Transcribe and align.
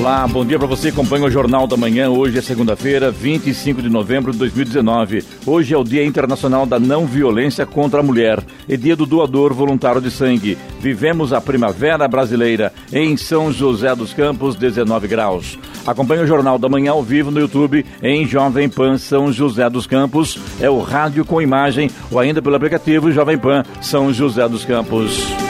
Olá, 0.00 0.26
bom 0.26 0.46
dia 0.46 0.58
para 0.58 0.66
você 0.66 0.88
acompanha 0.88 1.26
o 1.26 1.30
Jornal 1.30 1.66
da 1.66 1.76
Manhã. 1.76 2.08
Hoje 2.08 2.38
é 2.38 2.40
segunda-feira, 2.40 3.10
25 3.10 3.82
de 3.82 3.90
novembro 3.90 4.32
de 4.32 4.38
2019. 4.38 5.22
Hoje 5.44 5.74
é 5.74 5.76
o 5.76 5.84
Dia 5.84 6.02
Internacional 6.02 6.64
da 6.64 6.80
Não 6.80 7.04
Violência 7.04 7.66
contra 7.66 8.00
a 8.00 8.02
Mulher 8.02 8.42
e 8.66 8.78
dia 8.78 8.96
do 8.96 9.04
doador 9.04 9.52
voluntário 9.52 10.00
de 10.00 10.10
sangue. 10.10 10.56
Vivemos 10.80 11.34
a 11.34 11.40
primavera 11.40 12.08
brasileira 12.08 12.72
em 12.90 13.14
São 13.18 13.52
José 13.52 13.94
dos 13.94 14.14
Campos, 14.14 14.56
19 14.56 15.06
graus. 15.06 15.58
Acompanhe 15.86 16.22
o 16.22 16.26
Jornal 16.26 16.58
da 16.58 16.66
Manhã 16.66 16.92
ao 16.92 17.02
vivo 17.02 17.30
no 17.30 17.38
YouTube 17.38 17.84
em 18.02 18.26
Jovem 18.26 18.70
Pan 18.70 18.96
São 18.96 19.30
José 19.30 19.68
dos 19.68 19.86
Campos. 19.86 20.38
É 20.62 20.70
o 20.70 20.80
rádio 20.80 21.26
com 21.26 21.42
imagem 21.42 21.90
ou 22.10 22.18
ainda 22.18 22.40
pelo 22.40 22.56
aplicativo 22.56 23.12
Jovem 23.12 23.36
Pan 23.36 23.64
São 23.82 24.10
José 24.14 24.48
dos 24.48 24.64
Campos. 24.64 25.49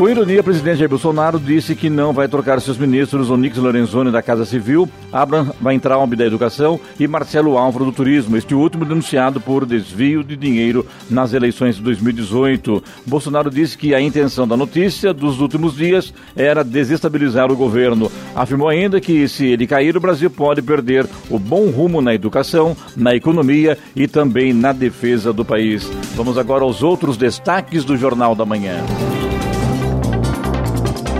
Com 0.00 0.08
ironia, 0.08 0.40
o 0.40 0.44
presidente 0.44 0.78
Jair 0.78 0.88
Bolsonaro 0.88 1.38
disse 1.38 1.74
que 1.74 1.90
não 1.90 2.10
vai 2.10 2.26
trocar 2.26 2.58
seus 2.62 2.78
ministros 2.78 3.28
Onix 3.28 3.58
Lorenzoni 3.58 4.10
da 4.10 4.22
Casa 4.22 4.46
Civil, 4.46 4.88
Abraham 5.12 5.52
Weintraub 5.62 6.16
da 6.16 6.24
Educação 6.24 6.80
e 6.98 7.06
Marcelo 7.06 7.58
Álvaro 7.58 7.84
do 7.84 7.92
Turismo, 7.92 8.34
este 8.34 8.54
último 8.54 8.86
denunciado 8.86 9.42
por 9.42 9.66
desvio 9.66 10.24
de 10.24 10.36
dinheiro 10.36 10.86
nas 11.10 11.34
eleições 11.34 11.76
de 11.76 11.82
2018. 11.82 12.82
Bolsonaro 13.04 13.50
disse 13.50 13.76
que 13.76 13.94
a 13.94 14.00
intenção 14.00 14.48
da 14.48 14.56
notícia 14.56 15.12
dos 15.12 15.38
últimos 15.38 15.76
dias 15.76 16.14
era 16.34 16.64
desestabilizar 16.64 17.52
o 17.52 17.56
governo. 17.56 18.10
Afirmou 18.34 18.70
ainda 18.70 19.02
que 19.02 19.28
se 19.28 19.48
ele 19.48 19.66
cair, 19.66 19.98
o 19.98 20.00
Brasil 20.00 20.30
pode 20.30 20.62
perder 20.62 21.06
o 21.28 21.38
bom 21.38 21.68
rumo 21.68 22.00
na 22.00 22.14
educação, 22.14 22.74
na 22.96 23.14
economia 23.14 23.76
e 23.94 24.08
também 24.08 24.54
na 24.54 24.72
defesa 24.72 25.30
do 25.30 25.44
país. 25.44 25.84
Vamos 26.14 26.38
agora 26.38 26.64
aos 26.64 26.82
outros 26.82 27.18
destaques 27.18 27.84
do 27.84 27.98
Jornal 27.98 28.34
da 28.34 28.46
Manhã. 28.46 28.82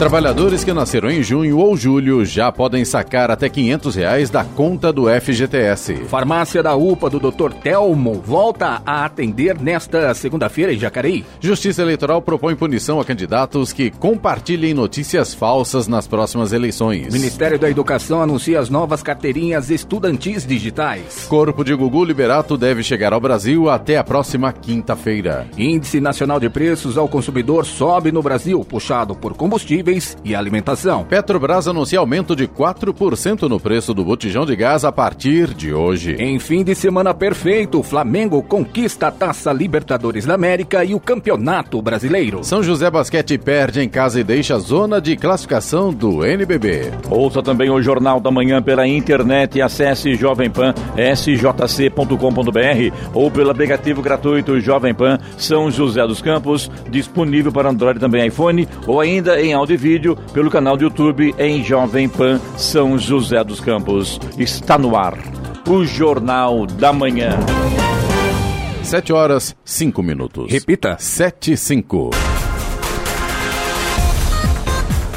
Trabalhadores 0.01 0.65
que 0.65 0.73
nasceram 0.73 1.11
em 1.11 1.23
junho 1.23 1.59
ou 1.59 1.77
julho 1.77 2.25
já 2.25 2.51
podem 2.51 2.87
sacar 2.87 3.31
até 3.31 3.51
500 3.51 3.97
reais 3.97 4.31
da 4.31 4.43
conta 4.43 4.91
do 4.91 5.05
FGTS. 5.11 6.07
Farmácia 6.09 6.63
da 6.63 6.75
UPA 6.75 7.11
do 7.11 7.21
Dr. 7.21 7.53
Telmo 7.63 8.15
volta 8.15 8.81
a 8.87 9.05
atender 9.05 9.61
nesta 9.61 10.15
segunda-feira 10.15 10.73
em 10.73 10.79
Jacareí. 10.79 11.23
Justiça 11.39 11.83
Eleitoral 11.83 12.23
propõe 12.23 12.57
punição 12.57 12.99
a 12.99 13.05
candidatos 13.05 13.75
que 13.75 13.91
compartilhem 13.91 14.73
notícias 14.73 15.35
falsas 15.35 15.87
nas 15.87 16.07
próximas 16.07 16.55
eleições. 16.55 17.13
Ministério 17.13 17.59
da 17.59 17.69
Educação 17.69 18.23
anuncia 18.23 18.59
as 18.59 18.71
novas 18.71 19.03
carteirinhas 19.03 19.69
estudantis 19.69 20.47
digitais. 20.47 21.27
Corpo 21.29 21.63
de 21.63 21.75
Gugu 21.75 22.07
Liberato 22.07 22.57
deve 22.57 22.83
chegar 22.83 23.13
ao 23.13 23.21
Brasil 23.21 23.69
até 23.69 23.99
a 23.99 24.03
próxima 24.03 24.51
quinta-feira. 24.51 25.47
Índice 25.59 26.01
Nacional 26.01 26.41
de 26.41 26.49
Preços 26.49 26.97
ao 26.97 27.07
Consumidor 27.07 27.67
sobe 27.67 28.11
no 28.11 28.23
Brasil, 28.23 28.65
puxado 28.65 29.15
por 29.15 29.35
combustíveis 29.91 30.17
e 30.25 30.35
alimentação. 30.35 31.05
Petrobras 31.05 31.67
anuncia 31.67 31.99
aumento 31.99 32.37
de 32.37 32.47
4% 32.47 33.49
no 33.49 33.59
preço 33.59 33.93
do 33.93 34.05
botijão 34.05 34.47
de 34.47 34.55
gás 34.55 34.85
a 34.85 34.93
partir 34.93 35.53
de 35.55 35.73
hoje. 35.73 36.17
Em 36.19 36.39
fim 36.39 36.63
de 36.63 36.75
semana 36.75 37.13
perfeito, 37.13 37.83
Flamengo 37.83 38.43
conquista 38.43 39.09
a 39.09 39.11
Taça 39.11 39.53
Libertadores 39.53 40.25
da 40.25 40.35
América 40.35 40.85
e 40.85 40.95
o 40.95 41.01
Campeonato 41.01 41.81
Brasileiro. 41.83 42.45
São 42.45 42.63
José 42.63 42.91
Basquete 42.91 43.39
perde 43.39 43.81
em 43.81 43.89
casa 43.89 44.21
e 44.21 44.25
deixa 44.25 44.55
a 44.55 44.59
zona 44.59 45.01
de 45.01 45.17
classificação 45.17 45.93
do 45.93 46.25
NBB. 46.25 46.91
Ouça 47.11 47.43
também 47.43 47.71
o 47.71 47.83
Jornal 47.83 48.21
da 48.21 48.31
Manhã 48.31 48.63
pela 48.63 48.87
internet 48.87 49.59
e 49.59 49.63
acesse 49.63 50.15
Jovem 50.15 50.51
Pan 50.51 50.75
sjc.com.br 51.15 52.17
ou 53.15 53.31
pelo 53.31 53.51
aplicativo 53.51 54.03
gratuito 54.03 54.61
Jovem 54.61 54.95
Pan 54.95 55.19
São 55.37 55.71
José 55.71 56.07
dos 56.07 56.23
Campos, 56.23 56.71
disponível 56.91 57.51
para 57.51 57.71
Android 57.71 57.99
também 57.99 58.27
iPhone 58.27 58.69
ou 58.87 59.01
ainda 59.01 59.41
em 59.41 59.53
áudio 59.55 59.80
vídeo 59.81 60.15
pelo 60.35 60.51
canal 60.51 60.77
do 60.77 60.85
YouTube 60.85 61.35
em 61.39 61.65
Jovem 61.65 62.07
Pan 62.07 62.39
São 62.59 62.99
José 62.99 63.43
dos 63.43 63.61
Campos. 63.61 64.21
Está 64.39 64.77
no 64.77 64.95
ar 64.95 65.17
o 65.67 65.85
Jornal 65.85 66.67
da 66.67 66.93
Manhã. 66.93 67.39
7 68.83 69.13
horas, 69.13 69.57
5 69.65 70.03
minutos. 70.03 70.53
Repita. 70.53 70.97
7 70.99 71.53
e 71.53 71.57
5. 71.57 72.11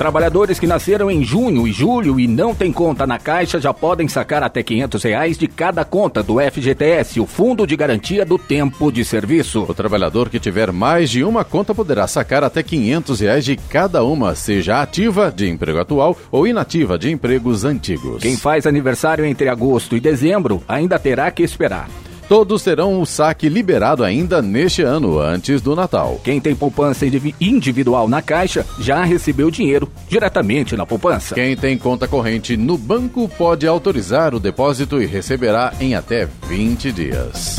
Trabalhadores 0.04 0.60
que 0.60 0.68
nasceram 0.68 1.10
em 1.10 1.24
junho 1.24 1.66
e 1.66 1.72
julho 1.72 2.20
e 2.20 2.28
não 2.28 2.54
têm 2.54 2.74
conta 2.74 3.08
na 3.08 3.18
Caixa 3.18 3.58
já 3.58 3.74
podem 3.74 4.06
sacar 4.10 4.44
até 4.44 4.62
500 4.62 5.02
reais 5.02 5.38
de 5.38 5.48
cada 5.48 5.86
conta 5.86 6.22
do 6.22 6.42
FGTS, 6.42 7.22
o 7.22 7.26
Fundo 7.26 7.66
de 7.66 7.74
Garantia 7.78 8.26
do 8.26 8.38
Tempo 8.38 8.92
de 8.92 9.06
Serviço. 9.06 9.64
O 9.64 9.74
trabalhador 9.74 10.28
que 10.28 10.42
tiver 10.42 10.74
mais 10.74 11.10
de 11.10 11.24
uma 11.24 11.46
conta 11.46 11.74
poderá 11.74 12.06
sacar 12.06 12.44
até 12.44 12.62
500 12.62 13.20
reais 13.22 13.46
de 13.46 13.56
cada 13.56 14.04
uma, 14.04 14.36
seja 14.36 14.82
ativa 14.82 15.32
de 15.32 15.48
emprego 15.48 15.80
atual 15.80 16.18
ou 16.30 16.46
inativa 16.46 16.98
de 16.98 17.10
empregos 17.10 17.64
antigos. 17.64 18.22
Quem 18.22 18.36
faz 18.36 18.68
aniversário 18.68 19.24
entre 19.24 19.48
agosto 19.48 19.96
e 19.96 20.02
dezembro 20.02 20.62
ainda 20.68 21.00
terá 21.00 21.32
que 21.32 21.44
esperar. 21.44 21.88
Todos 22.28 22.64
terão 22.64 23.02
o 23.02 23.06
saque 23.06 23.50
liberado 23.50 24.04
ainda 24.04 24.42
neste 24.42 24.82
ano, 24.82 25.20
antes 25.20 25.62
do 25.62 25.76
Natal. 25.76 26.20
Quem 26.24 26.40
tem 26.40 26.56
poupança 26.56 27.06
individual 27.40 28.08
na 28.08 28.22
Caixa 28.22 28.66
já 28.80 29.04
recebeu 29.04 29.52
dinheiro 29.52 29.92
diretamente 30.08 30.76
na 30.76 30.86
poupança. 30.86 31.36
Quem 31.36 31.56
tem 31.56 31.78
conta 31.78 32.08
corrente 32.08 32.56
no 32.56 32.78
banco 32.78 33.30
pode 33.38 33.68
autorizar 33.68 34.34
o 34.34 34.40
depósito 34.40 35.02
e 35.02 35.06
receberá 35.06 35.74
em 35.80 35.96
até 35.96 36.28
20 36.48 36.92
dias. 36.92 37.58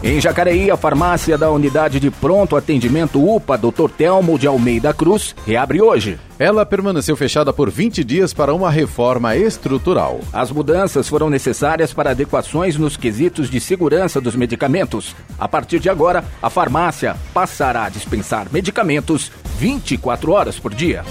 Em 0.00 0.20
Jacareí, 0.20 0.70
a 0.70 0.76
farmácia 0.76 1.36
da 1.36 1.50
unidade 1.50 1.98
de 1.98 2.08
pronto 2.08 2.54
atendimento 2.54 3.18
UPA 3.20 3.58
Dr. 3.58 3.90
Telmo 3.96 4.38
de 4.38 4.46
Almeida 4.46 4.94
Cruz 4.94 5.34
reabre 5.44 5.82
hoje. 5.82 6.20
Ela 6.38 6.64
permaneceu 6.64 7.16
fechada 7.16 7.52
por 7.52 7.68
20 7.68 8.04
dias 8.04 8.32
para 8.32 8.54
uma 8.54 8.70
reforma 8.70 9.34
estrutural. 9.34 10.20
As 10.32 10.52
mudanças 10.52 11.08
foram 11.08 11.28
necessárias 11.28 11.92
para 11.92 12.10
adequações 12.10 12.76
nos 12.76 12.96
quesitos 12.96 13.50
de 13.50 13.58
segurança 13.58 14.20
dos 14.20 14.36
medicamentos. 14.36 15.16
A 15.36 15.48
partir 15.48 15.80
de 15.80 15.90
agora, 15.90 16.24
a 16.40 16.48
farmácia 16.48 17.16
passará 17.34 17.86
a 17.86 17.88
dispensar 17.88 18.46
medicamentos 18.52 19.32
24 19.58 20.30
horas 20.30 20.60
por 20.60 20.72
dia. 20.72 21.02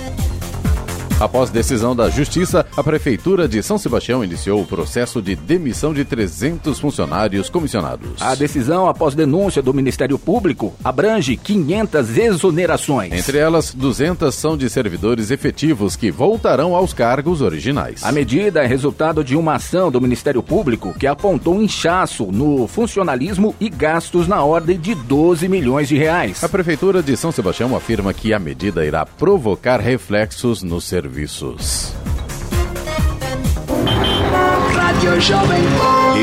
Após 1.20 1.50
decisão 1.50 1.96
da 1.96 2.12
Justiça, 2.12 2.64
a 2.78 2.84
Prefeitura 2.84 3.48
de 3.48 3.64
São 3.64 3.80
Sebastião 3.80 4.24
iniciou 4.24 4.62
o 4.62 4.68
processo 4.68 5.20
de 5.20 5.36
demissão 5.36 5.92
de 5.92 6.06
300 6.06 6.80
funcionários 6.80 7.50
comissionados. 7.50 8.22
A 8.22 8.36
decisão, 8.36 8.88
após 8.88 9.16
denúncia 9.16 9.60
do 9.60 9.74
Ministério 9.74 10.20
Público, 10.20 10.76
abrange 10.84 11.36
500 11.36 12.18
exonerações. 12.20 13.14
Entre 13.14 13.40
elas, 13.40 13.74
200 13.74 14.34
são 14.36 14.56
de 14.56 14.70
servidores 14.70 15.32
efetivos 15.32 15.96
que 15.96 16.12
voltarão 16.12 16.76
aos 16.76 16.94
cargos 16.94 17.42
originais. 17.42 18.04
A 18.04 18.12
medida 18.12 18.62
é 18.64 18.68
resultado 18.68 19.24
de 19.24 19.36
uma 19.36 19.56
ação 19.56 19.90
do 19.90 20.00
Ministério 20.00 20.44
Público 20.44 20.94
que 21.00 21.08
apontou 21.08 21.56
um 21.56 21.64
inchaço 21.64 22.28
no 22.32 22.68
funcionalismo 22.68 23.56
e 23.60 23.70
gastos 23.70 24.28
na 24.28 24.44
ordem 24.44 24.80
de 24.80 24.94
12 24.94 25.48
milhões 25.50 25.88
de 25.88 25.98
reais. 25.98 26.44
A 26.44 26.50
Prefeitura 26.50 27.02
de 27.02 27.18
São 27.18 27.32
Sebastião 27.32 27.76
afirma 27.76 28.14
que 28.14 28.36
a 28.36 28.40
medida 28.40 28.86
irá 28.86 29.04
provocar 29.04 29.80
reflexos 29.80 30.62
no 30.62 30.80
serviço 30.80 31.07
serviços. 31.08 31.94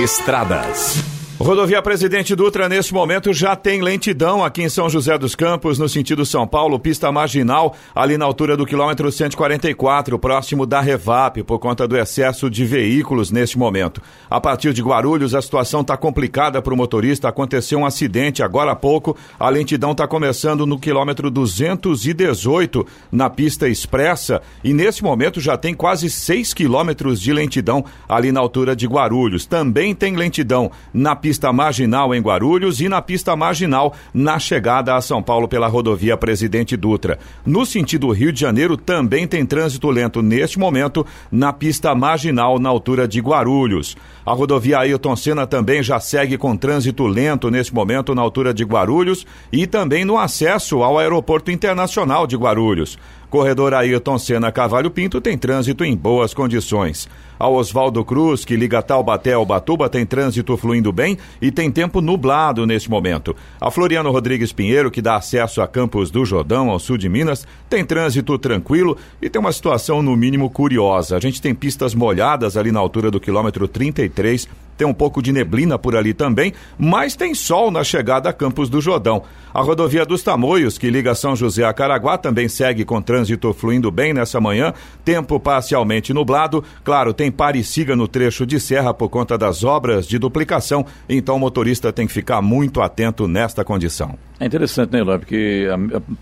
Estradas. 0.02 1.13
Rodovia 1.36 1.82
Presidente 1.82 2.32
Dutra, 2.36 2.68
neste 2.68 2.94
momento, 2.94 3.32
já 3.32 3.56
tem 3.56 3.82
lentidão 3.82 4.44
aqui 4.44 4.62
em 4.62 4.68
São 4.68 4.88
José 4.88 5.18
dos 5.18 5.34
Campos, 5.34 5.80
no 5.80 5.88
sentido 5.88 6.24
São 6.24 6.46
Paulo, 6.46 6.78
pista 6.78 7.10
marginal, 7.10 7.74
ali 7.92 8.16
na 8.16 8.24
altura 8.24 8.56
do 8.56 8.64
quilômetro 8.64 9.10
144, 9.10 10.16
próximo 10.16 10.64
da 10.64 10.80
Revap, 10.80 11.42
por 11.42 11.58
conta 11.58 11.88
do 11.88 11.98
excesso 11.98 12.48
de 12.48 12.64
veículos 12.64 13.32
neste 13.32 13.58
momento. 13.58 14.00
A 14.30 14.40
partir 14.40 14.72
de 14.72 14.80
Guarulhos, 14.80 15.34
a 15.34 15.42
situação 15.42 15.80
está 15.80 15.96
complicada 15.96 16.62
para 16.62 16.72
o 16.72 16.76
motorista. 16.76 17.28
Aconteceu 17.28 17.80
um 17.80 17.86
acidente 17.86 18.40
agora 18.40 18.70
há 18.70 18.76
pouco. 18.76 19.16
A 19.38 19.48
lentidão 19.48 19.90
está 19.90 20.06
começando 20.06 20.64
no 20.64 20.78
quilômetro 20.78 21.32
218, 21.32 22.86
na 23.10 23.28
pista 23.28 23.68
expressa, 23.68 24.40
e 24.62 24.72
neste 24.72 25.02
momento 25.02 25.40
já 25.40 25.56
tem 25.56 25.74
quase 25.74 26.08
6 26.08 26.54
quilômetros 26.54 27.20
de 27.20 27.32
lentidão 27.32 27.84
ali 28.08 28.30
na 28.30 28.38
altura 28.38 28.76
de 28.76 28.86
Guarulhos. 28.86 29.46
Também 29.46 29.96
tem 29.96 30.14
lentidão 30.14 30.70
na 30.92 31.23
pista 31.24 31.50
marginal 31.54 32.14
em 32.14 32.20
Guarulhos 32.20 32.82
e 32.82 32.86
na 32.86 33.00
pista 33.00 33.34
marginal 33.34 33.94
na 34.12 34.38
chegada 34.38 34.94
a 34.94 35.00
São 35.00 35.22
Paulo 35.22 35.48
pela 35.48 35.66
rodovia 35.66 36.18
Presidente 36.18 36.76
Dutra. 36.76 37.18
No 37.46 37.64
sentido 37.64 38.10
Rio 38.10 38.30
de 38.30 38.38
Janeiro, 38.38 38.76
também 38.76 39.26
tem 39.26 39.46
trânsito 39.46 39.88
lento 39.88 40.20
neste 40.20 40.58
momento 40.58 41.06
na 41.32 41.50
pista 41.50 41.94
marginal 41.94 42.58
na 42.58 42.68
altura 42.68 43.08
de 43.08 43.22
Guarulhos. 43.22 43.96
A 44.26 44.32
rodovia 44.32 44.78
Ailton 44.78 45.14
Senna 45.16 45.46
também 45.46 45.82
já 45.82 46.00
segue 46.00 46.38
com 46.38 46.56
trânsito 46.56 47.06
lento 47.06 47.50
neste 47.50 47.74
momento 47.74 48.14
na 48.14 48.22
altura 48.22 48.54
de 48.54 48.64
Guarulhos 48.64 49.26
e 49.52 49.66
também 49.66 50.02
no 50.02 50.16
acesso 50.16 50.82
ao 50.82 50.98
Aeroporto 50.98 51.50
Internacional 51.50 52.26
de 52.26 52.34
Guarulhos. 52.34 52.98
Corredor 53.28 53.74
Ailton 53.74 54.16
Senna 54.16 54.52
Cavalho 54.52 54.90
Pinto 54.90 55.20
tem 55.20 55.36
trânsito 55.36 55.84
em 55.84 55.96
boas 55.96 56.32
condições. 56.32 57.08
A 57.36 57.48
Oswaldo 57.48 58.04
Cruz, 58.04 58.44
que 58.44 58.54
liga 58.54 58.80
Taubaté 58.80 59.32
ao 59.32 59.44
Batuba, 59.44 59.88
tem 59.88 60.06
trânsito 60.06 60.56
fluindo 60.56 60.92
bem 60.92 61.18
e 61.42 61.50
tem 61.50 61.68
tempo 61.68 62.00
nublado 62.00 62.64
neste 62.64 62.88
momento. 62.88 63.34
A 63.60 63.72
Floriano 63.72 64.12
Rodrigues 64.12 64.52
Pinheiro, 64.52 64.88
que 64.88 65.02
dá 65.02 65.16
acesso 65.16 65.60
a 65.60 65.66
Campos 65.66 66.12
do 66.12 66.24
Jordão, 66.24 66.70
ao 66.70 66.78
sul 66.78 66.96
de 66.96 67.08
Minas, 67.08 67.44
tem 67.68 67.84
trânsito 67.84 68.38
tranquilo 68.38 68.96
e 69.20 69.28
tem 69.28 69.40
uma 69.40 69.52
situação 69.52 70.00
no 70.00 70.16
mínimo 70.16 70.48
curiosa. 70.48 71.16
A 71.16 71.20
gente 71.20 71.42
tem 71.42 71.52
pistas 71.52 71.92
molhadas 71.92 72.56
ali 72.56 72.70
na 72.70 72.78
altura 72.78 73.10
do 73.10 73.18
quilômetro 73.18 73.66
33 73.66 74.13
93 74.14 74.48
tem 74.76 74.86
um 74.86 74.94
pouco 74.94 75.22
de 75.22 75.32
neblina 75.32 75.78
por 75.78 75.96
ali 75.96 76.14
também, 76.14 76.52
mas 76.78 77.16
tem 77.16 77.34
sol 77.34 77.70
na 77.70 77.84
chegada 77.84 78.28
a 78.28 78.32
Campos 78.32 78.68
do 78.68 78.80
Jordão. 78.80 79.22
A 79.52 79.62
rodovia 79.62 80.04
dos 80.04 80.22
Tamoios, 80.22 80.76
que 80.76 80.90
liga 80.90 81.14
São 81.14 81.36
José 81.36 81.64
a 81.64 81.72
Caraguá, 81.72 82.18
também 82.18 82.48
segue 82.48 82.84
com 82.84 83.00
trânsito 83.00 83.52
fluindo 83.54 83.88
bem 83.90 84.12
nessa 84.12 84.40
manhã, 84.40 84.72
tempo 85.04 85.38
parcialmente 85.38 86.12
nublado. 86.12 86.64
Claro, 86.82 87.14
tem 87.14 87.30
pare 87.30 87.60
e 87.60 87.64
siga 87.64 87.94
no 87.94 88.08
trecho 88.08 88.44
de 88.44 88.58
serra 88.58 88.92
por 88.92 89.08
conta 89.08 89.38
das 89.38 89.62
obras 89.62 90.08
de 90.08 90.18
duplicação, 90.18 90.84
então 91.08 91.36
o 91.36 91.38
motorista 91.38 91.92
tem 91.92 92.06
que 92.06 92.12
ficar 92.12 92.42
muito 92.42 92.80
atento 92.82 93.28
nesta 93.28 93.64
condição. 93.64 94.18
É 94.40 94.46
interessante, 94.46 94.92
né, 94.92 94.98
Eloy? 94.98 95.18
Porque 95.18 95.68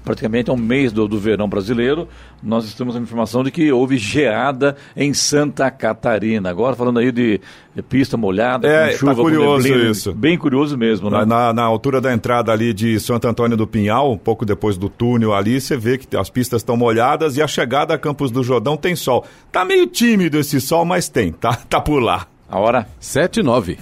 praticamente 0.04 0.50
é 0.50 0.52
um 0.52 0.56
mês 0.56 0.92
do, 0.92 1.08
do 1.08 1.18
verão 1.18 1.48
brasileiro, 1.48 2.06
nós 2.42 2.66
estamos 2.66 2.94
com 2.94 3.02
informação 3.02 3.42
de 3.42 3.50
que 3.50 3.72
houve 3.72 3.96
geada 3.96 4.76
em 4.94 5.14
Santa 5.14 5.70
Catarina. 5.70 6.50
Agora, 6.50 6.76
falando 6.76 6.98
aí 6.98 7.10
de 7.10 7.40
pista 7.88 8.18
molhada, 8.18 8.41
é, 8.62 8.92
com 8.92 8.98
chuva, 8.98 9.14
tá 9.14 9.20
curioso 9.20 9.68
neblina, 9.68 9.90
isso. 9.90 10.12
Bem 10.12 10.38
curioso 10.38 10.76
mesmo, 10.76 11.10
né? 11.10 11.18
Na, 11.18 11.26
na, 11.26 11.52
na, 11.52 11.62
altura 11.62 12.00
da 12.00 12.12
entrada 12.12 12.52
ali 12.52 12.72
de 12.72 12.98
Santo 13.00 13.26
Antônio 13.28 13.56
do 13.56 13.66
Pinhal, 13.66 14.12
um 14.12 14.18
pouco 14.18 14.44
depois 14.44 14.76
do 14.76 14.88
túnel 14.88 15.34
ali, 15.34 15.60
você 15.60 15.76
vê 15.76 15.98
que 15.98 16.16
as 16.16 16.30
pistas 16.30 16.60
estão 16.60 16.76
molhadas 16.76 17.36
e 17.36 17.42
a 17.42 17.46
chegada 17.46 17.94
a 17.94 17.98
Campos 17.98 18.30
do 18.30 18.42
Jordão 18.42 18.76
tem 18.76 18.96
sol. 18.96 19.24
Tá 19.50 19.64
meio 19.64 19.86
tímido 19.86 20.38
esse 20.38 20.60
sol, 20.60 20.84
mas 20.84 21.08
tem, 21.08 21.32
tá, 21.32 21.54
tá 21.68 21.80
por 21.80 22.00
lá. 22.02 22.26
A 22.48 22.58
hora? 22.58 22.86
7 23.00 23.40
e 23.40 23.42
9. 23.42 23.78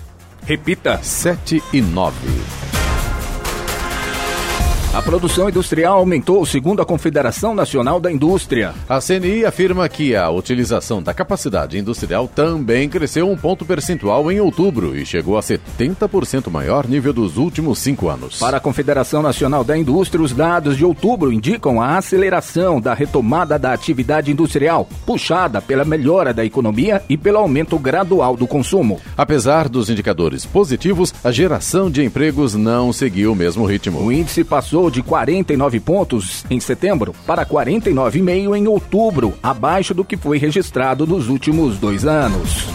Repita. 0.47 0.99
7 1.03 1.63
e 1.73 1.81
9. 1.81 2.70
A 4.93 5.01
produção 5.01 5.49
industrial 5.49 5.99
aumentou, 5.99 6.45
segundo 6.45 6.83
a 6.83 6.85
Confederação 6.85 7.55
Nacional 7.55 8.01
da 8.01 8.11
Indústria. 8.11 8.75
A 8.89 8.99
CNI 9.01 9.45
afirma 9.45 9.89
que 9.89 10.17
a 10.17 10.29
utilização 10.31 11.01
da 11.01 11.15
capacidade 11.15 11.79
industrial 11.79 12.27
também 12.27 12.89
cresceu 12.89 13.31
um 13.31 13.37
ponto 13.37 13.65
percentual 13.65 14.33
em 14.33 14.41
outubro 14.41 14.97
e 14.97 15.07
chegou 15.07 15.39
a 15.39 15.43
70% 15.43 16.51
maior 16.51 16.89
nível 16.89 17.13
dos 17.13 17.37
últimos 17.37 17.79
cinco 17.79 18.09
anos. 18.09 18.41
Para 18.41 18.57
a 18.57 18.61
Confederação 18.61 19.23
Nacional 19.23 19.63
da 19.63 19.79
Indústria, 19.79 20.25
os 20.25 20.33
dados 20.33 20.77
de 20.77 20.85
outubro 20.85 21.33
indicam 21.33 21.81
a 21.81 21.97
aceleração 21.97 22.81
da 22.81 22.93
retomada 22.93 23.57
da 23.61 23.73
atividade 23.73 24.33
industrial, 24.33 24.89
puxada 25.07 25.63
pela 25.63 25.85
melhora 25.85 26.35
da 26.35 26.45
economia 26.45 27.01
e 27.09 27.17
pelo 27.17 27.39
aumento 27.39 27.79
gradual 27.79 28.37
do 28.37 28.47
consumo. 28.47 29.01
Apesar 29.17 29.69
dos 29.69 29.89
indicadores 29.89 30.45
positivos, 30.45 31.15
a 31.23 31.31
geração 31.31 31.89
de 31.89 32.03
empregos 32.03 32.57
não 32.57 32.93
seguiu 32.93 33.31
o 33.31 33.37
mesmo 33.37 33.65
ritmo. 33.65 34.01
O 34.01 34.11
índice 34.11 34.43
passou 34.43 34.80
de 34.89 35.03
49 35.03 35.81
pontos 35.81 36.45
em 36.49 36.61
setembro 36.61 37.13
para 37.27 37.45
49,5 37.45 38.57
em 38.57 38.69
outubro, 38.69 39.35
abaixo 39.43 39.93
do 39.93 40.05
que 40.05 40.17
foi 40.17 40.39
registrado 40.39 41.09
nos 41.09 41.29
últimos 41.29 41.77
dois 41.77 42.07
anos. 42.07 42.69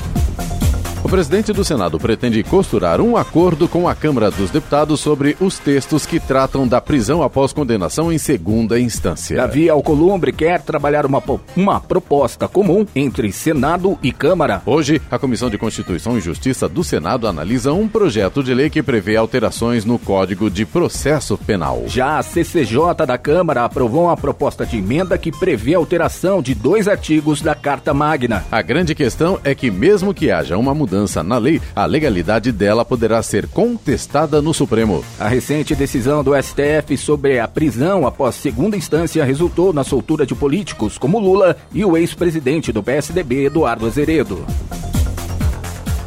O 1.05 1.07
presidente 1.07 1.53
do 1.53 1.63
Senado 1.63 1.99
pretende 1.99 2.41
costurar 2.41 2.99
um 2.99 3.15
acordo 3.15 3.67
com 3.67 3.87
a 3.87 3.93
Câmara 3.93 4.31
dos 4.31 4.49
Deputados 4.49 4.99
sobre 4.99 5.37
os 5.39 5.59
textos 5.59 6.03
que 6.03 6.19
tratam 6.19 6.67
da 6.67 6.81
prisão 6.81 7.21
após 7.21 7.53
condenação 7.53 8.11
em 8.11 8.17
segunda 8.17 8.79
instância. 8.79 9.37
Davi 9.37 9.69
Alcolumbre 9.69 10.33
quer 10.33 10.63
trabalhar 10.63 11.05
uma, 11.05 11.21
uma 11.55 11.79
proposta 11.79 12.47
comum 12.47 12.87
entre 12.95 13.31
Senado 13.31 13.99
e 14.01 14.11
Câmara. 14.11 14.63
Hoje, 14.65 14.99
a 15.11 15.19
Comissão 15.19 15.47
de 15.47 15.59
Constituição 15.59 16.17
e 16.17 16.21
Justiça 16.21 16.67
do 16.67 16.83
Senado 16.83 17.27
analisa 17.27 17.71
um 17.71 17.87
projeto 17.87 18.41
de 18.41 18.55
lei 18.55 18.71
que 18.71 18.81
prevê 18.81 19.15
alterações 19.15 19.85
no 19.85 19.99
Código 19.99 20.49
de 20.49 20.65
Processo 20.65 21.37
Penal. 21.37 21.83
Já 21.85 22.17
a 22.17 22.23
CCJ 22.23 23.05
da 23.05 23.19
Câmara 23.19 23.63
aprovou 23.63 24.05
uma 24.05 24.17
proposta 24.17 24.65
de 24.65 24.79
emenda 24.79 25.19
que 25.19 25.31
prevê 25.31 25.75
alteração 25.75 26.41
de 26.41 26.55
dois 26.55 26.87
artigos 26.87 27.43
da 27.43 27.53
Carta 27.53 27.93
Magna. 27.93 28.43
A 28.51 28.63
grande 28.63 28.95
questão 28.95 29.39
é 29.43 29.53
que, 29.53 29.69
mesmo 29.69 30.11
que 30.11 30.31
haja 30.31 30.57
uma 30.57 30.73
mudança 30.73 30.94
mudança 30.95 31.21
na 31.21 31.37
lei, 31.37 31.61
a 31.75 31.85
legalidade 31.85 32.51
dela 32.53 32.85
poderá 32.85 33.21
ser 33.21 33.47
contestada 33.47 34.41
no 34.41 34.53
Supremo. 34.53 35.03
A 35.19 35.27
recente 35.27 35.75
decisão 35.75 36.23
do 36.23 36.31
STF 36.41 36.97
sobre 36.97 37.37
a 37.37 37.47
prisão 37.47 38.07
após 38.07 38.35
segunda 38.35 38.77
instância 38.77 39.25
resultou 39.25 39.73
na 39.73 39.83
soltura 39.83 40.25
de 40.25 40.33
políticos 40.33 40.97
como 40.97 41.19
Lula 41.19 41.57
e 41.73 41.83
o 41.83 41.97
ex-presidente 41.97 42.71
do 42.71 42.81
PSDB, 42.81 43.45
Eduardo 43.45 43.85
Azeredo. 43.85 44.45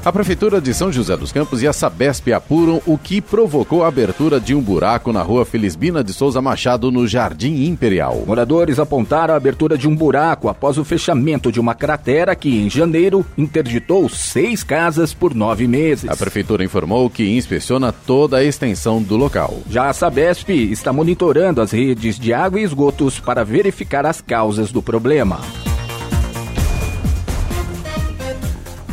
A 0.09 0.13
Prefeitura 0.19 0.59
de 0.59 0.73
São 0.73 0.91
José 0.91 1.15
dos 1.19 1.33
Campos 1.33 1.63
e 1.63 1.69
a 1.69 1.73
Sabesp 1.75 2.33
apuram 2.33 2.81
o 2.87 2.97
que 2.97 3.21
provocou 3.21 3.85
a 3.85 3.89
abertura 3.89 4.41
de 4.41 4.55
um 4.55 4.63
buraco 4.63 5.13
na 5.13 5.21
rua 5.21 5.45
Felisbina 5.45 6.03
de 6.03 6.15
Souza 6.15 6.41
Machado, 6.41 6.91
no 6.91 7.07
Jardim 7.07 7.67
Imperial. 7.67 8.25
Moradores 8.27 8.79
apontaram 8.79 9.35
a 9.35 9.37
abertura 9.37 9.77
de 9.77 9.87
um 9.87 9.95
buraco 9.95 10.49
após 10.49 10.79
o 10.79 10.85
fechamento 10.85 11.53
de 11.53 11.61
uma 11.61 11.75
cratera 11.75 12.35
que, 12.35 12.49
em 12.49 12.71
janeiro, 12.71 13.23
interditou 13.37 14.09
seis 14.09 14.65
casas 14.65 15.13
por 15.13 15.35
nove 15.35 15.69
meses. 15.69 16.09
A 16.09 16.17
Prefeitura 16.17 16.65
informou 16.65 17.11
que 17.11 17.29
inspeciona 17.37 17.93
toda 17.93 18.39
a 18.39 18.43
extensão 18.43 19.03
do 19.03 19.15
local. 19.15 19.59
Já 19.69 19.91
a 19.91 19.93
Sabesp 19.93 20.49
está 20.49 20.91
monitorando 20.91 21.61
as 21.61 21.71
redes 21.71 22.19
de 22.19 22.33
água 22.33 22.59
e 22.59 22.65
esgotos 22.65 23.21
para 23.21 23.45
verificar 23.45 24.07
as 24.07 24.23
causas 24.23 24.73
do 24.73 24.81
problema. 24.81 25.39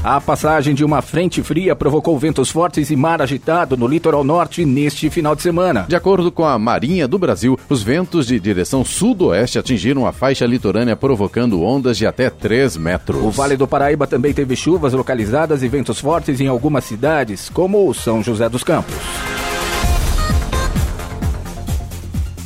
A 0.06 0.22
passagem 0.22 0.76
de 0.76 0.86
uma 0.86 1.02
frente 1.02 1.42
fria 1.42 1.76
provocou 1.76 2.20
ventos 2.20 2.52
fortes 2.52 2.92
e 2.92 2.96
mar 2.96 3.24
agitado 3.24 3.76
no 3.76 3.88
litoral 3.88 4.24
norte 4.24 4.64
neste 4.64 5.10
final 5.10 5.36
de 5.36 5.42
semana. 5.42 5.88
De 5.90 5.96
acordo 5.96 6.32
com 6.32 6.46
a 6.46 6.60
Marinha 6.60 7.08
do 7.08 7.18
Brasil, 7.18 7.58
os 7.68 7.82
ventos 7.82 8.28
de 8.28 8.40
direção 8.40 8.86
sudoeste 8.86 9.58
atingiram 9.58 10.06
a 10.06 10.12
faixa 10.12 10.46
litorânea, 10.46 10.96
provocando 10.96 11.64
ondas 11.64 11.98
de 11.98 12.06
até 12.06 12.30
3 12.30 12.78
metros. 12.78 13.20
O 13.20 13.32
Vale 13.32 13.58
do 13.58 13.68
Paraíba 13.68 14.06
também 14.06 14.32
teve 14.32 14.56
chuvas 14.56 14.94
localizadas 14.94 15.64
e 15.64 15.68
ventos 15.68 16.00
fortes 16.00 16.40
em 16.40 16.46
algumas 16.46 16.84
cidades, 16.84 17.50
como 17.50 17.92
São 17.92 18.22
José 18.22 18.48
dos 18.48 18.64
Campos. 18.64 18.94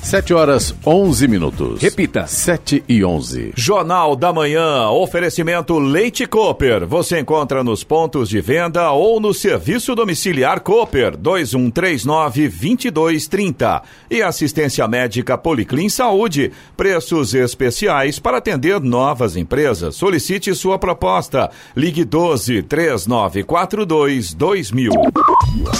7 0.10 0.34
horas 0.34 0.74
11 0.84 1.28
minutos. 1.28 1.80
Repita. 1.84 2.26
7 2.26 2.84
e 2.90 3.06
11. 3.06 3.54
Jornal 3.56 4.16
da 4.16 4.34
Manhã. 4.34 4.90
Oferecimento 4.90 5.78
Leite 5.78 6.26
Cooper. 6.26 6.88
Você 6.88 7.20
encontra 7.20 7.64
nos 7.64 7.84
pontos 7.84 8.28
de 8.28 8.42
venda 8.42 8.92
ou 8.92 9.20
no 9.20 9.36
serviço 9.36 9.94
domiciliar 9.94 10.62
Cooper 10.62 11.16
2139-2230. 11.16 13.84
E 14.10 14.24
assistência 14.24 14.88
médica 14.88 15.38
Policlin 15.38 15.90
Saúde. 15.90 16.52
Preços 16.76 17.36
especiais 17.36 18.18
para 18.18 18.40
atender 18.40 18.80
novas 18.80 19.36
empresas. 19.36 19.96
Solicite 19.96 20.56
sua 20.56 20.80
proposta. 20.80 21.52
Ligue 21.76 22.04
12 22.04 22.64
3942 22.64 24.34
2000. 24.34 24.92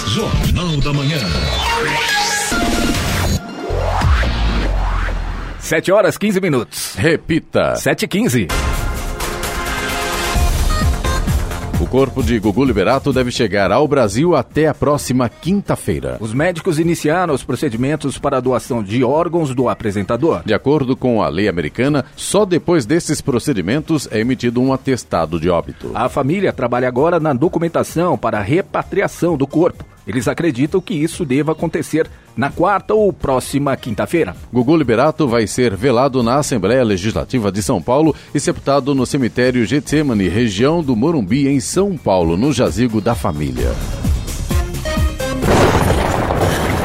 Jornal 0.06 0.76
da 0.76 0.92
Manhã. 0.92 1.18
7 5.70 5.92
horas 5.92 6.18
15 6.18 6.40
minutos. 6.40 6.96
Repita. 6.96 7.76
7 7.76 8.02
e 8.02 8.08
15. 8.08 8.48
O 11.80 11.86
corpo 11.86 12.24
de 12.24 12.40
Gugu 12.40 12.64
Liberato 12.64 13.12
deve 13.12 13.30
chegar 13.30 13.70
ao 13.70 13.86
Brasil 13.86 14.34
até 14.34 14.66
a 14.66 14.74
próxima 14.74 15.28
quinta-feira. 15.28 16.16
Os 16.18 16.34
médicos 16.34 16.80
iniciaram 16.80 17.32
os 17.32 17.44
procedimentos 17.44 18.18
para 18.18 18.38
a 18.38 18.40
doação 18.40 18.82
de 18.82 19.04
órgãos 19.04 19.54
do 19.54 19.68
apresentador. 19.68 20.42
De 20.44 20.52
acordo 20.52 20.96
com 20.96 21.22
a 21.22 21.28
lei 21.28 21.46
americana, 21.46 22.04
só 22.16 22.44
depois 22.44 22.84
desses 22.84 23.20
procedimentos 23.20 24.08
é 24.10 24.18
emitido 24.18 24.60
um 24.60 24.72
atestado 24.72 25.38
de 25.38 25.48
óbito. 25.48 25.92
A 25.94 26.08
família 26.08 26.52
trabalha 26.52 26.88
agora 26.88 27.20
na 27.20 27.32
documentação 27.32 28.18
para 28.18 28.38
a 28.38 28.42
repatriação 28.42 29.36
do 29.36 29.46
corpo. 29.46 29.84
Eles 30.10 30.26
acreditam 30.26 30.80
que 30.80 30.92
isso 30.92 31.24
deva 31.24 31.52
acontecer 31.52 32.10
na 32.36 32.50
quarta 32.50 32.92
ou 32.92 33.12
próxima 33.12 33.76
quinta-feira. 33.76 34.34
Gugu 34.52 34.76
Liberato 34.76 35.28
vai 35.28 35.46
ser 35.46 35.76
velado 35.76 36.20
na 36.20 36.34
Assembleia 36.34 36.82
Legislativa 36.82 37.52
de 37.52 37.62
São 37.62 37.80
Paulo 37.80 38.12
e 38.34 38.40
sepultado 38.40 38.92
no 38.92 39.06
cemitério 39.06 39.64
Getsemane, 39.64 40.28
região 40.28 40.82
do 40.82 40.96
Morumbi, 40.96 41.46
em 41.46 41.60
São 41.60 41.96
Paulo, 41.96 42.36
no 42.36 42.52
jazigo 42.52 43.00
da 43.00 43.14
família. 43.14 43.70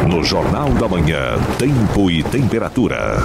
No 0.08 0.24
Jornal 0.24 0.70
da 0.76 0.88
Manhã, 0.88 1.34
Tempo 1.58 2.12
e 2.12 2.22
Temperatura. 2.22 3.18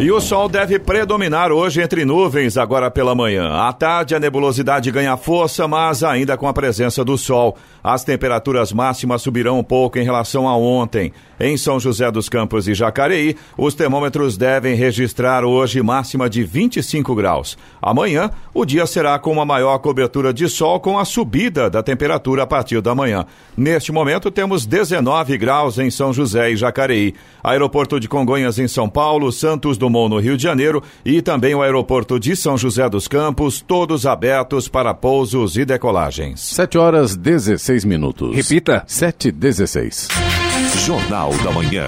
E 0.00 0.12
o 0.12 0.20
sol 0.20 0.48
deve 0.48 0.78
predominar 0.78 1.50
hoje 1.50 1.82
entre 1.82 2.04
nuvens 2.04 2.56
agora 2.56 2.88
pela 2.88 3.16
manhã. 3.16 3.52
À 3.52 3.72
tarde, 3.72 4.14
a 4.14 4.20
nebulosidade 4.20 4.92
ganha 4.92 5.16
força, 5.16 5.66
mas 5.66 6.04
ainda 6.04 6.36
com 6.36 6.46
a 6.46 6.52
presença 6.52 7.04
do 7.04 7.18
sol. 7.18 7.56
As 7.82 8.04
temperaturas 8.04 8.72
máximas 8.72 9.22
subirão 9.22 9.58
um 9.58 9.64
pouco 9.64 9.98
em 9.98 10.04
relação 10.04 10.46
a 10.46 10.56
ontem. 10.56 11.12
Em 11.40 11.56
São 11.56 11.80
José 11.80 12.10
dos 12.12 12.28
Campos 12.28 12.68
e 12.68 12.74
Jacareí, 12.74 13.36
os 13.56 13.74
termômetros 13.74 14.36
devem 14.36 14.76
registrar 14.76 15.44
hoje 15.44 15.82
máxima 15.82 16.30
de 16.30 16.44
25 16.44 17.14
graus. 17.16 17.58
Amanhã, 17.82 18.30
o 18.54 18.64
dia 18.64 18.86
será 18.86 19.18
com 19.18 19.32
uma 19.32 19.44
maior 19.44 19.78
cobertura 19.78 20.32
de 20.32 20.48
sol 20.48 20.78
com 20.78 20.96
a 20.96 21.04
subida 21.04 21.68
da 21.68 21.82
temperatura 21.82 22.44
a 22.44 22.46
partir 22.46 22.80
da 22.80 22.94
manhã. 22.94 23.24
Neste 23.56 23.90
momento, 23.90 24.30
temos 24.30 24.64
19 24.64 25.36
graus 25.38 25.76
em 25.78 25.90
São 25.90 26.12
José 26.12 26.52
e 26.52 26.56
Jacareí. 26.56 27.14
Aeroporto 27.42 27.98
de 27.98 28.08
Congonhas 28.08 28.58
em 28.60 28.68
São 28.68 28.88
Paulo, 28.88 29.32
Santos 29.32 29.78
do 29.78 29.87
Dumont, 29.88 30.10
no 30.10 30.20
Rio 30.20 30.36
de 30.36 30.42
Janeiro, 30.42 30.82
e 31.04 31.20
também 31.20 31.54
o 31.54 31.62
aeroporto 31.62 32.20
de 32.20 32.36
São 32.36 32.56
José 32.56 32.88
dos 32.88 33.08
Campos, 33.08 33.60
todos 33.60 34.06
abertos 34.06 34.68
para 34.68 34.94
pousos 34.94 35.56
e 35.56 35.64
decolagens. 35.64 36.40
7 36.40 36.78
horas 36.78 37.16
16 37.16 37.84
minutos. 37.84 38.36
Repita. 38.36 38.84
7 38.86 39.32
16. 39.32 40.08
Jornal 40.84 41.32
da 41.42 41.50
Manhã. 41.50 41.86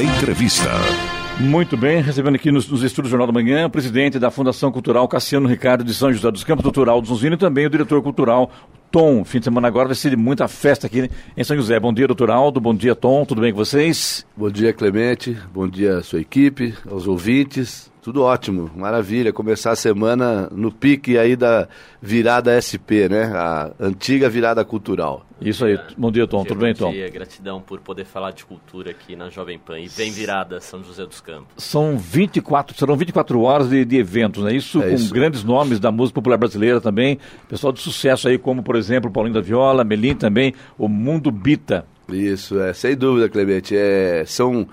Entrevista. 0.00 1.19
Muito 1.40 1.74
bem, 1.74 2.02
recebendo 2.02 2.34
aqui 2.34 2.52
nos, 2.52 2.68
nos 2.68 2.82
estúdios 2.82 3.08
do 3.08 3.12
Jornal 3.12 3.26
da 3.26 3.32
Manhã, 3.32 3.66
o 3.66 3.70
presidente 3.70 4.18
da 4.18 4.30
Fundação 4.30 4.70
Cultural 4.70 5.08
Cassiano 5.08 5.48
Ricardo 5.48 5.82
de 5.82 5.94
São 5.94 6.12
José 6.12 6.30
dos 6.30 6.44
Campos, 6.44 6.62
doutor 6.62 6.86
Aldo 6.86 7.08
Zunzino, 7.08 7.34
e 7.34 7.38
também 7.38 7.64
o 7.64 7.70
diretor 7.70 8.02
cultural 8.02 8.50
Tom. 8.90 9.24
Fim 9.24 9.38
de 9.38 9.44
semana 9.44 9.66
agora 9.66 9.88
vai 9.88 9.94
ser 9.94 10.14
muita 10.18 10.46
festa 10.48 10.86
aqui 10.86 11.10
em 11.34 11.42
São 11.42 11.56
José. 11.56 11.80
Bom 11.80 11.94
dia, 11.94 12.06
doutor 12.06 12.30
Aldo. 12.30 12.60
Bom 12.60 12.74
dia, 12.74 12.94
Tom. 12.94 13.24
Tudo 13.24 13.40
bem 13.40 13.52
com 13.52 13.58
vocês? 13.58 14.26
Bom 14.36 14.50
dia, 14.50 14.72
Clemente. 14.74 15.34
Bom 15.52 15.66
dia 15.66 15.96
à 15.96 16.02
sua 16.02 16.20
equipe, 16.20 16.74
aos 16.90 17.06
ouvintes. 17.06 17.89
Tudo 18.02 18.22
ótimo, 18.22 18.70
maravilha. 18.74 19.30
Começar 19.30 19.72
a 19.72 19.76
semana 19.76 20.48
no 20.50 20.72
pique 20.72 21.18
aí 21.18 21.36
da 21.36 21.68
virada 22.00 22.56
SP, 22.56 23.10
né? 23.10 23.24
A 23.34 23.72
antiga 23.78 24.26
virada 24.26 24.64
cultural. 24.64 25.26
Isso 25.38 25.66
aí. 25.66 25.78
Bom 25.98 26.10
dia, 26.10 26.26
Tom. 26.26 26.38
Bom 26.38 26.42
dia, 26.44 26.48
Tudo 26.54 26.60
bem, 26.62 26.72
bom 26.72 26.78
Tom? 26.86 26.92
dia. 26.92 27.10
Gratidão 27.10 27.60
por 27.60 27.78
poder 27.80 28.06
falar 28.06 28.30
de 28.30 28.46
cultura 28.46 28.90
aqui 28.90 29.14
na 29.14 29.28
Jovem 29.28 29.58
Pan. 29.58 29.78
E 29.78 29.86
vem 29.86 30.10
virada 30.10 30.60
São 30.60 30.82
José 30.82 31.04
dos 31.04 31.20
Campos. 31.20 31.62
São 31.62 31.98
24, 31.98 32.74
serão 32.78 32.96
24 32.96 33.38
horas 33.42 33.68
de, 33.68 33.84
de 33.84 33.98
eventos, 33.98 34.44
né? 34.44 34.54
Isso 34.54 34.82
É 34.82 34.88
com 34.88 34.94
isso. 34.94 35.12
grandes 35.12 35.44
nomes 35.44 35.78
da 35.78 35.92
música 35.92 36.14
popular 36.14 36.38
brasileira 36.38 36.80
também. 36.80 37.18
Pessoal 37.50 37.70
de 37.70 37.80
sucesso 37.80 38.28
aí, 38.28 38.38
como 38.38 38.62
por 38.62 38.76
exemplo 38.76 39.10
Paulinho 39.10 39.34
da 39.34 39.42
Viola, 39.42 39.84
Melim 39.84 40.14
também, 40.14 40.54
o 40.78 40.88
Mundo 40.88 41.30
Bita. 41.30 41.84
Isso, 42.08 42.58
é, 42.60 42.72
sem 42.72 42.96
dúvida, 42.96 43.28
Clemente. 43.28 43.76
É, 43.76 44.24
são 44.26 44.66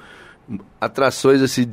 atrações 0.79 1.41
assim 1.41 1.65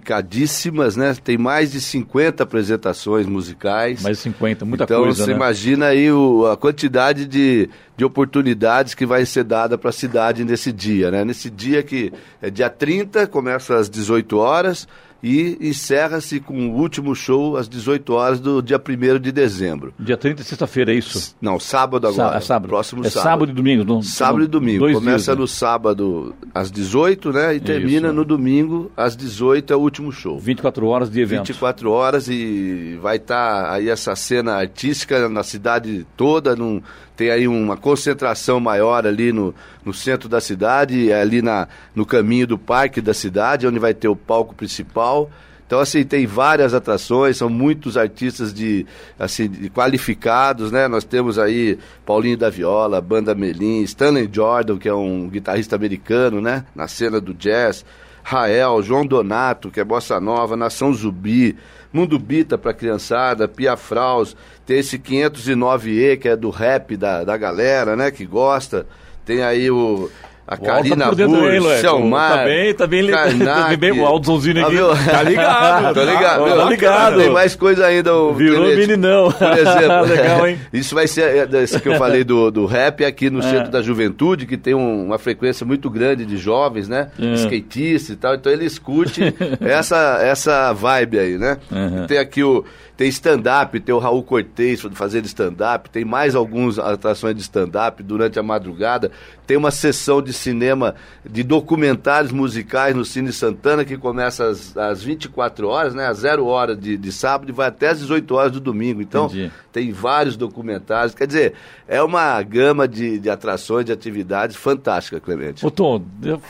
diversificadíssimas, 0.00 0.96
né? 0.96 1.16
Tem 1.22 1.38
mais 1.38 1.72
de 1.72 1.80
50 1.80 2.42
apresentações 2.42 3.26
musicais. 3.26 4.02
Mais 4.02 4.16
de 4.18 4.22
50, 4.24 4.64
muita 4.64 4.84
então, 4.84 5.02
coisa, 5.02 5.24
você 5.24 5.30
né? 5.30 5.36
imagina 5.36 5.86
aí 5.86 6.10
o- 6.12 6.46
a 6.46 6.56
quantidade 6.56 7.26
de, 7.26 7.68
de 7.96 8.04
oportunidades 8.04 8.94
que 8.94 9.06
vai 9.06 9.24
ser 9.24 9.44
dada 9.44 9.76
para 9.78 9.90
a 9.90 9.92
cidade 9.92 10.44
nesse 10.44 10.72
dia, 10.72 11.10
né? 11.10 11.24
Nesse 11.24 11.50
dia 11.50 11.82
que 11.82 12.12
é 12.40 12.50
dia 12.50 12.68
30, 12.70 13.26
começa 13.26 13.76
às 13.76 13.88
18 13.88 14.36
horas 14.36 14.86
e 15.22 15.56
encerra-se 15.62 16.38
com 16.40 16.68
o 16.68 16.74
último 16.76 17.14
show 17.14 17.56
às 17.56 17.66
18 17.68 18.12
horas 18.12 18.38
do 18.38 18.60
dia 18.62 18.78
1 18.78 19.18
de 19.18 19.32
dezembro. 19.32 19.92
Dia 19.98 20.16
30, 20.16 20.44
sexta-feira, 20.44 20.92
é 20.92 20.96
isso? 20.96 21.34
Não, 21.40 21.58
sábado 21.58 22.06
agora. 22.06 22.32
Sá- 22.32 22.36
é 22.36 22.40
sábado. 22.42 22.68
Próximo 22.68 23.00
é 23.04 23.08
sábado. 23.08 23.24
sábado 23.30 23.50
e 23.50 23.54
domingo. 23.54 23.82
Não, 23.84 24.02
Sábado 24.02 24.44
e 24.44 24.46
domingo. 24.46 24.84
Começa 24.92 25.16
dias, 25.16 25.28
né? 25.28 25.34
no 25.36 25.48
sábado 25.48 26.34
às 26.54 26.70
18, 26.70 27.32
né? 27.32 27.56
E 27.56 27.60
termina 27.60 28.08
Isso. 28.08 28.14
no 28.16 28.24
domingo 28.26 28.90
às 28.96 29.16
18, 29.16 29.72
é 29.72 29.76
o 29.76 29.80
último 29.80 30.12
show. 30.12 30.38
24 30.38 30.86
horas 30.86 31.08
de 31.10 31.20
evento. 31.20 31.46
24 31.46 31.90
horas 31.90 32.28
e 32.28 32.98
vai 33.00 33.16
estar 33.16 33.72
aí 33.72 33.88
essa 33.88 34.14
cena 34.14 34.54
artística 34.56 35.28
na 35.28 35.42
cidade 35.42 36.06
toda, 36.16 36.54
num- 36.54 36.82
tem 37.16 37.30
aí 37.30 37.48
uma 37.48 37.76
concentração 37.78 38.60
maior 38.60 39.06
ali 39.06 39.32
no, 39.32 39.54
no 39.84 39.94
centro 39.94 40.28
da 40.28 40.40
cidade, 40.40 41.10
ali 41.12 41.40
na, 41.40 41.66
no 41.94 42.04
caminho 42.04 42.46
do 42.46 42.58
parque 42.58 43.00
da 43.00 43.14
cidade, 43.14 43.66
onde 43.66 43.78
vai 43.78 43.94
ter 43.94 44.08
o 44.08 44.14
palco 44.16 44.54
principal. 44.54 45.30
Então, 45.66 45.80
assim, 45.80 46.04
tem 46.04 46.26
várias 46.26 46.74
atrações, 46.74 47.38
são 47.38 47.48
muitos 47.48 47.96
artistas 47.96 48.54
de, 48.54 48.86
assim, 49.18 49.48
de 49.48 49.68
qualificados, 49.68 50.70
né? 50.70 50.86
Nós 50.86 51.02
temos 51.02 51.40
aí 51.40 51.76
Paulinho 52.04 52.36
da 52.36 52.48
Viola, 52.48 53.00
Banda 53.00 53.34
Melim, 53.34 53.82
Stanley 53.82 54.28
Jordan, 54.30 54.78
que 54.78 54.88
é 54.88 54.94
um 54.94 55.28
guitarrista 55.28 55.74
americano, 55.74 56.40
né? 56.40 56.64
Na 56.72 56.86
cena 56.86 57.20
do 57.20 57.34
jazz. 57.34 57.84
Rael, 58.28 58.82
João 58.82 59.06
Donato, 59.06 59.70
que 59.70 59.78
é 59.78 59.84
bossa 59.84 60.18
nova, 60.18 60.56
Nação 60.56 60.92
Zumbi, 60.92 61.56
Mundo 61.92 62.18
Bita 62.18 62.58
pra 62.58 62.74
criançada, 62.74 63.46
Pia 63.46 63.76
Fraus, 63.76 64.36
tem 64.66 64.80
esse 64.80 64.98
509E, 64.98 66.18
que 66.18 66.28
é 66.28 66.34
do 66.34 66.50
rap 66.50 66.96
da, 66.96 67.22
da 67.22 67.36
galera, 67.36 67.94
né, 67.94 68.10
que 68.10 68.26
gosta. 68.26 68.84
Tem 69.24 69.44
aí 69.44 69.70
o 69.70 70.10
a 70.46 70.54
O 70.54 70.58
tá 70.58 70.66
Karina 70.66 71.10
Lué. 71.10 71.80
Selmar, 71.80 72.32
Tá 72.38 72.44
bem, 72.44 72.74
tá 72.74 72.86
bem, 72.86 73.06
Karnak. 73.08 73.38
tá 73.70 73.76
bem 73.76 73.92
o 73.92 74.06
Aldozãozinho 74.06 74.62
Ah, 74.62 74.66
aqui. 74.66 74.74
meu- 74.76 74.88
Tá 74.96 75.22
ligado. 75.22 75.94
Tô 75.94 76.04
ligado. 76.04 76.44
Tá 76.56 76.64
ligado. 76.70 77.16
Tem 77.18 77.30
mais 77.30 77.54
coisa 77.56 77.86
ainda. 77.86 78.14
o 78.14 78.32
Virou 78.34 78.64
Clemente. 78.64 78.86
meninão. 78.88 79.32
Por 79.32 79.52
exemplo. 79.58 80.02
Legal, 80.06 80.46
hein? 80.48 80.58
Isso 80.72 80.94
vai 80.94 81.06
ser, 81.06 81.48
é, 81.52 81.62
esse 81.62 81.80
que 81.80 81.88
eu 81.88 81.96
falei 81.96 82.22
do, 82.22 82.50
do 82.50 82.64
rap 82.66 83.04
aqui 83.04 83.28
no 83.28 83.42
Centro 83.42 83.70
da 83.72 83.82
Juventude, 83.82 84.46
que 84.46 84.56
tem 84.56 84.74
um- 84.74 85.06
uma 85.06 85.18
frequência 85.18 85.66
muito 85.66 85.90
grande 85.90 86.24
de 86.24 86.36
jovens, 86.36 86.88
né? 86.88 87.08
É. 87.20 87.34
Skatistas 87.34 88.10
e 88.10 88.16
tal. 88.16 88.34
Então 88.36 88.52
eles 88.52 88.78
curtem 88.78 89.32
essa, 89.60 90.18
essa 90.22 90.72
vibe 90.72 91.18
aí, 91.18 91.38
né? 91.38 91.56
Uhum. 91.72 92.06
Tem 92.06 92.18
aqui 92.18 92.42
o. 92.44 92.64
Tem 92.96 93.08
stand-up, 93.08 93.78
tem 93.78 93.94
o 93.94 93.98
Raul 93.98 94.22
Cortez 94.22 94.80
fazendo 94.92 95.26
stand-up, 95.26 95.90
tem 95.90 96.02
mais 96.02 96.34
algumas 96.34 96.78
atrações 96.78 97.34
de 97.34 97.42
stand-up 97.42 98.02
durante 98.02 98.38
a 98.38 98.42
madrugada. 98.42 99.10
Tem 99.46 99.54
uma 99.56 99.70
sessão 99.70 100.22
de 100.22 100.32
cinema 100.32 100.94
de 101.28 101.42
documentários 101.42 102.32
musicais 102.32 102.96
no 102.96 103.04
Cine 103.04 103.32
Santana 103.34 103.84
que 103.84 103.98
começa 103.98 104.46
às, 104.48 104.74
às 104.76 105.02
24 105.02 105.68
horas, 105.68 105.94
né? 105.94 106.06
Às 106.06 106.18
0 106.20 106.46
horas 106.46 106.78
de, 106.80 106.96
de 106.96 107.12
sábado 107.12 107.50
e 107.50 107.52
vai 107.52 107.68
até 107.68 107.88
às 107.90 107.98
18 107.98 108.34
horas 108.34 108.52
do 108.52 108.60
domingo. 108.60 109.02
Então, 109.02 109.26
Entendi. 109.26 109.52
tem 109.70 109.92
vários 109.92 110.36
documentários. 110.36 111.14
Quer 111.14 111.26
dizer, 111.26 111.52
é 111.86 112.02
uma 112.02 112.40
gama 112.42 112.88
de, 112.88 113.18
de 113.18 113.28
atrações, 113.28 113.84
de 113.84 113.92
atividades 113.92 114.56
fantástica, 114.56 115.20
Clemente. 115.20 115.64
Ô, 115.66 115.70
Tom, 115.70 116.02
eu- 116.22 116.40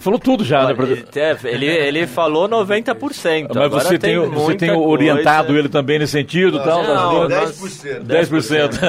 falou 0.00 0.18
tudo 0.18 0.44
já, 0.44 0.66
né? 0.66 0.74
Ele, 0.78 1.04
é, 1.18 1.36
ele, 1.44 1.66
ele 1.66 2.06
falou 2.06 2.48
90%. 2.48 3.48
Mas 3.48 3.56
Agora 3.56 3.84
você 3.84 3.98
tem, 3.98 4.18
você 4.18 4.28
muita 4.28 4.66
tem 4.66 4.70
orientado 4.76 5.46
coisa. 5.46 5.60
ele 5.60 5.68
também 5.68 5.98
nesse 5.98 6.12
sentido 6.12 6.58
e 6.58 6.64
tal? 6.64 6.82
Não, 6.82 7.28
das- 7.28 7.60
nós- 7.60 7.82
10%. 7.82 8.04
10%. 8.04 8.80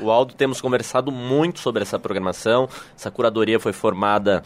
Não, 0.00 0.06
o 0.06 0.10
Aldo 0.10 0.34
temos 0.34 0.60
conversado 0.60 1.10
muito 1.12 1.60
sobre 1.60 1.82
essa 1.82 1.98
programação. 1.98 2.68
Essa 2.96 3.10
curadoria 3.10 3.58
foi 3.60 3.72
formada 3.72 4.42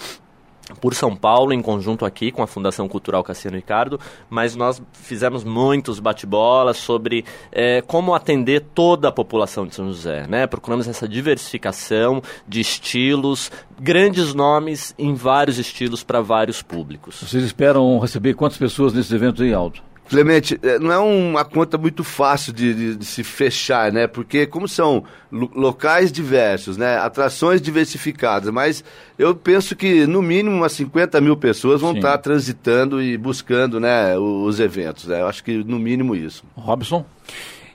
por 0.80 0.94
São 0.94 1.14
Paulo, 1.14 1.52
em 1.52 1.62
conjunto 1.62 2.04
aqui 2.04 2.30
com 2.30 2.42
a 2.42 2.46
Fundação 2.46 2.88
Cultural 2.88 3.22
Cassiano 3.22 3.56
Ricardo, 3.56 4.00
mas 4.28 4.56
nós 4.56 4.82
fizemos 4.92 5.44
muitos 5.44 6.00
bate-bolas 6.00 6.76
sobre 6.76 7.24
eh, 7.52 7.82
como 7.86 8.14
atender 8.14 8.64
toda 8.74 9.08
a 9.08 9.12
população 9.12 9.66
de 9.66 9.74
São 9.74 9.86
José, 9.86 10.26
né? 10.26 10.46
Procuramos 10.46 10.88
essa 10.88 11.08
diversificação 11.08 12.22
de 12.46 12.60
estilos, 12.60 13.50
grandes 13.80 14.34
nomes 14.34 14.94
em 14.98 15.14
vários 15.14 15.58
estilos 15.58 16.02
para 16.02 16.20
vários 16.20 16.62
públicos. 16.62 17.20
Vocês 17.20 17.44
esperam 17.44 17.98
receber 17.98 18.34
quantas 18.34 18.58
pessoas 18.58 18.92
nesses 18.92 19.12
eventos 19.12 19.42
aí, 19.42 19.54
Aldo? 19.54 19.80
Clemente, 20.08 20.58
eh, 20.62 20.78
não 20.78 20.92
é 20.92 20.98
uma 20.98 21.44
conta 21.44 21.76
muito 21.76 22.04
fácil 22.04 22.52
de, 22.52 22.72
de- 22.74 22.96
de 22.96 23.04
se 23.04 23.24
fechar, 23.24 23.90
né? 23.92 24.06
Porque 24.06 24.46
como 24.46 24.68
são 24.68 25.02
lo- 25.32 25.50
locais 25.54 26.12
diversos, 26.12 26.76
né? 26.76 26.96
Atrações 26.98 27.60
diversificadas, 27.60 28.50
mas 28.50 28.84
eu 29.18 29.34
penso 29.34 29.74
que 29.74 30.06
no 30.06 30.22
mínimo 30.22 30.54
umas 30.56 30.72
50 30.72 31.20
mil 31.20 31.36
pessoas 31.36 31.80
vão 31.80 31.90
Sim. 31.90 31.96
estar 31.98 32.16
transitando 32.18 33.02
e 33.02 33.16
buscando, 33.18 33.80
né? 33.80 34.16
Os 34.16 34.60
eventos, 34.60 35.06
né? 35.06 35.20
Eu 35.22 35.26
acho 35.26 35.42
que 35.42 35.64
no 35.64 35.78
mínimo 35.78 36.14
isso. 36.14 36.44
Robson? 36.54 37.04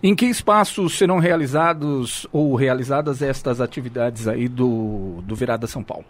Em 0.04 0.16
que 0.16 0.26
espaços 0.26 0.98
serão 0.98 1.20
realizados 1.20 2.26
ou 2.32 2.56
realizadas 2.56 3.22
estas 3.22 3.62
atividades 3.62 4.28
aí 4.28 4.48
do, 4.48 5.20
do 5.24 5.36
Virada 5.36 5.68
São 5.68 5.84
Paulo? 5.84 6.06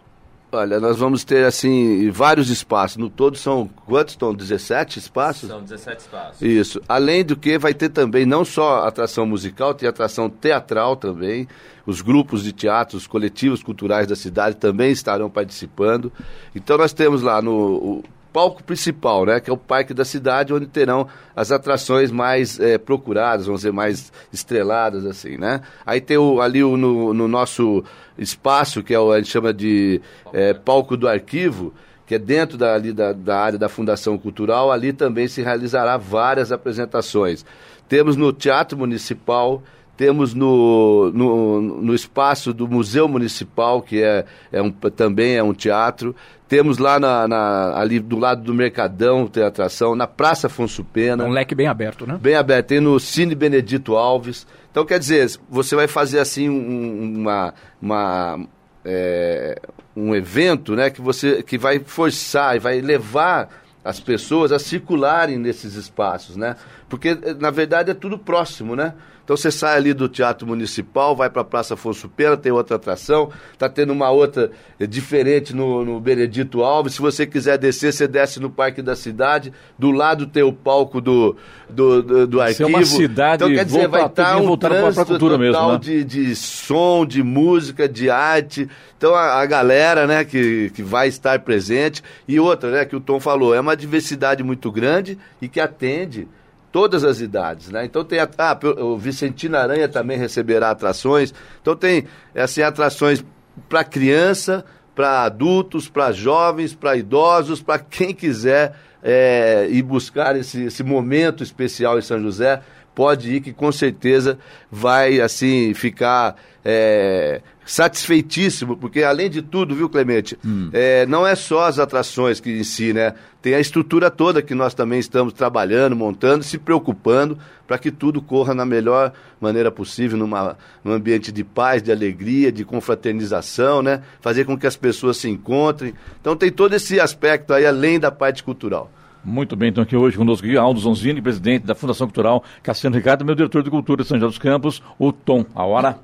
Olha, 0.54 0.78
nós 0.78 0.98
vamos 0.98 1.24
ter 1.24 1.46
assim 1.46 2.10
vários 2.10 2.50
espaços. 2.50 2.98
No 2.98 3.08
todo 3.08 3.38
são 3.38 3.66
quantos 3.86 4.12
estão? 4.12 4.34
17 4.34 4.98
espaços? 4.98 5.48
São 5.48 5.62
17 5.62 6.00
espaços. 6.00 6.42
Isso. 6.42 6.78
Além 6.86 7.24
do 7.24 7.34
que 7.34 7.56
vai 7.56 7.72
ter 7.72 7.88
também 7.88 8.26
não 8.26 8.44
só 8.44 8.86
atração 8.86 9.24
musical, 9.24 9.72
tem 9.72 9.88
atração 9.88 10.28
teatral 10.28 10.94
também. 10.94 11.48
Os 11.86 12.02
grupos 12.02 12.44
de 12.44 12.52
teatro, 12.52 12.98
os 12.98 13.06
coletivos 13.06 13.62
culturais 13.62 14.06
da 14.06 14.14
cidade 14.14 14.56
também 14.56 14.92
estarão 14.92 15.30
participando. 15.30 16.12
Então 16.54 16.76
nós 16.76 16.92
temos 16.92 17.22
lá 17.22 17.40
no 17.40 17.52
o 17.52 18.04
palco 18.32 18.62
principal, 18.62 19.26
né? 19.26 19.40
Que 19.40 19.50
é 19.50 19.52
o 19.52 19.56
parque 19.56 19.92
da 19.92 20.04
cidade, 20.04 20.52
onde 20.52 20.66
terão 20.66 21.06
as 21.36 21.52
atrações 21.52 22.10
mais 22.10 22.58
é, 22.58 22.78
procuradas, 22.78 23.46
vamos 23.46 23.60
dizer, 23.60 23.72
mais 23.72 24.12
estreladas, 24.32 25.04
assim, 25.04 25.36
né? 25.36 25.60
Aí 25.84 26.00
tem 26.00 26.16
o, 26.16 26.40
ali 26.40 26.64
o, 26.64 26.76
no, 26.76 27.12
no 27.12 27.28
nosso 27.28 27.84
espaço, 28.16 28.82
que 28.82 28.94
é 28.94 28.98
o, 28.98 29.12
a 29.12 29.18
gente 29.18 29.30
chama 29.30 29.52
de 29.52 30.00
é, 30.32 30.54
palco 30.54 30.96
do 30.96 31.06
arquivo, 31.06 31.72
que 32.06 32.14
é 32.14 32.18
dentro 32.18 32.56
da, 32.56 32.74
ali 32.74 32.92
da, 32.92 33.12
da 33.12 33.38
área 33.38 33.58
da 33.58 33.68
Fundação 33.68 34.18
Cultural, 34.18 34.72
ali 34.72 34.92
também 34.92 35.28
se 35.28 35.42
realizará 35.42 35.96
várias 35.96 36.50
apresentações. 36.50 37.44
Temos 37.88 38.16
no 38.16 38.32
Teatro 38.32 38.76
Municipal, 38.78 39.62
temos 40.02 40.34
no, 40.34 41.12
no, 41.14 41.60
no, 41.60 41.94
espaço 41.94 42.52
do 42.52 42.66
Museu 42.66 43.06
Municipal, 43.06 43.80
que 43.80 44.02
é, 44.02 44.24
é 44.50 44.60
um, 44.60 44.68
também 44.72 45.36
é 45.36 45.42
um 45.44 45.54
teatro. 45.54 46.12
Temos 46.48 46.78
lá 46.78 46.98
na, 46.98 47.28
na, 47.28 47.78
ali 47.78 48.00
do 48.00 48.18
lado 48.18 48.42
do 48.42 48.52
Mercadão, 48.52 49.28
tem 49.28 49.44
atração, 49.44 49.94
na 49.94 50.08
Praça 50.08 50.48
Afonso 50.48 50.82
Pena. 50.82 51.24
Um 51.24 51.30
leque 51.30 51.54
bem 51.54 51.68
aberto, 51.68 52.04
né? 52.04 52.18
Bem 52.20 52.34
aberto. 52.34 52.66
Tem 52.66 52.80
no 52.80 52.98
Cine 52.98 53.36
Benedito 53.36 53.94
Alves. 53.94 54.44
Então, 54.72 54.84
quer 54.84 54.98
dizer, 54.98 55.38
você 55.48 55.76
vai 55.76 55.86
fazer 55.86 56.18
assim 56.18 56.48
um, 56.48 57.20
uma, 57.20 57.54
uma 57.80 58.40
é, 58.84 59.56
um 59.94 60.16
evento 60.16 60.74
né, 60.74 60.90
que, 60.90 61.00
você, 61.00 61.44
que 61.44 61.56
vai 61.56 61.78
forçar 61.78 62.56
e 62.56 62.58
vai 62.58 62.80
levar 62.80 63.48
as 63.84 64.00
pessoas 64.00 64.50
a 64.50 64.58
circularem 64.58 65.38
nesses 65.38 65.74
espaços, 65.74 66.36
né? 66.36 66.56
Porque, 66.88 67.16
na 67.38 67.50
verdade, 67.50 67.92
é 67.92 67.94
tudo 67.94 68.18
próximo, 68.18 68.74
né? 68.74 68.94
Então 69.24 69.36
você 69.36 69.50
sai 69.50 69.76
ali 69.76 69.94
do 69.94 70.08
Teatro 70.08 70.46
Municipal, 70.46 71.14
vai 71.14 71.30
para 71.30 71.42
a 71.42 71.44
Praça 71.44 71.74
Afonso 71.74 72.08
Pena, 72.08 72.36
tem 72.36 72.50
outra 72.50 72.76
atração, 72.76 73.30
está 73.52 73.68
tendo 73.68 73.92
uma 73.92 74.10
outra 74.10 74.50
é, 74.80 74.86
diferente 74.86 75.54
no, 75.54 75.84
no 75.84 76.00
Benedito 76.00 76.62
Alves. 76.62 76.94
Se 76.94 77.00
você 77.00 77.26
quiser 77.26 77.56
descer, 77.56 77.92
você 77.92 78.08
desce 78.08 78.40
no 78.40 78.50
Parque 78.50 78.82
da 78.82 78.96
Cidade, 78.96 79.52
do 79.78 79.90
lado 79.90 80.26
tem 80.26 80.42
o 80.42 80.52
palco 80.52 81.00
do, 81.00 81.36
do, 81.70 82.02
do, 82.02 82.26
do 82.26 82.40
arquivo. 82.40 82.64
é 82.64 82.66
uma 82.66 82.84
cidade 82.84 83.44
então 83.44 83.54
quer 83.54 83.64
dizer, 83.64 83.88
vai 83.88 84.06
estar 84.06 84.24
tá 84.24 84.36
um 84.36 84.56
trânsito 84.56 85.06
cultura 85.06 85.38
total 85.38 85.38
mesmo, 85.38 85.72
né? 85.72 85.78
de, 85.78 86.04
de 86.04 86.36
som, 86.36 87.06
de 87.06 87.22
música, 87.22 87.88
de 87.88 88.10
arte. 88.10 88.68
Então 88.98 89.14
a, 89.14 89.40
a, 89.40 89.46
galera, 89.46 90.06
né, 90.06 90.24
que, 90.24 90.70
que 90.70 90.82
vai 90.82 91.08
estar 91.08 91.38
presente. 91.40 92.02
E 92.26 92.38
outra, 92.40 92.70
né, 92.70 92.84
que 92.84 92.96
o 92.96 93.00
Tom 93.00 93.20
falou, 93.20 93.54
é 93.54 93.60
uma 93.60 93.76
diversidade 93.76 94.42
muito 94.42 94.70
grande 94.70 95.18
e 95.40 95.48
que 95.48 95.60
atende 95.60 96.28
todas 96.72 97.04
as 97.04 97.20
idades, 97.20 97.68
né? 97.70 97.84
Então 97.84 98.02
tem 98.02 98.18
a, 98.18 98.28
ah, 98.38 98.58
o 98.80 98.96
Vicentino 98.96 99.56
Aranha 99.56 99.88
também 99.88 100.18
receberá 100.18 100.70
atrações. 100.70 101.32
Então 101.60 101.76
tem 101.76 102.06
assim 102.34 102.62
atrações 102.62 103.22
para 103.68 103.84
criança, 103.84 104.64
para 104.94 105.22
adultos, 105.22 105.88
para 105.88 106.10
jovens, 106.10 106.74
para 106.74 106.96
idosos, 106.96 107.62
para 107.62 107.78
quem 107.78 108.14
quiser 108.14 108.74
é, 109.02 109.68
ir 109.70 109.82
buscar 109.82 110.34
esse, 110.34 110.64
esse 110.64 110.82
momento 110.82 111.42
especial 111.42 111.98
em 111.98 112.02
São 112.02 112.20
José 112.20 112.62
pode 112.94 113.34
ir 113.34 113.40
que 113.40 113.52
com 113.52 113.70
certeza 113.72 114.38
vai 114.70 115.20
assim 115.20 115.74
ficar 115.74 116.36
é, 116.64 117.40
satisfeitíssimo, 117.64 118.76
porque 118.76 119.02
além 119.02 119.30
de 119.30 119.42
tudo, 119.42 119.74
viu, 119.74 119.88
Clemente, 119.88 120.38
hum. 120.44 120.70
é, 120.72 121.06
não 121.06 121.26
é 121.26 121.34
só 121.34 121.64
as 121.64 121.78
atrações 121.78 122.40
que 122.40 122.50
em 122.50 122.64
si, 122.64 122.92
né? 122.92 123.14
Tem 123.40 123.54
a 123.54 123.60
estrutura 123.60 124.08
toda 124.08 124.40
que 124.40 124.54
nós 124.54 124.72
também 124.72 125.00
estamos 125.00 125.32
trabalhando, 125.32 125.96
montando, 125.96 126.44
se 126.44 126.58
preocupando 126.58 127.36
para 127.66 127.76
que 127.76 127.90
tudo 127.90 128.22
corra 128.22 128.54
na 128.54 128.64
melhor 128.64 129.12
maneira 129.40 129.70
possível, 129.70 130.16
numa, 130.16 130.56
num 130.84 130.92
ambiente 130.92 131.32
de 131.32 131.42
paz, 131.42 131.82
de 131.82 131.90
alegria, 131.90 132.52
de 132.52 132.64
confraternização, 132.64 133.82
né? 133.82 134.02
Fazer 134.20 134.44
com 134.44 134.56
que 134.56 134.66
as 134.66 134.76
pessoas 134.76 135.16
se 135.16 135.28
encontrem. 135.28 135.92
Então 136.20 136.36
tem 136.36 136.52
todo 136.52 136.74
esse 136.74 137.00
aspecto 137.00 137.52
aí, 137.52 137.66
além 137.66 137.98
da 137.98 138.12
parte 138.12 138.44
cultural. 138.44 138.90
Muito 139.24 139.54
bem, 139.54 139.68
então 139.68 139.84
aqui 139.84 139.96
hoje 139.96 140.16
conosco 140.16 140.46
Aldo 140.58 140.80
Zonzini, 140.80 141.22
presidente 141.22 141.64
da 141.64 141.76
Fundação 141.76 142.08
Cultural 142.08 142.42
Cassiano 142.60 142.96
Ricardo, 142.96 143.24
meu 143.24 143.36
diretor 143.36 143.62
de 143.62 143.70
cultura 143.70 144.02
de 144.02 144.08
São 144.08 144.18
José 144.18 144.26
dos 144.26 144.38
Campos, 144.38 144.82
o 144.98 145.12
Tom. 145.12 145.44
A 145.54 145.64
hora 145.64 145.96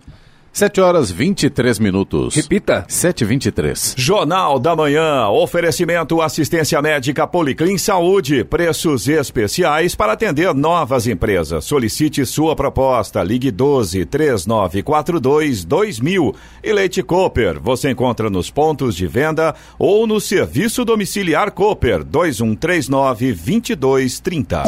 7 0.53 0.81
horas 0.81 1.11
23 1.11 1.79
minutos. 1.79 2.35
Repita. 2.35 2.85
7h23. 2.89 3.95
Jornal 3.97 4.59
da 4.59 4.75
Manhã. 4.75 5.29
Oferecimento 5.29 6.21
assistência 6.21 6.81
médica 6.83 7.27
Policlin 7.27 7.79
Saúde. 7.79 8.45
Preços 8.45 9.09
especiais 9.09 9.95
para 9.95 10.15
atender 10.15 10.53
novas 10.55 11.07
empresas. 11.07 11.65
Solicite 11.65 12.27
sua 12.27 12.57
proposta. 12.57 13.23
Ligue 13.23 13.51
12 13.51 14.05
3942 14.07 15.65
2000. 15.65 16.35
E 16.65 16.73
Leite 16.73 17.03
Cooper. 17.03 17.61
Você 17.61 17.91
encontra 17.91 18.29
nos 18.29 18.51
pontos 18.51 18.97
de 18.97 19.07
venda 19.07 19.55
ou 19.79 20.07
no 20.07 20.21
serviço 20.21 20.85
domiciliar 20.85 21.53
Cooper 21.53 22.03
2139 22.03 23.33
2230. 23.33 24.65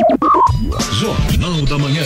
Jornal 0.93 1.63
da 1.63 1.79
Manhã. 1.79 2.05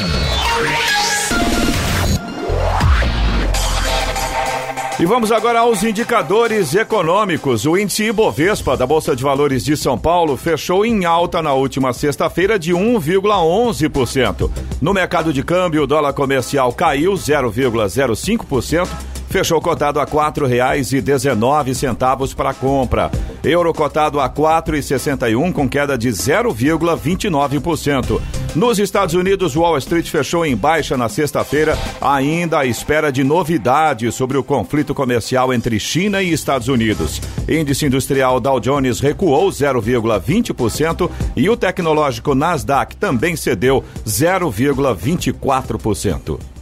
E 4.98 5.04
vamos 5.04 5.32
agora 5.32 5.58
aos 5.58 5.82
indicadores 5.82 6.72
econômicos. 6.72 7.66
O 7.66 7.76
índice 7.76 8.04
Ibovespa 8.04 8.76
da 8.76 8.86
Bolsa 8.86 9.16
de 9.16 9.24
Valores 9.24 9.64
de 9.64 9.76
São 9.76 9.98
Paulo 9.98 10.36
fechou 10.36 10.86
em 10.86 11.04
alta 11.04 11.42
na 11.42 11.52
última 11.52 11.92
sexta-feira 11.92 12.56
de 12.60 12.72
1,11%. 12.72 14.48
No 14.80 14.94
mercado 14.94 15.32
de 15.32 15.42
câmbio, 15.42 15.82
o 15.82 15.86
dólar 15.86 16.12
comercial 16.12 16.72
caiu 16.72 17.14
0,05% 17.14 18.88
fechou 19.34 19.60
cotado 19.60 19.98
a 19.98 20.06
quatro 20.06 20.46
reais 20.46 20.92
e 20.92 21.00
dezenove 21.00 21.74
centavos 21.74 22.32
para 22.32 22.54
compra. 22.54 23.10
Euro 23.42 23.74
cotado 23.74 24.20
a 24.20 24.28
quatro 24.28 24.76
e 24.76 24.82
sessenta 24.82 25.28
e 25.28 25.34
um 25.34 25.50
com 25.50 25.68
queda 25.68 25.98
de 25.98 26.08
0,29%. 26.08 28.20
Nos 28.54 28.78
Estados 28.78 29.16
Unidos, 29.16 29.56
Wall 29.56 29.76
Street 29.78 30.08
fechou 30.08 30.46
em 30.46 30.54
baixa 30.54 30.96
na 30.96 31.08
sexta-feira, 31.08 31.76
ainda 32.00 32.60
à 32.60 32.66
espera 32.66 33.10
de 33.10 33.24
novidades 33.24 34.14
sobre 34.14 34.38
o 34.38 34.44
conflito 34.44 34.94
comercial 34.94 35.52
entre 35.52 35.80
China 35.80 36.22
e 36.22 36.32
Estados 36.32 36.68
Unidos. 36.68 37.20
Índice 37.48 37.86
industrial 37.86 38.38
Dow 38.38 38.60
Jones 38.60 39.00
recuou 39.00 39.48
0,20% 39.48 41.10
e 41.34 41.50
o 41.50 41.56
tecnológico 41.56 42.36
Nasdaq 42.36 42.94
também 42.94 43.34
cedeu 43.34 43.82
0,24%. 44.06 46.53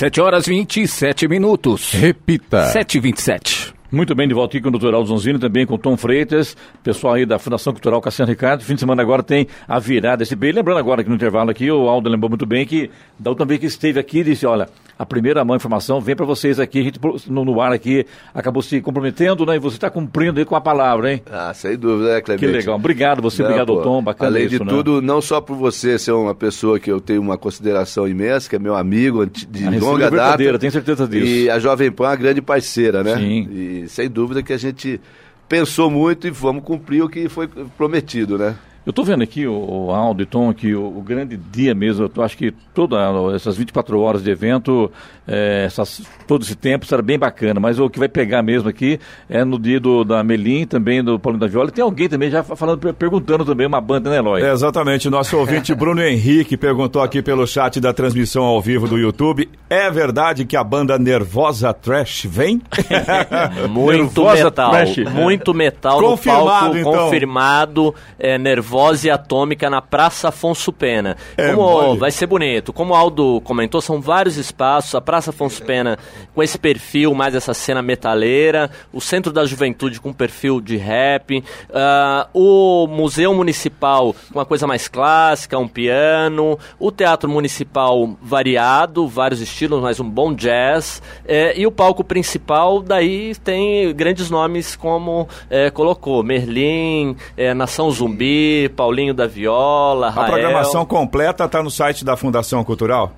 7 0.00 0.18
horas 0.22 0.46
27 0.46 1.28
minutos. 1.28 1.92
Repita. 1.92 2.68
7 2.68 2.96
e 2.96 3.00
27. 3.02 3.79
Muito 3.92 4.14
bem, 4.14 4.28
de 4.28 4.34
volta 4.34 4.56
aqui 4.56 4.62
com 4.62 4.68
o 4.68 4.70
doutor 4.70 4.94
Aldo 4.94 5.08
Zonzini, 5.08 5.36
também 5.36 5.66
com 5.66 5.74
o 5.74 5.78
Tom 5.78 5.96
Freitas, 5.96 6.56
pessoal 6.80 7.14
aí 7.14 7.26
da 7.26 7.40
Fundação 7.40 7.72
Cultural 7.72 8.00
Cassiano 8.00 8.30
Ricardo. 8.30 8.62
Fim 8.62 8.74
de 8.74 8.80
semana 8.80 9.02
agora 9.02 9.20
tem 9.20 9.48
a 9.66 9.80
virada 9.80 10.22
esse 10.22 10.36
bem. 10.36 10.52
Lembrando 10.52 10.78
agora 10.78 11.02
que 11.02 11.08
no 11.08 11.16
intervalo 11.16 11.50
aqui, 11.50 11.68
o 11.68 11.88
Aldo 11.88 12.08
lembrou 12.08 12.28
muito 12.28 12.46
bem 12.46 12.64
que 12.64 12.88
da 13.18 13.30
última 13.30 13.46
vez 13.46 13.58
que 13.58 13.66
esteve 13.66 13.98
aqui, 13.98 14.22
disse, 14.22 14.46
olha, 14.46 14.68
a 14.96 15.04
primeira 15.04 15.42
mão 15.44 15.56
informação 15.56 15.98
vem 16.00 16.14
para 16.14 16.26
vocês 16.26 16.60
aqui, 16.60 16.78
a 16.78 16.82
gente 16.82 17.00
no, 17.26 17.44
no, 17.44 17.60
ar 17.60 17.72
aqui 17.72 18.04
acabou 18.34 18.62
se 18.62 18.80
comprometendo, 18.80 19.46
né? 19.46 19.56
E 19.56 19.58
você 19.58 19.76
está 19.76 19.88
cumprindo 19.88 20.38
aí 20.38 20.44
com 20.44 20.54
a 20.54 20.60
palavra, 20.60 21.12
hein? 21.12 21.22
Ah, 21.32 21.52
sem 21.54 21.76
dúvida, 21.76 22.14
né, 22.14 22.20
Clemente? 22.20 22.46
Que 22.46 22.52
legal. 22.52 22.76
Obrigado 22.76 23.22
você, 23.22 23.42
não, 23.42 23.48
obrigado, 23.48 23.74
pô, 23.74 23.82
Tom. 23.82 24.02
Bacana 24.02 24.30
Além 24.30 24.44
isso, 24.44 24.58
de 24.58 24.64
né? 24.64 24.70
tudo, 24.70 25.00
não 25.00 25.22
só 25.22 25.40
por 25.40 25.56
você 25.56 25.98
ser 25.98 26.12
uma 26.12 26.34
pessoa 26.34 26.78
que 26.78 26.92
eu 26.92 27.00
tenho 27.00 27.22
uma 27.22 27.38
consideração 27.38 28.06
imensa, 28.06 28.48
que 28.48 28.56
é 28.56 28.58
meu 28.58 28.76
amigo 28.76 29.26
de 29.26 29.66
a 29.66 29.70
longa 29.70 30.06
é 30.06 30.10
data. 30.10 30.58
tenho 30.58 30.72
certeza 30.72 31.08
disso. 31.08 31.26
E 31.26 31.48
a 31.48 31.58
Jovem 31.58 31.90
Pan 31.90 32.04
é 32.04 32.08
uma 32.08 32.16
grande 32.16 32.42
parceira, 32.42 33.02
né? 33.02 33.16
Sim. 33.16 33.48
E 33.50 33.79
sem 33.88 34.08
dúvida 34.08 34.42
que 34.42 34.52
a 34.52 34.58
gente 34.58 35.00
pensou 35.48 35.90
muito 35.90 36.26
e 36.26 36.30
vamos 36.30 36.64
cumprir 36.64 37.02
o 37.02 37.08
que 37.08 37.28
foi 37.28 37.48
prometido, 37.48 38.38
né? 38.38 38.56
Eu 38.86 38.90
estou 38.90 39.04
vendo 39.04 39.22
aqui, 39.22 39.46
o, 39.46 39.90
Aldo 39.92 40.22
e 40.22 40.26
Tom, 40.26 40.54
que 40.54 40.74
o, 40.74 40.86
o, 40.86 41.02
grande 41.02 41.36
dia 41.36 41.74
mesmo, 41.74 42.10
eu 42.16 42.22
acho 42.22 42.34
que 42.34 42.50
todas 42.72 42.98
essas 43.34 43.54
24 43.54 44.00
horas 44.00 44.22
de 44.22 44.30
evento, 44.30 44.90
é, 45.28 45.64
essas, 45.66 46.02
todo 46.26 46.42
esse 46.42 46.56
tempo 46.56 46.86
será 46.86 47.02
bem 47.02 47.18
bacana, 47.18 47.60
mas 47.60 47.78
o 47.78 47.90
que 47.90 47.98
vai 47.98 48.08
pegar 48.08 48.42
mesmo 48.42 48.70
aqui 48.70 48.98
é 49.28 49.44
no 49.44 49.58
dia 49.58 49.78
do, 49.78 50.02
da 50.02 50.24
Melim, 50.24 50.66
também 50.66 51.04
do 51.04 51.18
Paulinho 51.18 51.40
da 51.40 51.46
Viola. 51.46 51.70
Tem 51.70 51.84
alguém 51.84 52.08
também 52.08 52.30
já 52.30 52.42
falando, 52.42 52.94
perguntando 52.94 53.44
também 53.44 53.66
uma 53.66 53.82
banda, 53.82 54.08
né, 54.08 54.16
Eloy? 54.16 54.42
É, 54.42 54.50
exatamente, 54.50 55.10
nosso 55.10 55.36
ouvinte 55.36 55.74
Bruno 55.74 56.02
Henrique 56.02 56.56
perguntou 56.56 57.02
aqui 57.02 57.20
pelo 57.20 57.46
chat 57.46 57.78
da 57.80 57.92
transmissão 57.92 58.44
ao 58.44 58.62
vivo 58.62 58.88
do 58.88 58.96
YouTube, 58.96 59.46
é 59.68 59.90
verdade 59.90 60.46
que 60.46 60.56
a 60.56 60.64
banda 60.64 60.98
Nervosa 60.98 61.74
Trash 61.74 62.24
vem? 62.24 62.62
muito 63.68 64.22
Nervosa 64.22 64.44
metal, 64.44 64.70
Trash. 64.70 64.96
muito 65.12 65.52
metal 65.54 66.00
confirmado, 66.00 66.44
no 66.44 66.48
palco, 66.48 66.78
então. 66.78 66.92
confirmado, 67.04 67.94
é, 68.18 68.38
Nervosa 68.38 68.69
voz 68.70 69.02
e 69.02 69.10
atômica 69.10 69.68
na 69.68 69.82
Praça 69.82 70.28
Afonso 70.28 70.72
Pena. 70.72 71.16
É, 71.36 71.52
Como 71.52 71.62
mole. 71.62 71.98
vai 71.98 72.12
ser 72.12 72.26
bonito. 72.26 72.72
Como 72.72 72.92
o 72.92 72.96
Aldo 72.96 73.40
comentou, 73.42 73.80
são 73.80 74.00
vários 74.00 74.36
espaços. 74.36 74.94
A 74.94 75.00
Praça 75.00 75.30
Afonso 75.30 75.60
Pena 75.64 75.98
com 76.32 76.40
esse 76.40 76.56
perfil, 76.56 77.12
mais 77.12 77.34
essa 77.34 77.52
cena 77.52 77.82
metaleira. 77.82 78.70
O 78.92 79.00
Centro 79.00 79.32
da 79.32 79.44
Juventude 79.44 80.00
com 80.00 80.12
perfil 80.12 80.60
de 80.60 80.76
rap. 80.76 81.42
ah, 81.74 82.28
o 82.32 82.86
Museu 82.86 83.34
Municipal 83.34 84.14
com 84.32 84.38
uma 84.38 84.46
coisa 84.46 84.68
mais 84.68 84.86
clássica, 84.86 85.58
um 85.58 85.66
piano. 85.66 86.56
O 86.78 86.92
Teatro 86.92 87.28
Municipal 87.28 88.16
variado, 88.22 89.08
vários 89.08 89.40
estilos, 89.40 89.82
mas 89.82 89.98
um 89.98 90.08
bom 90.08 90.32
jazz. 90.32 91.02
É, 91.26 91.58
e 91.58 91.66
o 91.66 91.72
palco 91.72 92.04
principal, 92.04 92.80
daí 92.80 93.34
tem 93.34 93.92
grandes 93.96 94.30
nomes 94.30 94.76
como 94.76 95.26
é, 95.50 95.70
colocou: 95.70 96.22
Merlin, 96.22 97.16
é, 97.36 97.52
Nação 97.52 97.90
Zumbi, 97.90 98.59
Paulinho 98.68 99.14
da 99.14 99.26
Viola, 99.26 100.08
A 100.08 100.10
Rael. 100.10 100.30
programação 100.30 100.84
completa 100.84 101.44
está 101.44 101.62
no 101.62 101.70
site 101.70 102.04
da 102.04 102.16
Fundação 102.16 102.62
Cultural? 102.64 103.12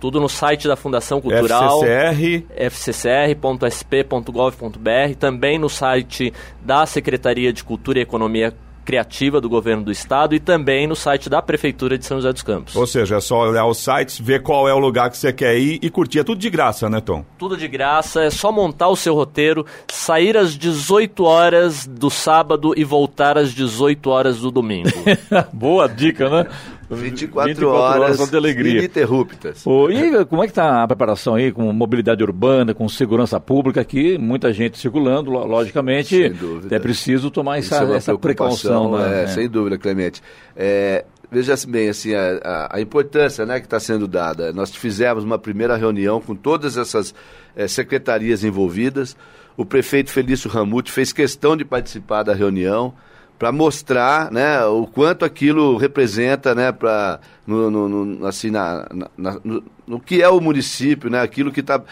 Tudo 0.00 0.20
no 0.20 0.28
site 0.28 0.68
da 0.68 0.76
Fundação 0.76 1.20
Cultural. 1.20 1.80
FCCR. 1.82 2.44
fccr.sp.gov.br, 2.70 5.16
também 5.18 5.58
no 5.58 5.68
site 5.68 6.32
da 6.62 6.86
Secretaria 6.86 7.52
de 7.52 7.64
Cultura 7.64 7.98
e 7.98 8.02
Economia 8.02 8.54
Criativa 8.88 9.38
do 9.38 9.50
Governo 9.50 9.84
do 9.84 9.92
Estado 9.92 10.34
e 10.34 10.40
também 10.40 10.86
no 10.86 10.96
site 10.96 11.28
da 11.28 11.42
Prefeitura 11.42 11.98
de 11.98 12.06
São 12.06 12.16
José 12.16 12.32
dos 12.32 12.40
Campos. 12.40 12.74
Ou 12.74 12.86
seja, 12.86 13.16
é 13.16 13.20
só 13.20 13.46
olhar 13.46 13.66
os 13.66 13.76
sites, 13.76 14.18
ver 14.18 14.42
qual 14.42 14.66
é 14.66 14.72
o 14.72 14.78
lugar 14.78 15.10
que 15.10 15.18
você 15.18 15.30
quer 15.30 15.58
ir 15.58 15.78
e 15.82 15.90
curtir. 15.90 16.20
É 16.20 16.24
tudo 16.24 16.38
de 16.38 16.48
graça, 16.48 16.88
né, 16.88 16.98
Tom? 16.98 17.22
Tudo 17.36 17.54
de 17.54 17.68
graça, 17.68 18.22
é 18.22 18.30
só 18.30 18.50
montar 18.50 18.88
o 18.88 18.96
seu 18.96 19.14
roteiro, 19.14 19.66
sair 19.92 20.38
às 20.38 20.56
18 20.56 21.22
horas 21.22 21.86
do 21.86 22.08
sábado 22.08 22.72
e 22.78 22.82
voltar 22.82 23.36
às 23.36 23.52
18 23.52 24.08
horas 24.08 24.38
do 24.38 24.50
domingo. 24.50 24.88
Boa 25.52 25.86
dica, 25.86 26.30
né? 26.30 26.46
24, 26.90 27.68
horas, 27.68 28.16
só 28.16 28.26
de 28.26 28.36
alegria. 28.36 28.78
ininterruptas. 28.78 29.64
E 29.90 30.24
como 30.26 30.42
é 30.42 30.46
que 30.46 30.52
está 30.52 30.82
a 30.82 30.86
preparação 30.86 31.34
aí 31.34 31.52
com 31.52 31.70
mobilidade 31.72 32.22
urbana, 32.22 32.72
com 32.74 32.88
segurança 32.88 33.38
pública 33.38 33.80
aqui? 33.80 34.16
Muita 34.18 34.52
gente 34.52 34.78
circulando, 34.78 35.30
lo- 35.30 35.44
logicamente. 35.46 36.16
Sem 36.16 36.32
dúvida. 36.32 36.74
É 36.74 36.78
preciso 36.78 37.30
tomar 37.30 37.58
Isso 37.58 37.74
essa, 37.74 37.84
é 37.92 37.96
essa 37.96 38.18
precaução, 38.18 38.96
né? 38.96 39.24
é, 39.24 39.26
sem 39.26 39.48
dúvida, 39.48 39.76
Clemente. 39.76 40.22
É, 40.56 41.04
veja 41.30 41.54
bem, 41.68 41.88
assim, 41.90 42.14
a, 42.14 42.38
a- 42.42 42.76
a 42.76 42.80
importância 42.80 43.44
né, 43.44 43.60
que 43.60 43.66
está 43.66 43.78
sendo 43.78 44.08
dada. 44.08 44.52
Nós 44.52 44.74
fizemos 44.74 45.24
uma 45.24 45.38
primeira 45.38 45.76
reunião 45.76 46.20
com 46.20 46.34
todas 46.34 46.76
essas 46.76 47.14
eh, 47.54 47.68
secretarias 47.68 48.42
envolvidas. 48.44 49.16
O 49.56 49.64
prefeito 49.64 50.10
Felício 50.10 50.48
Ramute 50.48 50.90
fez 50.92 51.12
questão 51.12 51.56
de 51.56 51.64
participar 51.64 52.22
da 52.22 52.32
reunião 52.32 52.94
para 53.38 53.52
mostrar 53.52 54.30
né, 54.32 54.64
o 54.64 54.86
quanto 54.86 55.24
aquilo 55.24 55.76
representa 55.76 56.54
né, 56.54 56.72
pra, 56.72 57.20
no, 57.48 57.70
no- 57.70 57.88
no- 58.04 58.26
assim, 58.26 58.50
na, 58.50 58.86
na- 59.16 59.40
no, 59.42 59.62
no 59.86 59.98
que 59.98 60.20
é 60.22 60.28
o 60.28 60.40
município, 60.40 61.08
né, 61.10 61.20
aquilo 61.20 61.50
que 61.50 61.60
está 61.60 61.82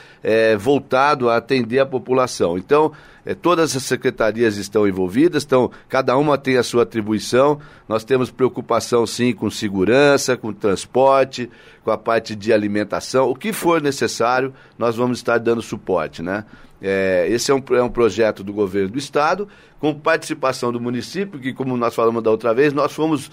voltado 0.58 1.28
a 1.30 1.36
atender 1.36 1.78
a 1.78 1.86
população. 1.86 2.58
Então, 2.58 2.92
eh, 3.24 3.34
todas 3.34 3.74
as 3.74 3.82
secretarias 3.84 4.56
estão 4.56 4.86
envolvidas, 4.86 5.42
estão, 5.42 5.70
cada 5.88 6.16
uma 6.16 6.36
tem 6.36 6.56
a 6.58 6.62
sua 6.62 6.82
atribuição. 6.82 7.58
Nós 7.88 8.04
temos 8.04 8.30
preocupação, 8.30 9.06
sim, 9.06 9.32
com 9.32 9.50
segurança, 9.50 10.36
com 10.36 10.52
transporte, 10.52 11.48
com 11.82 11.90
a 11.90 11.98
parte 11.98 12.34
de 12.36 12.52
alimentação. 12.52 13.30
O 13.30 13.34
que 13.34 13.52
for 13.52 13.80
necessário, 13.80 14.52
nós 14.78 14.94
vamos 14.96 15.18
estar 15.18 15.38
dando 15.38 15.62
suporte, 15.62 16.22
né? 16.22 16.44
É, 16.82 17.26
esse 17.30 17.50
é 17.50 17.54
um, 17.54 17.62
é 17.70 17.82
um 17.82 17.88
projeto 17.88 18.44
do 18.44 18.52
governo 18.52 18.90
do 18.90 18.98
estado, 18.98 19.48
com 19.80 19.94
participação 19.94 20.70
do 20.70 20.78
município, 20.78 21.40
que, 21.40 21.54
como 21.54 21.74
nós 21.74 21.94
falamos 21.94 22.22
da 22.22 22.30
outra 22.30 22.52
vez, 22.52 22.74
nós 22.74 22.92
fomos 22.92 23.30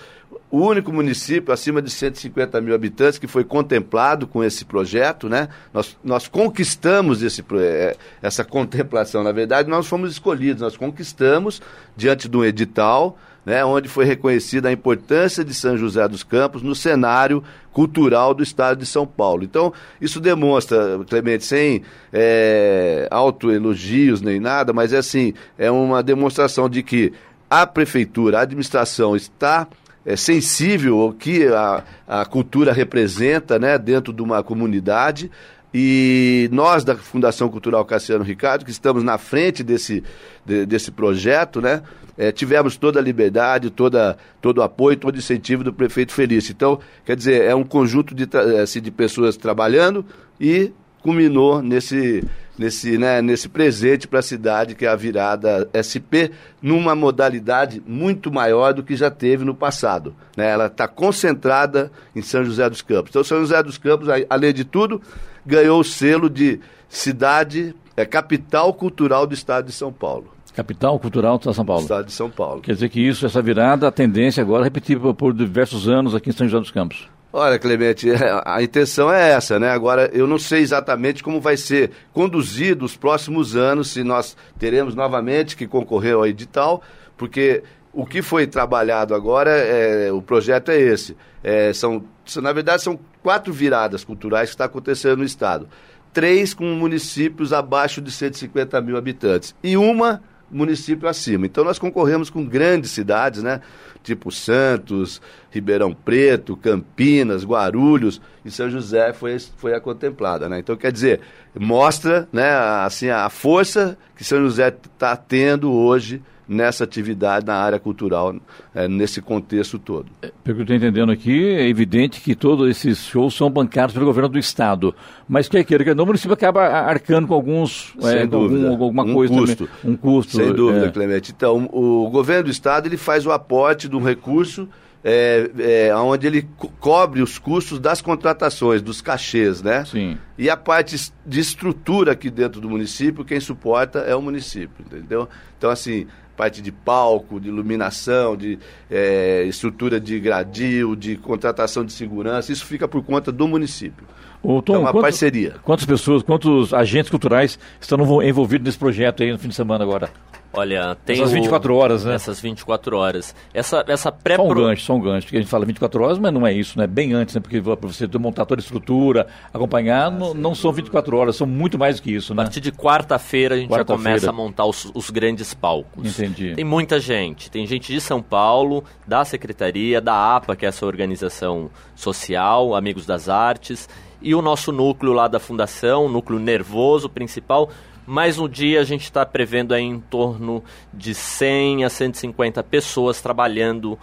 o 0.49 0.59
único 0.59 0.91
município 0.91 1.53
acima 1.53 1.81
de 1.81 1.89
150 1.89 2.59
mil 2.61 2.75
habitantes 2.75 3.17
que 3.17 3.27
foi 3.27 3.43
contemplado 3.43 4.27
com 4.27 4.43
esse 4.43 4.65
projeto, 4.65 5.27
né? 5.27 5.49
Nós, 5.73 5.97
nós 6.03 6.27
conquistamos 6.27 7.21
esse, 7.23 7.41
pro- 7.41 7.59
é, 7.59 7.95
essa 8.21 8.43
contemplação. 8.43 9.23
Na 9.23 9.31
verdade, 9.31 9.69
nós 9.69 9.87
fomos 9.87 10.11
escolhidos, 10.11 10.61
nós 10.61 10.77
conquistamos 10.77 11.61
diante 11.97 12.27
de 12.29 12.37
um 12.37 12.43
edital, 12.45 13.17
né, 13.45 13.65
onde 13.65 13.89
foi 13.89 14.05
reconhecida 14.05 14.69
a 14.69 14.71
importância 14.71 15.43
de 15.43 15.53
São 15.53 15.75
José 15.75 16.07
dos 16.07 16.23
Campos 16.23 16.61
no 16.61 16.73
cenário 16.73 17.43
cultural 17.73 18.33
do 18.33 18.41
estado 18.41 18.79
de 18.79 18.85
São 18.85 19.05
Paulo. 19.05 19.43
Então, 19.43 19.73
isso 19.99 20.21
demonstra, 20.21 20.99
Clemente, 21.09 21.43
sem 21.43 21.81
é, 22.13 23.05
autoelogios 23.11 24.21
nem 24.21 24.39
nada, 24.39 24.71
mas 24.71 24.93
é 24.93 24.97
assim, 24.97 25.33
é 25.57 25.69
uma 25.69 26.01
demonstração 26.01 26.69
de 26.69 26.81
que 26.83 27.11
a 27.49 27.67
prefeitura, 27.67 28.39
a 28.39 28.41
administração 28.43 29.15
está 29.15 29.67
é, 30.05 30.15
sensível 30.15 30.99
ao 30.99 31.13
que 31.13 31.47
a, 31.47 31.83
a 32.07 32.25
cultura 32.25 32.71
representa 32.73 33.57
né, 33.59 33.77
dentro 33.77 34.11
de 34.13 34.21
uma 34.21 34.43
comunidade. 34.43 35.29
E 35.73 36.47
nós 36.51 36.83
da 36.83 36.95
Fundação 36.95 37.49
Cultural 37.49 37.83
Cassiano 37.83 38.23
Ricardo, 38.23 38.63
que 38.63 38.69
estamos 38.69 39.03
na 39.03 39.17
frente 39.17 39.63
desse, 39.63 40.03
de- 40.45 40.67
desse 40.67 40.91
projeto, 40.91 41.59
né, 41.59 41.81
eh, 42.15 42.31
tivemos 42.31 42.77
toda 42.77 42.99
a 42.99 43.01
liberdade, 43.01 43.71
toda, 43.71 44.15
todo 44.39 44.59
o 44.59 44.61
apoio, 44.61 44.97
todo 44.97 45.15
o 45.15 45.17
incentivo 45.17 45.63
do 45.63 45.73
prefeito 45.73 46.13
Felício. 46.13 46.51
Então, 46.51 46.79
quer 47.03 47.15
dizer, 47.15 47.41
é 47.45 47.55
um 47.55 47.63
conjunto 47.63 48.13
de, 48.13 48.27
tra- 48.27 48.61
assim, 48.61 48.79
de 48.81 48.91
pessoas 48.91 49.35
trabalhando 49.35 50.05
e 50.39 50.71
culminou 51.01 51.59
nesse, 51.59 52.23
nesse, 52.57 52.97
né, 52.97 53.21
nesse 53.21 53.49
presente 53.49 54.07
para 54.07 54.19
a 54.19 54.23
cidade, 54.23 54.75
que 54.75 54.85
é 54.85 54.89
a 54.89 54.95
virada 54.95 55.69
SP, 55.73 56.31
numa 56.61 56.95
modalidade 56.95 57.81
muito 57.85 58.31
maior 58.31 58.73
do 58.73 58.83
que 58.83 58.95
já 58.95 59.09
teve 59.09 59.43
no 59.43 59.55
passado. 59.55 60.15
Né? 60.37 60.49
Ela 60.49 60.67
está 60.67 60.87
concentrada 60.87 61.91
em 62.15 62.21
São 62.21 62.43
José 62.43 62.69
dos 62.69 62.81
Campos. 62.81 63.09
Então, 63.09 63.23
São 63.23 63.39
José 63.39 63.61
dos 63.63 63.77
Campos, 63.77 64.07
além 64.29 64.53
de 64.53 64.63
tudo, 64.63 65.01
ganhou 65.45 65.79
o 65.79 65.83
selo 65.83 66.29
de 66.29 66.59
cidade, 66.87 67.75
é, 67.97 68.05
capital 68.05 68.73
cultural 68.73 69.25
do 69.25 69.33
estado 69.33 69.65
de 69.65 69.71
São 69.71 69.91
Paulo. 69.91 70.33
Capital 70.53 70.99
Cultural 70.99 71.39
de 71.39 71.45
São 71.45 71.63
Do 71.63 71.65
Paulo. 71.65 71.81
estado 71.81 72.05
de 72.05 72.11
São 72.11 72.29
Paulo. 72.29 72.61
Quer 72.61 72.73
dizer 72.73 72.89
que 72.89 73.01
isso, 73.01 73.25
essa 73.25 73.41
virada, 73.41 73.87
a 73.87 73.91
tendência 73.91 74.41
agora 74.41 74.61
é 74.61 74.65
repetir 74.65 74.99
por 74.99 75.33
diversos 75.33 75.89
anos 75.89 76.13
aqui 76.13 76.29
em 76.29 76.33
São 76.33 76.47
José 76.47 76.59
dos 76.59 76.69
Campos. 76.69 77.07
Olha, 77.35 77.57
Clemente, 77.57 78.07
é, 78.13 78.41
a 78.45 78.61
intenção 78.61 79.11
é 79.11 79.31
essa, 79.31 79.59
né? 79.59 79.71
Agora, 79.71 80.07
eu 80.13 80.27
não 80.27 80.37
sei 80.37 80.61
exatamente 80.61 81.23
como 81.23 81.41
vai 81.41 81.57
ser 81.57 81.89
conduzido 82.13 82.85
os 82.85 82.95
próximos 82.95 83.55
anos, 83.55 83.89
se 83.89 84.03
nós 84.03 84.37
teremos 84.59 84.93
novamente 84.93 85.57
que 85.57 85.65
concorrer 85.65 86.13
ao 86.13 86.27
edital, 86.27 86.83
porque 87.17 87.63
o 87.91 88.05
que 88.05 88.21
foi 88.21 88.45
trabalhado 88.45 89.15
agora, 89.15 89.49
é, 89.49 90.11
o 90.11 90.21
projeto 90.21 90.69
é 90.69 90.79
esse. 90.79 91.17
É, 91.43 91.73
são, 91.73 92.05
na 92.37 92.53
verdade, 92.53 92.83
são 92.83 92.99
quatro 93.23 93.51
viradas 93.51 94.03
culturais 94.03 94.49
que 94.49 94.53
está 94.53 94.65
acontecendo 94.65 95.17
no 95.17 95.23
Estado. 95.23 95.67
Três 96.13 96.53
com 96.53 96.65
municípios 96.65 97.51
abaixo 97.51 97.99
de 97.99 98.11
150 98.11 98.79
mil 98.81 98.95
habitantes. 98.95 99.55
E 99.63 99.75
uma 99.75 100.21
município 100.53 101.07
acima. 101.07 101.45
Então 101.45 101.63
nós 101.63 101.79
concorremos 101.79 102.29
com 102.29 102.45
grandes 102.45 102.91
cidades, 102.91 103.41
né? 103.41 103.61
Tipo 104.03 104.31
Santos, 104.31 105.21
Ribeirão 105.49 105.93
Preto, 105.93 106.57
Campinas, 106.57 107.45
Guarulhos 107.45 108.21
e 108.43 108.51
São 108.51 108.69
José 108.69 109.13
foi, 109.13 109.37
foi 109.57 109.73
a 109.73 109.79
contemplada, 109.79 110.49
né? 110.49 110.59
Então 110.59 110.75
quer 110.75 110.91
dizer, 110.91 111.21
mostra, 111.57 112.27
né, 112.31 112.51
assim, 112.85 113.09
a 113.09 113.29
força 113.29 113.97
que 114.15 114.23
São 114.23 114.39
José 114.41 114.67
está 114.67 115.15
tendo 115.15 115.71
hoje 115.71 116.21
nessa 116.47 116.83
atividade 116.83 117.45
na 117.45 117.55
área 117.55 117.79
cultural, 117.79 118.35
eh, 118.75 118.87
nesse 118.87 119.21
contexto 119.21 119.79
todo. 119.79 120.07
Pelo 120.21 120.31
que 120.43 120.51
eu 120.51 120.61
estou 120.61 120.75
entendendo 120.75 121.11
aqui, 121.11 121.45
é 121.47 121.67
evidente 121.67 122.19
que 122.21 122.35
todos 122.35 122.69
esses 122.69 123.05
shows 123.05 123.33
são 123.33 123.49
bancados 123.49 123.93
pelo 123.93 124.05
governo 124.05 124.29
do 124.29 124.37
Estado. 124.39 124.93
Mas 125.27 125.47
quer 125.47 125.63
queira, 125.63 125.83
quer 125.83 125.95
não, 125.95 126.03
o 126.03 126.07
município 126.07 126.33
acaba 126.33 126.63
arcando 126.63 127.27
com 127.27 127.33
alguns, 127.33 127.93
Sem 127.99 128.09
é, 128.17 128.21
com 128.21 128.27
dúvida. 128.27 128.69
algum- 128.69 128.83
alguma 128.83 129.03
Um 129.03 129.13
coisa 129.13 129.33
custo. 129.33 129.67
também. 129.81 129.93
Um 129.93 129.97
custo. 129.97 130.31
Sem 130.37 130.53
dúvida, 130.53 130.85
é. 130.87 130.91
Clemente. 130.91 131.31
Então, 131.35 131.69
o 131.71 132.09
governo 132.09 132.45
do 132.45 132.51
estado 132.51 132.87
ele 132.87 132.97
faz 132.97 133.25
o 133.25 133.31
aporte 133.31 133.87
de 133.87 133.95
um 133.95 134.03
recurso 134.03 134.67
é, 135.03 135.49
é, 135.89 135.95
onde 135.95 136.25
ele 136.27 136.43
co- 136.57 136.71
cobre 136.79 137.21
os 137.21 137.37
custos 137.37 137.79
das 137.79 138.01
contratações, 138.01 138.81
dos 138.81 139.01
cachês, 139.01 139.61
né? 139.61 139.83
Sim. 139.85 140.17
E 140.37 140.49
a 140.49 140.55
parte 140.57 141.11
de 141.25 141.39
estrutura 141.39 142.13
aqui 142.13 142.29
dentro 142.29 142.61
do 142.61 142.69
município, 142.69 143.25
quem 143.25 143.39
suporta 143.39 143.99
é 143.99 144.15
o 144.15 144.21
município, 144.21 144.85
entendeu? 144.85 145.27
Então, 145.57 145.69
assim, 145.69 146.07
parte 146.37 146.61
de 146.61 146.71
palco, 146.71 147.39
de 147.39 147.49
iluminação, 147.49 148.35
de 148.37 148.57
é, 148.89 149.43
estrutura 149.43 149.99
de 149.99 150.19
gradil, 150.19 150.95
de 150.95 151.17
contratação 151.17 151.83
de 151.85 151.91
segurança, 151.93 152.51
isso 152.51 152.65
fica 152.65 152.87
por 152.87 153.03
conta 153.03 153.31
do 153.31 153.47
município. 153.47 154.05
Ô, 154.41 154.61
Tom, 154.61 154.75
é 154.75 154.79
uma 154.79 154.93
parceria. 154.93 155.55
Quantas 155.63 155.85
pessoas, 155.85 156.21
quantos 156.23 156.73
agentes 156.73 157.09
culturais 157.09 157.57
estão 157.79 157.97
envol- 157.99 158.21
envolvidos 158.23 158.65
nesse 158.65 158.77
projeto 158.77 159.23
aí 159.23 159.31
no 159.31 159.39
fim 159.39 159.47
de 159.47 159.55
semana 159.55 159.83
agora? 159.83 160.09
Olha, 160.53 160.95
tem 161.03 161.15
Essas 161.15 161.31
o- 161.31 161.33
24 161.33 161.75
horas, 161.75 162.05
né? 162.05 162.13
Essas 162.13 162.39
24 162.39 162.95
horas. 162.95 163.35
Essa, 163.53 163.83
essa 163.87 164.11
pré 164.11 164.35
Só 164.35 164.45
um 164.45 164.53
gancho, 164.53 164.85
só 164.85 164.93
um 164.95 164.99
gancho, 165.01 165.25
porque 165.25 165.37
a 165.37 165.41
gente 165.41 165.49
fala 165.49 165.65
24 165.65 166.03
horas, 166.03 166.19
mas 166.19 166.31
não 166.31 166.45
é 166.45 166.53
isso, 166.53 166.77
né? 166.77 166.85
Bem 166.85 167.13
antes, 167.13 167.33
né? 167.33 167.41
Porque 167.41 167.59
para 167.61 167.75
você 167.75 168.07
montar 168.19 168.45
toda 168.45 168.61
a 168.61 168.63
estrutura, 168.63 169.25
acompanhar, 169.51 170.11
não, 170.11 170.33
não 170.33 170.53
são 170.53 170.71
24 170.71 171.17
horas, 171.17 171.35
são 171.35 171.47
muito 171.47 171.77
mais 171.79 171.95
do 171.97 172.03
que 172.03 172.11
isso, 172.11 172.33
A 172.33 172.35
né? 172.35 172.43
partir 172.43 172.61
de 172.61 172.71
quarta-feira 172.71 173.55
a 173.55 173.57
gente 173.57 173.69
já 173.69 173.77
Quarta-feira. 173.77 174.09
começa 174.09 174.29
a 174.29 174.33
montar 174.33 174.65
os, 174.65 174.91
os 174.93 175.09
grandes 175.09 175.53
palcos. 175.53 176.19
Entendi. 176.19 176.53
Tem 176.55 176.63
muita 176.65 176.99
gente. 176.99 177.49
Tem 177.49 177.65
gente 177.65 177.91
de 177.91 177.99
São 177.99 178.21
Paulo, 178.21 178.83
da 179.07 179.25
Secretaria, 179.25 179.99
da 179.99 180.35
APA, 180.35 180.55
que 180.55 180.65
é 180.65 180.69
essa 180.69 180.85
organização 180.85 181.71
social, 181.95 182.75
Amigos 182.75 183.05
das 183.05 183.27
Artes, 183.29 183.89
e 184.21 184.35
o 184.35 184.41
nosso 184.41 184.71
núcleo 184.71 185.13
lá 185.13 185.27
da 185.27 185.39
Fundação, 185.39 186.05
o 186.05 186.09
núcleo 186.09 186.39
nervoso 186.39 187.09
principal. 187.09 187.69
Mas 188.05 188.37
no 188.37 188.49
dia 188.49 188.81
a 188.81 188.83
gente 188.83 189.03
está 189.03 189.25
prevendo 189.25 189.73
aí 189.73 189.83
em 189.83 189.99
torno 189.99 190.63
de 190.93 191.13
100 191.13 191.85
a 191.85 191.89
150 191.89 192.63
pessoas 192.63 193.21
trabalhando 193.21 193.97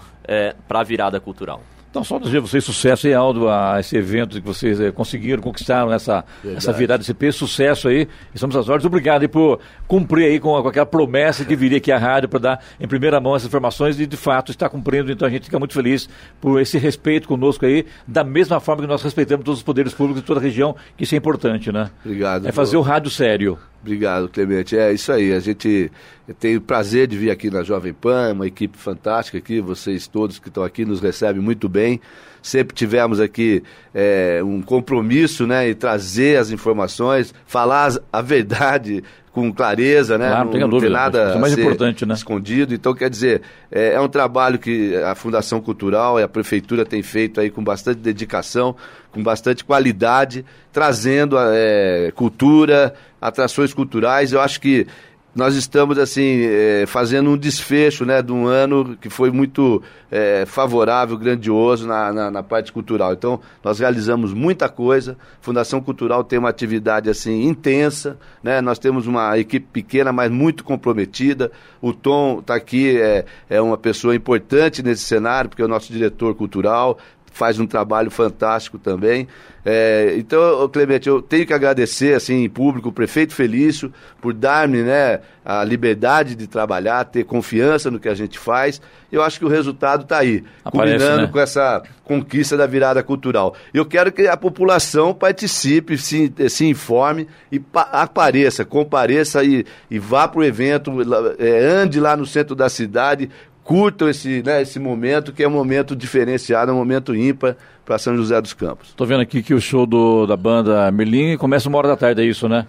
para 0.68 0.80
a 0.80 0.84
virada 0.84 1.18
cultural. 1.18 1.60
Então, 1.90 2.04
só 2.04 2.20
desejo 2.20 2.38
a 2.38 2.40
vocês 2.42 2.62
sucesso 2.62 3.08
aí, 3.08 3.14
Aldo, 3.14 3.48
a 3.48 3.80
esse 3.80 3.96
evento 3.96 4.40
que 4.40 4.46
vocês 4.46 4.80
eh, 4.80 4.92
conseguiram, 4.92 5.42
conquistaram 5.42 5.92
essa, 5.92 6.24
essa 6.44 6.72
virada, 6.72 7.02
esse 7.02 7.12
peso, 7.12 7.38
sucesso 7.38 7.88
aí. 7.88 8.06
Estamos 8.32 8.54
às 8.54 8.68
ordens. 8.68 8.86
Obrigado 8.86 9.22
aí 9.22 9.28
por 9.28 9.58
cumprir 9.88 10.26
aí 10.26 10.38
com, 10.38 10.50
com 10.62 10.68
aquela 10.68 10.86
promessa 10.86 11.44
que 11.44 11.56
viria 11.56 11.78
aqui 11.78 11.90
à 11.90 11.98
rádio 11.98 12.28
para 12.28 12.38
dar 12.38 12.64
em 12.78 12.86
primeira 12.86 13.20
mão 13.20 13.34
essas 13.34 13.48
informações 13.48 13.98
e, 13.98 14.06
de 14.06 14.16
fato, 14.16 14.52
está 14.52 14.68
cumprindo. 14.68 15.10
Então, 15.10 15.26
a 15.26 15.30
gente 15.32 15.46
fica 15.46 15.58
muito 15.58 15.74
feliz 15.74 16.08
por 16.40 16.60
esse 16.60 16.78
respeito 16.78 17.26
conosco 17.26 17.66
aí, 17.66 17.84
da 18.06 18.22
mesma 18.22 18.60
forma 18.60 18.82
que 18.82 18.88
nós 18.88 19.02
respeitamos 19.02 19.44
todos 19.44 19.58
os 19.58 19.64
poderes 19.64 19.92
públicos 19.92 20.22
de 20.22 20.26
toda 20.28 20.38
a 20.38 20.42
região, 20.42 20.76
que 20.96 21.02
isso 21.02 21.16
é 21.16 21.18
importante, 21.18 21.72
né? 21.72 21.90
Obrigado. 22.04 22.46
É 22.46 22.52
fazer 22.52 22.76
o 22.76 22.82
rádio 22.82 23.10
sério. 23.10 23.58
Obrigado, 23.80 24.28
Clemente. 24.28 24.76
É 24.76 24.92
isso 24.92 25.10
aí. 25.10 25.32
A 25.32 25.40
gente 25.40 25.90
tem 26.38 26.56
o 26.56 26.60
prazer 26.60 27.06
de 27.06 27.16
vir 27.16 27.30
aqui 27.30 27.50
na 27.50 27.62
Jovem 27.62 27.94
Pan, 27.94 28.32
uma 28.34 28.46
equipe 28.46 28.76
fantástica 28.76 29.38
aqui. 29.38 29.60
Vocês 29.60 30.06
todos 30.06 30.38
que 30.38 30.48
estão 30.48 30.62
aqui 30.62 30.84
nos 30.84 31.00
recebem 31.00 31.42
muito 31.42 31.68
bem. 31.68 32.00
Sempre 32.42 32.74
tivemos 32.74 33.20
aqui 33.20 33.62
é, 33.94 34.40
um 34.42 34.62
compromisso, 34.62 35.46
né, 35.46 35.68
em 35.68 35.74
trazer 35.74 36.38
as 36.38 36.50
informações, 36.50 37.34
falar 37.46 37.92
a 38.10 38.22
verdade 38.22 39.02
com 39.32 39.52
clareza, 39.52 40.18
né? 40.18 40.28
Claro, 40.28 40.44
não 40.44 40.52
tenha 40.52 40.64
tem 40.64 40.70
dúvida. 40.70 40.92
nada 40.92 41.28
Isso 41.28 41.36
é 41.36 41.40
mais 41.40 41.58
importante, 41.58 42.06
né? 42.06 42.14
escondido. 42.14 42.74
Então, 42.74 42.92
quer 42.94 43.08
dizer, 43.08 43.42
é, 43.70 43.94
é 43.94 44.00
um 44.00 44.08
trabalho 44.08 44.58
que 44.58 44.96
a 44.96 45.14
Fundação 45.14 45.60
Cultural 45.60 46.18
e 46.18 46.22
a 46.22 46.28
Prefeitura 46.28 46.84
tem 46.84 47.02
feito 47.02 47.40
aí 47.40 47.48
com 47.48 47.62
bastante 47.62 47.98
dedicação, 47.98 48.74
com 49.12 49.22
bastante 49.22 49.64
qualidade, 49.64 50.44
trazendo 50.72 51.36
é, 51.38 52.10
cultura, 52.14 52.92
atrações 53.20 53.74
culturais. 53.74 54.32
Eu 54.32 54.40
acho 54.40 54.60
que 54.60 54.86
nós 55.34 55.54
estamos 55.54 55.96
assim 55.96 56.40
é, 56.42 56.84
fazendo 56.88 57.30
um 57.30 57.36
desfecho 57.36 58.04
né, 58.04 58.20
de 58.20 58.32
um 58.32 58.46
ano 58.46 58.96
que 59.00 59.08
foi 59.08 59.30
muito 59.30 59.80
é, 60.10 60.44
favorável, 60.44 61.16
grandioso 61.16 61.86
na, 61.86 62.12
na, 62.12 62.30
na 62.32 62.42
parte 62.42 62.72
cultural. 62.72 63.12
Então, 63.12 63.40
nós 63.62 63.78
realizamos 63.78 64.34
muita 64.34 64.68
coisa. 64.68 65.16
Fundação 65.40 65.80
Cultural 65.80 66.24
tem 66.24 66.38
uma 66.38 66.48
atividade 66.48 67.08
assim 67.08 67.44
intensa. 67.44 68.18
Né? 68.42 68.60
Nós 68.60 68.78
temos 68.78 69.06
uma 69.06 69.38
equipe 69.38 69.66
pequena, 69.72 70.12
mas 70.12 70.30
muito 70.32 70.64
comprometida. 70.64 71.52
O 71.80 71.92
Tom 71.92 72.40
está 72.40 72.56
aqui, 72.56 73.00
é, 73.00 73.24
é 73.48 73.60
uma 73.60 73.78
pessoa 73.78 74.16
importante 74.16 74.82
nesse 74.82 75.04
cenário, 75.04 75.48
porque 75.48 75.62
é 75.62 75.64
o 75.64 75.68
nosso 75.68 75.92
diretor 75.92 76.34
cultural 76.34 76.98
faz 77.30 77.58
um 77.58 77.66
trabalho 77.66 78.10
fantástico 78.10 78.78
também. 78.78 79.26
É, 79.64 80.14
então, 80.16 80.66
Clemente, 80.70 81.06
eu 81.08 81.20
tenho 81.20 81.46
que 81.46 81.52
agradecer 81.52 82.14
assim, 82.14 82.44
em 82.44 82.48
público 82.48 82.88
o 82.88 82.92
prefeito 82.92 83.34
Felício 83.34 83.92
por 84.20 84.32
dar-me 84.32 84.82
né, 84.82 85.20
a 85.44 85.62
liberdade 85.62 86.34
de 86.34 86.46
trabalhar, 86.46 87.04
ter 87.04 87.24
confiança 87.24 87.90
no 87.90 88.00
que 88.00 88.08
a 88.08 88.14
gente 88.14 88.38
faz. 88.38 88.80
Eu 89.12 89.22
acho 89.22 89.38
que 89.38 89.44
o 89.44 89.48
resultado 89.48 90.04
está 90.04 90.18
aí, 90.18 90.42
Aparece, 90.64 90.96
culminando 90.98 91.22
né? 91.26 91.28
com 91.30 91.38
essa 91.38 91.82
conquista 92.04 92.56
da 92.56 92.66
virada 92.66 93.02
cultural. 93.02 93.54
Eu 93.74 93.84
quero 93.84 94.10
que 94.10 94.26
a 94.26 94.36
população 94.36 95.12
participe, 95.12 95.98
se, 95.98 96.32
se 96.48 96.64
informe 96.66 97.28
e 97.52 97.60
pa- 97.60 97.88
apareça, 97.92 98.64
compareça 98.64 99.44
e, 99.44 99.66
e 99.90 99.98
vá 99.98 100.26
para 100.26 100.40
o 100.40 100.44
evento, 100.44 100.90
é, 101.38 101.58
ande 101.66 102.00
lá 102.00 102.16
no 102.16 102.24
centro 102.24 102.54
da 102.54 102.68
cidade, 102.70 103.28
curtam 103.64 104.08
esse, 104.08 104.42
né, 104.42 104.62
esse 104.62 104.78
momento, 104.78 105.32
que 105.32 105.42
é 105.42 105.48
um 105.48 105.52
momento 105.52 105.94
diferenciado, 105.94 106.72
um 106.72 106.76
momento 106.76 107.14
ímpar 107.14 107.56
para 107.84 107.98
São 107.98 108.16
José 108.16 108.40
dos 108.40 108.52
Campos. 108.52 108.92
Tô 108.96 109.04
vendo 109.04 109.20
aqui 109.20 109.42
que 109.42 109.54
o 109.54 109.60
show 109.60 109.86
do, 109.86 110.26
da 110.26 110.36
banda 110.36 110.90
Merlin 110.90 111.36
começa 111.36 111.68
uma 111.68 111.78
hora 111.78 111.88
da 111.88 111.96
tarde, 111.96 112.22
é 112.22 112.24
isso, 112.24 112.48
né? 112.48 112.66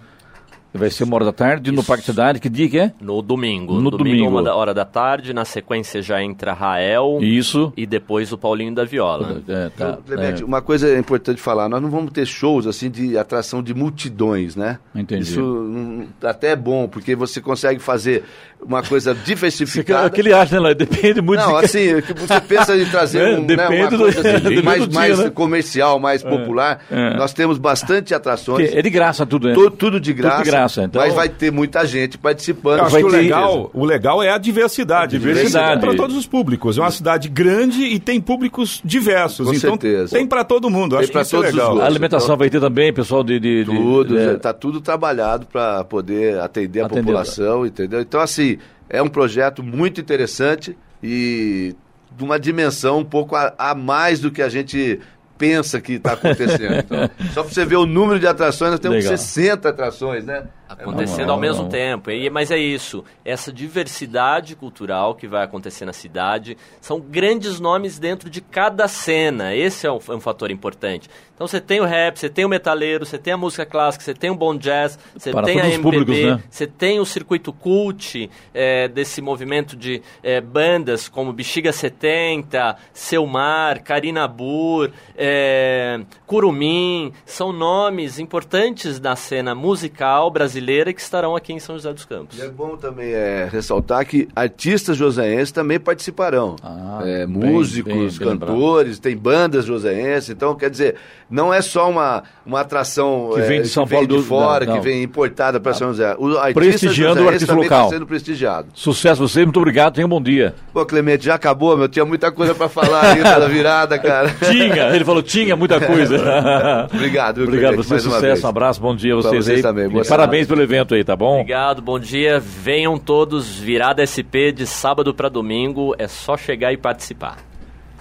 Vai 0.74 0.90
ser 0.90 1.04
uma 1.04 1.16
hora 1.16 1.24
da 1.26 1.32
tarde 1.32 1.70
no 1.70 1.84
Parque 1.84 2.04
Cidade. 2.04 2.40
Que 2.40 2.48
dia 2.48 2.68
que 2.68 2.78
é? 2.78 2.92
No 3.00 3.20
domingo. 3.20 3.80
No 3.80 3.90
domingo. 3.90 4.26
uma 4.28 4.42
da 4.42 4.54
hora 4.54 4.72
da 4.72 4.84
tarde. 4.84 5.32
Na 5.34 5.44
sequência 5.44 6.00
já 6.00 6.22
entra 6.22 6.52
Rael 6.52 7.18
Isso. 7.20 7.72
e 7.76 7.84
depois 7.86 8.32
o 8.32 8.38
Paulinho 8.38 8.74
da 8.74 8.84
Viola. 8.84 9.42
É, 9.48 9.68
tá, 9.70 9.98
Clemente, 10.06 10.42
é, 10.42 10.44
uma 10.44 10.62
coisa 10.62 10.98
importante 10.98 11.40
falar, 11.40 11.68
nós 11.68 11.80
não 11.82 11.90
vamos 11.90 12.10
ter 12.12 12.26
shows 12.26 12.66
assim 12.66 12.90
de 12.90 13.18
atração 13.18 13.62
de 13.62 13.74
multidões, 13.74 14.56
né? 14.56 14.78
Entendi. 14.94 15.22
Isso 15.22 16.04
até 16.22 16.52
é 16.52 16.56
bom, 16.56 16.88
porque 16.88 17.14
você 17.14 17.40
consegue 17.40 17.78
fazer 17.80 18.24
uma 18.64 18.82
coisa 18.82 19.14
diversificada. 19.24 20.06
o 20.06 20.10
que 20.10 20.20
ele 20.20 20.32
acha, 20.32 20.54
né? 20.54 20.60
Lá? 20.68 20.72
Depende 20.72 21.20
muito 21.20 21.40
Não, 21.40 21.58
de... 21.58 21.64
assim, 21.66 22.00
você 22.00 22.40
pensa 22.40 22.76
em 22.76 22.84
trazer 22.86 23.20
É, 23.22 23.36
um, 23.38 23.44
né, 23.44 23.68
uma 23.68 23.90
do- 23.90 23.98
coisa 23.98 24.20
assim, 24.20 24.40
depende 24.42 24.62
mais, 24.62 24.80
do 24.80 24.88
dia, 24.88 24.98
mais 24.98 25.18
né? 25.18 25.30
comercial, 25.30 25.98
mais 25.98 26.22
popular. 26.22 26.80
é. 26.90 27.14
Nós 27.16 27.32
temos 27.34 27.58
bastante 27.58 28.14
atrações. 28.14 28.72
É 28.74 28.80
de 28.80 28.88
graça 28.90 29.26
tudo, 29.26 29.48
né? 29.48 29.54
Tu- 29.54 29.70
tudo 29.72 30.00
de 30.00 30.12
graça. 30.12 30.36
Tudo 30.36 30.44
de 30.44 30.50
graça, 30.50 30.61
então- 30.84 31.00
Mas 31.02 31.14
vai 31.14 31.28
ter 31.28 31.50
muita 31.50 31.84
gente 31.86 32.16
participando. 32.18 32.78
Eu 32.78 32.84
acho 32.84 32.92
Vai 32.92 33.02
que 33.02 33.08
o 33.08 33.10
legal, 33.10 33.70
o 33.72 33.84
legal 33.84 34.22
é 34.22 34.30
a 34.30 34.38
diversidade. 34.38 35.16
A 35.16 35.18
diversidade. 35.18 35.80
Para 35.80 35.94
todos 35.94 36.16
os 36.16 36.26
públicos. 36.26 36.78
É 36.78 36.80
uma 36.80 36.90
cidade 36.90 37.28
grande 37.28 37.82
e 37.82 37.98
tem 37.98 38.20
públicos 38.20 38.80
diversos. 38.84 39.46
Com 39.46 39.54
então 39.54 39.70
certeza. 39.70 40.16
tem 40.16 40.26
para 40.26 40.44
todo 40.44 40.68
mundo. 40.70 40.90
Tem 40.96 41.00
acho 41.04 41.12
que 41.12 41.20
isso 41.20 41.36
é 41.36 41.40
legal. 41.40 41.80
A 41.80 41.86
alimentação 41.86 42.36
vai 42.36 42.48
ter 42.50 42.60
também, 42.60 42.92
pessoal 42.92 43.22
de... 43.22 43.38
de, 43.40 43.64
Tudo, 43.64 44.18
é, 44.18 44.34
está 44.34 44.52
tudo 44.52 44.80
trabalhado 44.80 45.46
para 45.46 45.84
poder 45.84 46.38
atender 46.40 46.80
a 46.80 46.86
Atender. 46.86 47.02
população, 47.02 47.66
entendeu? 47.66 48.00
Então, 48.00 48.20
assim, 48.20 48.58
é 48.88 49.02
um 49.02 49.08
projeto 49.08 49.62
muito 49.62 50.00
interessante 50.00 50.76
e 51.02 51.74
de 52.16 52.24
uma 52.24 52.38
dimensão 52.38 52.98
um 52.98 53.04
pouco 53.04 53.34
a, 53.34 53.54
a 53.58 53.74
mais 53.74 54.20
do 54.20 54.30
que 54.30 54.42
a 54.42 54.48
gente 54.48 55.00
pensa 55.42 55.80
que 55.80 55.94
está 55.94 56.12
acontecendo. 56.12 56.74
Então, 56.78 57.10
só 57.34 57.42
para 57.42 57.52
você 57.52 57.64
ver 57.64 57.74
o 57.74 57.84
número 57.84 58.20
de 58.20 58.28
atrações, 58.28 58.70
nós 58.70 58.78
temos 58.78 58.98
Legal. 58.98 59.18
60 59.18 59.68
atrações, 59.68 60.24
né? 60.24 60.44
Acontecendo 60.72 61.30
ao 61.30 61.38
mesmo 61.38 61.68
tempo. 61.68 62.10
E, 62.10 62.30
mas 62.30 62.50
é 62.50 62.58
isso. 62.58 63.04
Essa 63.24 63.52
diversidade 63.52 64.56
cultural 64.56 65.14
que 65.14 65.26
vai 65.28 65.44
acontecer 65.44 65.84
na 65.84 65.92
cidade 65.92 66.56
são 66.80 66.98
grandes 66.98 67.60
nomes 67.60 67.98
dentro 67.98 68.30
de 68.30 68.40
cada 68.40 68.88
cena. 68.88 69.54
Esse 69.54 69.86
é 69.86 69.92
um, 69.92 69.98
é 70.08 70.12
um 70.12 70.20
fator 70.20 70.50
importante. 70.50 71.10
Então 71.34 71.46
você 71.46 71.60
tem 71.60 71.80
o 71.80 71.84
rap, 71.84 72.18
você 72.18 72.28
tem 72.28 72.44
o 72.44 72.48
metaleiro, 72.48 73.04
você 73.04 73.18
tem 73.18 73.32
a 73.32 73.36
música 73.36 73.66
clássica, 73.66 74.04
você 74.04 74.14
tem 74.14 74.30
o 74.30 74.34
bom 74.34 74.56
jazz, 74.56 74.98
você 75.12 75.32
Para 75.32 75.44
tem 75.44 75.60
a 75.60 75.66
MPB, 75.66 75.82
públicos, 75.82 76.22
né? 76.22 76.42
você 76.48 76.66
tem 76.66 77.00
o 77.00 77.04
circuito 77.04 77.52
cult 77.52 78.30
é, 78.54 78.86
desse 78.88 79.20
movimento 79.20 79.76
de 79.76 80.02
é, 80.22 80.40
bandas 80.40 81.08
como 81.08 81.32
Bexiga 81.32 81.72
70, 81.72 82.76
Selmar, 82.92 83.82
Karina 83.82 84.28
Burr, 84.28 84.90
é, 85.16 86.00
Curumim. 86.26 87.12
São 87.26 87.52
nomes 87.52 88.18
importantes 88.18 89.00
da 89.00 89.16
cena 89.16 89.54
musical 89.54 90.30
brasileira 90.30 90.61
que 90.92 91.00
estarão 91.00 91.34
aqui 91.36 91.52
em 91.52 91.58
São 91.58 91.76
José 91.76 91.92
dos 91.92 92.04
Campos. 92.04 92.38
E 92.38 92.42
é 92.42 92.48
bom 92.48 92.76
também 92.76 93.12
é, 93.12 93.48
ressaltar 93.50 94.06
que 94.06 94.28
artistas 94.34 94.96
joseenses 94.96 95.52
também 95.52 95.78
participarão. 95.78 96.56
Ah, 96.62 97.00
É, 97.04 97.26
bem, 97.26 97.26
músicos, 97.26 98.18
bem, 98.18 98.28
bem 98.28 98.38
cantores, 98.38 98.98
tem 98.98 99.16
bandas 99.16 99.64
joseenses. 99.64 100.30
Então, 100.30 100.54
quer 100.54 100.70
dizer, 100.70 100.96
não 101.30 101.52
é 101.52 101.62
só 101.62 101.88
uma, 101.90 102.22
uma 102.44 102.60
atração 102.60 103.30
Que 103.34 103.40
é, 103.40 103.44
vem 103.44 103.62
de 103.62 103.68
São 103.68 103.86
Paulo 103.86 104.06
de 104.06 104.22
fora, 104.22 104.64
não, 104.64 104.72
que 104.72 104.78
não. 104.78 104.84
vem 104.84 105.02
importada 105.02 105.58
para 105.58 105.72
São 105.74 105.88
José. 105.88 106.14
O 106.18 106.36
artista 106.38 106.60
Prestigiando 106.60 107.24
o 107.24 107.28
artista 107.28 107.46
também 107.46 107.64
local. 107.64 107.84
Tá 107.88 107.94
sendo 107.94 108.06
prestigiado. 108.06 108.68
Sucesso 108.74 109.22
a 109.22 109.26
você, 109.26 109.44
muito 109.44 109.58
obrigado, 109.58 109.94
tenha 109.94 110.06
um 110.06 110.10
bom 110.10 110.20
dia. 110.20 110.54
Pô, 110.72 110.84
Clemente, 110.84 111.24
já 111.24 111.34
acabou, 111.34 111.76
meu? 111.76 111.88
Tinha 111.88 112.04
muita 112.04 112.30
coisa 112.30 112.54
para 112.54 112.68
falar 112.68 113.12
ainda 113.12 113.38
da 113.38 113.48
virada, 113.48 113.98
cara. 113.98 114.34
Tinha, 114.50 114.94
ele 114.94 115.04
falou 115.04 115.22
tinha 115.22 115.56
muita 115.56 115.80
coisa. 115.80 116.16
Obrigado, 116.92 117.36
viu, 117.36 117.44
Obrigado 117.44 117.74
Clemente, 117.74 117.88
você, 117.88 118.00
sucesso, 118.00 118.46
um 118.46 118.50
abraço, 118.50 118.80
bom 118.80 118.94
dia 118.94 119.14
a 119.14 119.16
vocês, 119.16 119.44
vocês 119.44 119.56
aí. 119.58 119.62
também, 119.62 119.88
boa 119.88 120.04
Parabéns 120.04 120.46
pelo 120.52 120.62
evento 120.62 120.94
aí, 120.94 121.02
tá 121.02 121.16
bom? 121.16 121.40
Obrigado, 121.40 121.80
bom 121.80 121.98
dia. 121.98 122.38
Venham 122.38 122.98
todos, 122.98 123.58
virada 123.58 124.04
SP 124.04 124.52
de 124.52 124.66
sábado 124.66 125.14
para 125.14 125.30
domingo. 125.30 125.94
É 125.98 126.06
só 126.06 126.36
chegar 126.36 126.74
e 126.74 126.76
participar. 126.76 127.51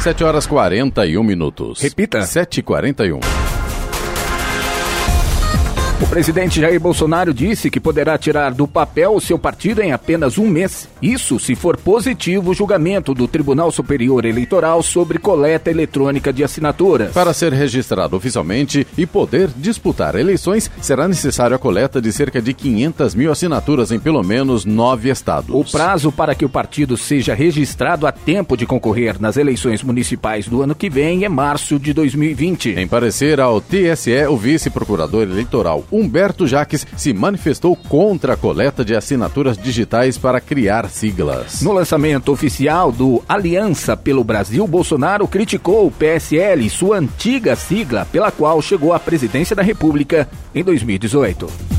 7 0.00 0.24
horas 0.24 0.46
41 0.46 1.22
minutos. 1.24 1.80
Repita. 1.82 2.20
7h41. 2.20 3.47
O 6.00 6.06
presidente 6.06 6.60
Jair 6.60 6.78
Bolsonaro 6.78 7.34
disse 7.34 7.68
que 7.68 7.80
poderá 7.80 8.16
tirar 8.16 8.54
do 8.54 8.68
papel 8.68 9.14
o 9.14 9.20
seu 9.20 9.36
partido 9.36 9.82
em 9.82 9.90
apenas 9.90 10.38
um 10.38 10.48
mês. 10.48 10.88
Isso 11.02 11.40
se 11.40 11.56
for 11.56 11.76
positivo 11.76 12.52
o 12.52 12.54
julgamento 12.54 13.12
do 13.12 13.26
Tribunal 13.26 13.72
Superior 13.72 14.24
Eleitoral 14.24 14.80
sobre 14.80 15.18
coleta 15.18 15.72
eletrônica 15.72 16.32
de 16.32 16.44
assinaturas. 16.44 17.12
Para 17.12 17.34
ser 17.34 17.52
registrado 17.52 18.16
oficialmente 18.16 18.86
e 18.96 19.06
poder 19.06 19.50
disputar 19.56 20.14
eleições, 20.14 20.70
será 20.80 21.08
necessário 21.08 21.56
a 21.56 21.58
coleta 21.58 22.00
de 22.00 22.12
cerca 22.12 22.40
de 22.40 22.54
500 22.54 23.16
mil 23.16 23.32
assinaturas 23.32 23.90
em 23.90 23.98
pelo 23.98 24.22
menos 24.22 24.64
nove 24.64 25.10
estados. 25.10 25.50
O 25.52 25.64
prazo 25.64 26.12
para 26.12 26.34
que 26.34 26.44
o 26.44 26.48
partido 26.48 26.96
seja 26.96 27.34
registrado 27.34 28.06
a 28.06 28.12
tempo 28.12 28.56
de 28.56 28.66
concorrer 28.66 29.20
nas 29.20 29.36
eleições 29.36 29.82
municipais 29.82 30.46
do 30.46 30.62
ano 30.62 30.76
que 30.76 30.88
vem 30.88 31.24
é 31.24 31.28
março 31.28 31.76
de 31.76 31.92
2020. 31.92 32.78
Em 32.78 32.86
parecer 32.86 33.40
ao 33.40 33.60
TSE, 33.60 34.26
o 34.28 34.36
vice-procurador 34.36 35.22
eleitoral 35.24 35.84
Humberto 35.90 36.46
Jaques 36.46 36.86
se 36.96 37.12
manifestou 37.12 37.74
contra 37.74 38.34
a 38.34 38.36
coleta 38.36 38.84
de 38.84 38.94
assinaturas 38.94 39.56
digitais 39.56 40.18
para 40.18 40.40
criar 40.40 40.88
siglas. 40.88 41.62
No 41.62 41.72
lançamento 41.72 42.30
oficial 42.30 42.92
do 42.92 43.22
Aliança 43.28 43.96
pelo 43.96 44.24
Brasil, 44.24 44.66
Bolsonaro 44.66 45.26
criticou 45.26 45.86
o 45.86 45.90
PSL, 45.90 46.68
sua 46.68 46.98
antiga 46.98 47.56
sigla 47.56 48.06
pela 48.10 48.30
qual 48.30 48.60
chegou 48.60 48.92
à 48.92 48.98
presidência 48.98 49.54
da 49.54 49.62
República 49.62 50.28
em 50.54 50.62
2018. 50.62 51.77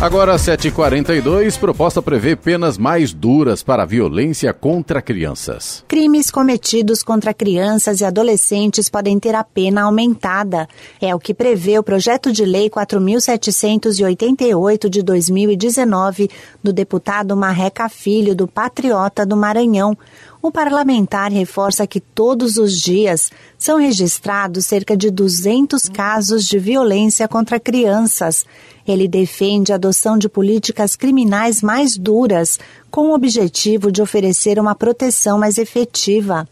Agora, 0.00 0.36
7h42, 0.36 1.58
proposta 1.58 2.00
prevê 2.00 2.36
penas 2.36 2.78
mais 2.78 3.12
duras 3.12 3.64
para 3.64 3.82
a 3.82 3.86
violência 3.86 4.52
contra 4.52 5.02
crianças. 5.02 5.84
Crimes 5.88 6.30
cometidos 6.30 7.02
contra 7.02 7.34
crianças 7.34 8.00
e 8.00 8.04
adolescentes 8.04 8.88
podem 8.88 9.18
ter 9.18 9.34
a 9.34 9.42
pena 9.42 9.82
aumentada. 9.82 10.68
É 11.00 11.12
o 11.12 11.18
que 11.18 11.34
prevê 11.34 11.80
o 11.80 11.82
projeto 11.82 12.30
de 12.30 12.44
lei 12.44 12.70
4.788 12.70 14.88
de 14.88 15.02
2019 15.02 16.30
do 16.62 16.72
deputado 16.72 17.36
Marreca 17.36 17.88
Filho, 17.88 18.36
do 18.36 18.46
Patriota 18.46 19.26
do 19.26 19.36
Maranhão. 19.36 19.98
O 20.40 20.52
parlamentar 20.52 21.32
reforça 21.32 21.84
que 21.84 21.98
todos 21.98 22.58
os 22.58 22.80
dias 22.80 23.28
são 23.58 23.76
registrados 23.76 24.66
cerca 24.66 24.96
de 24.96 25.10
200 25.10 25.88
casos 25.88 26.44
de 26.44 26.60
violência 26.60 27.26
contra 27.26 27.58
crianças. 27.58 28.46
Ele 28.88 29.06
defende 29.06 29.70
a 29.70 29.74
adoção 29.74 30.16
de 30.16 30.28
políticas 30.28 30.96
criminais 30.96 31.60
mais 31.60 31.96
duras, 31.96 32.58
com 32.90 33.10
o 33.10 33.14
objetivo 33.14 33.92
de 33.92 34.00
oferecer 34.00 34.58
uma 34.58 34.74
proteção 34.74 35.38
mais 35.38 35.58
efetiva. 35.58 36.48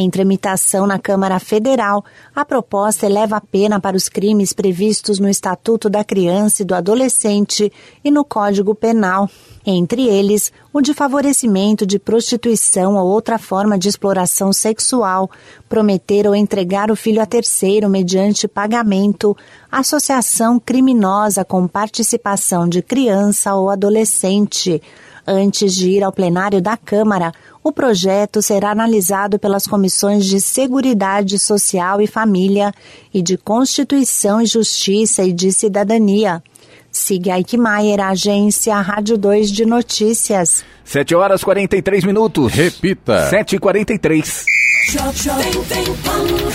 Em 0.00 0.08
tramitação 0.08 0.86
na 0.86 0.98
Câmara 0.98 1.38
Federal, 1.38 2.02
a 2.34 2.42
proposta 2.42 3.04
eleva 3.04 3.36
a 3.36 3.40
pena 3.40 3.78
para 3.78 3.98
os 3.98 4.08
crimes 4.08 4.50
previstos 4.50 5.18
no 5.18 5.28
Estatuto 5.28 5.90
da 5.90 6.02
Criança 6.02 6.62
e 6.62 6.64
do 6.64 6.74
Adolescente 6.74 7.70
e 8.02 8.10
no 8.10 8.24
Código 8.24 8.74
Penal. 8.74 9.28
Entre 9.64 10.08
eles, 10.08 10.50
o 10.72 10.80
de 10.80 10.94
favorecimento 10.94 11.84
de 11.84 11.98
prostituição 11.98 12.96
ou 12.96 13.06
outra 13.06 13.36
forma 13.36 13.78
de 13.78 13.90
exploração 13.90 14.54
sexual, 14.54 15.30
prometer 15.68 16.26
ou 16.26 16.34
entregar 16.34 16.90
o 16.90 16.96
filho 16.96 17.20
a 17.20 17.26
terceiro 17.26 17.86
mediante 17.86 18.48
pagamento, 18.48 19.36
associação 19.70 20.58
criminosa 20.58 21.44
com 21.44 21.68
participação 21.68 22.66
de 22.66 22.80
criança 22.80 23.54
ou 23.54 23.68
adolescente. 23.68 24.80
Antes 25.26 25.74
de 25.74 25.90
ir 25.90 26.02
ao 26.02 26.10
plenário 26.10 26.62
da 26.62 26.76
Câmara, 26.76 27.32
o 27.62 27.72
projeto 27.72 28.40
será 28.40 28.70
analisado 28.70 29.38
pelas 29.38 29.66
comissões 29.66 30.24
de 30.24 30.40
Seguridade 30.40 31.38
Social 31.38 32.00
e 32.00 32.06
Família 32.06 32.72
e 33.12 33.20
de 33.20 33.36
Constituição 33.36 34.40
e 34.40 34.46
Justiça 34.46 35.22
e 35.22 35.32
de 35.32 35.52
Cidadania. 35.52 36.42
Siga 36.90 37.36
Eichmeier, 37.36 38.00
agência 38.00 38.74
Rádio 38.80 39.16
2 39.16 39.52
de 39.52 39.64
Notícias. 39.64 40.64
7 40.84 41.14
horas 41.14 41.44
43 41.44 42.04
minutos. 42.04 42.52
Repita. 42.52 43.30
7h43. 43.30 44.44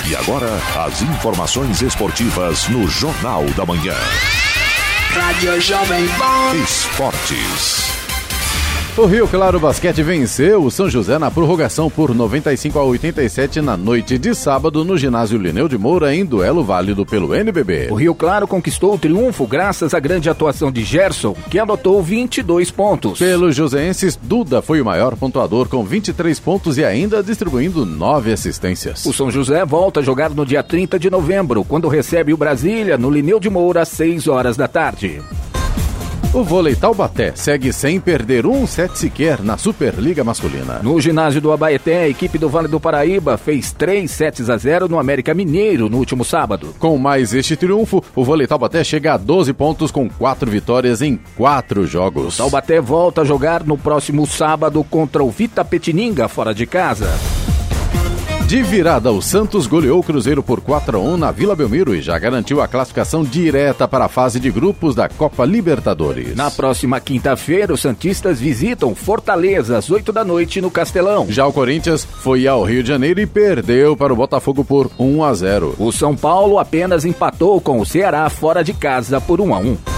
E 0.10 0.16
agora, 0.16 0.50
as 0.86 1.02
informações 1.04 1.82
esportivas 1.82 2.68
no 2.68 2.88
Jornal 2.88 3.46
da 3.56 3.66
Manhã. 3.66 3.96
Rádio 5.12 5.62
Jovem 5.62 6.06
Pan. 6.18 6.56
Esportes. 6.64 8.05
O 8.98 9.06
Rio 9.08 9.28
Claro 9.28 9.60
Basquete 9.60 10.02
venceu 10.02 10.64
o 10.64 10.72
São 10.72 10.90
José 10.90 11.20
na 11.20 11.30
prorrogação 11.30 11.90
por 11.90 12.16
95 12.16 12.80
a 12.80 12.84
87 12.86 13.60
na 13.60 13.76
noite 13.76 14.18
de 14.18 14.34
sábado 14.34 14.86
no 14.86 14.98
ginásio 14.98 15.38
Lineu 15.38 15.68
de 15.68 15.78
Moura 15.78 16.16
em 16.16 16.24
duelo 16.24 16.64
válido 16.64 17.06
pelo 17.06 17.36
NBB. 17.36 17.90
O 17.92 17.96
Rio 17.96 18.16
Claro 18.16 18.48
conquistou 18.48 18.94
o 18.94 18.98
triunfo 18.98 19.46
graças 19.46 19.94
à 19.94 20.00
grande 20.00 20.30
atuação 20.30 20.72
de 20.72 20.82
Gerson, 20.86 21.36
que 21.52 21.60
anotou 21.60 22.02
22 22.02 22.72
pontos. 22.72 23.20
Pelos 23.20 23.54
joseenses, 23.54 24.16
Duda 24.16 24.62
foi 24.62 24.80
o 24.80 24.86
maior 24.86 25.18
pontuador 25.18 25.68
com 25.68 25.84
23 25.84 26.40
pontos 26.40 26.78
e 26.78 26.86
ainda 26.86 27.22
distribuindo 27.22 27.86
9 27.86 28.32
assistências. 28.32 29.06
O 29.06 29.12
São 29.12 29.30
José 29.30 29.66
volta 29.66 30.00
a 30.00 30.04
jogar 30.04 30.30
no 30.30 30.46
dia 30.46 30.64
30 30.64 30.98
de 30.98 31.10
novembro, 31.10 31.66
quando 31.66 31.90
recebe 31.90 32.34
o 32.34 32.38
Brasília 32.38 32.98
no 32.98 33.10
Lineu 33.10 33.42
de 33.42 33.50
Moura 33.50 33.82
às 33.82 33.90
6 33.90 34.30
horas 34.30 34.56
da 34.56 34.70
tarde. 34.70 35.22
O 36.36 36.44
vôlei 36.44 36.76
Taubaté 36.76 37.32
segue 37.34 37.72
sem 37.72 37.98
perder 37.98 38.46
um 38.46 38.68
set 38.68 39.00
sequer 39.00 39.42
na 39.42 39.58
Superliga 39.58 40.22
Masculina. 40.22 40.82
No 40.84 41.00
ginásio 41.00 41.40
do 41.40 41.50
Abaeté, 41.50 42.04
a 42.04 42.10
equipe 42.10 42.38
do 42.38 42.50
Vale 42.50 42.68
do 42.68 42.78
Paraíba 42.78 43.38
fez 43.38 43.72
3 43.72 44.12
sets 44.12 44.50
a 44.50 44.58
0 44.58 44.90
no 44.90 45.00
América 45.00 45.34
Mineiro 45.34 45.90
no 45.90 45.96
último 45.96 46.26
sábado. 46.26 46.76
Com 46.78 46.98
mais 46.98 47.34
este 47.34 47.56
triunfo, 47.56 48.04
o 48.14 48.26
vôlei 48.26 48.48
Taubaté 48.48 48.84
chega 48.84 49.14
a 49.14 49.18
12 49.18 49.54
pontos 49.54 49.92
com 49.92 50.10
4 50.10 50.52
vitórias 50.52 51.02
em 51.02 51.18
4 51.38 51.88
jogos. 51.88 52.36
Taubaté 52.36 52.82
volta 52.82 53.22
a 53.22 53.24
jogar 53.24 53.64
no 53.64 53.78
próximo 53.78 54.28
sábado 54.28 54.84
contra 54.84 55.24
o 55.24 55.32
Vita 55.32 55.64
Petininga 55.64 56.28
fora 56.28 56.54
de 56.54 56.66
casa. 56.66 57.08
De 58.48 58.62
virada, 58.62 59.12
o 59.12 59.24
Santos 59.24 59.66
goleou 59.66 60.00
o 60.00 60.04
Cruzeiro 60.04 60.44
por 60.44 60.62
4 60.62 61.00
a 61.00 61.02
1 61.02 61.18
na 61.18 61.32
Vila 61.32 61.56
Belmiro 61.56 61.96
e 61.96 62.02
já 62.02 62.18
garantiu 62.20 62.62
a 62.62 62.68
classificação 62.68 63.24
direta 63.24 63.88
para 63.88 64.06
a 64.06 64.08
fase 64.08 64.40
de 64.40 64.52
grupos 64.52 64.94
da 64.94 65.10
Copa 65.10 65.44
Libertadores. 65.44 66.36
Na 66.36 66.52
próxima 66.52 67.00
quinta-feira, 67.00 67.74
os 67.74 67.82
Santistas 67.82 68.40
visitam 68.40 68.94
Fortaleza 68.94 69.80
às 69.80 69.90
8 69.90 70.14
da 70.14 70.24
noite 70.24 70.62
no 70.62 70.70
Castelão. 70.70 71.26
Já 71.28 71.48
o 71.48 71.52
Corinthians 71.52 72.06
foi 72.06 72.48
ao 72.48 72.64
Rio 72.64 72.84
de 72.84 72.90
Janeiro 72.90 73.20
e 73.20 73.26
perdeu 73.26 73.98
para 73.98 74.14
o 74.14 74.16
Botafogo 74.16 74.64
por 74.64 74.92
1 75.00 75.24
a 75.24 75.34
0. 75.34 75.76
O 75.80 75.92
São 75.92 76.16
Paulo 76.16 76.60
apenas 76.60 77.04
empatou 77.04 77.60
com 77.60 77.80
o 77.80 77.86
Ceará 77.86 78.30
fora 78.30 78.64
de 78.64 78.76
casa 78.76 79.20
por 79.20 79.42
1 79.42 79.56
a 79.56 79.58
1. 79.58 79.95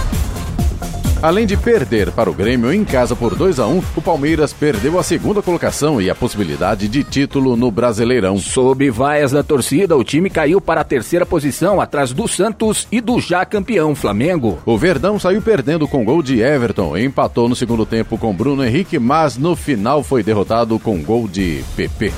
Além 1.20 1.46
de 1.46 1.56
perder 1.56 2.12
para 2.12 2.30
o 2.30 2.32
Grêmio 2.32 2.72
em 2.72 2.84
casa 2.84 3.16
por 3.16 3.34
2 3.34 3.58
a 3.58 3.66
1, 3.66 3.82
o 3.96 4.00
Palmeiras 4.00 4.52
perdeu 4.52 5.00
a 5.00 5.02
segunda 5.02 5.42
colocação 5.42 6.00
e 6.00 6.08
a 6.08 6.14
possibilidade 6.14 6.86
de 6.86 7.02
título 7.02 7.56
no 7.56 7.72
Brasileirão. 7.72 8.38
Sob 8.38 8.88
vaias 8.88 9.32
da 9.32 9.42
torcida, 9.42 9.96
o 9.96 10.04
time 10.04 10.30
caiu 10.30 10.60
para 10.60 10.82
a 10.82 10.84
terceira 10.84 11.26
posição, 11.26 11.80
atrás 11.80 12.12
do 12.12 12.28
Santos 12.28 12.86
e 12.92 13.00
do 13.00 13.20
já 13.20 13.44
campeão 13.44 13.96
Flamengo. 13.96 14.60
O 14.64 14.78
Verdão 14.78 15.18
saiu 15.18 15.42
perdendo 15.42 15.88
com 15.88 16.04
gol 16.04 16.22
de 16.22 16.40
Everton, 16.40 16.96
empatou 16.96 17.48
no 17.48 17.56
segundo 17.56 17.84
tempo 17.84 18.16
com 18.16 18.32
Bruno 18.32 18.64
Henrique, 18.64 18.96
mas 18.96 19.36
no 19.36 19.56
final 19.56 20.04
foi 20.04 20.22
derrotado 20.22 20.78
com 20.78 21.02
gol 21.02 21.26
de 21.26 21.64
PP. 21.74 22.12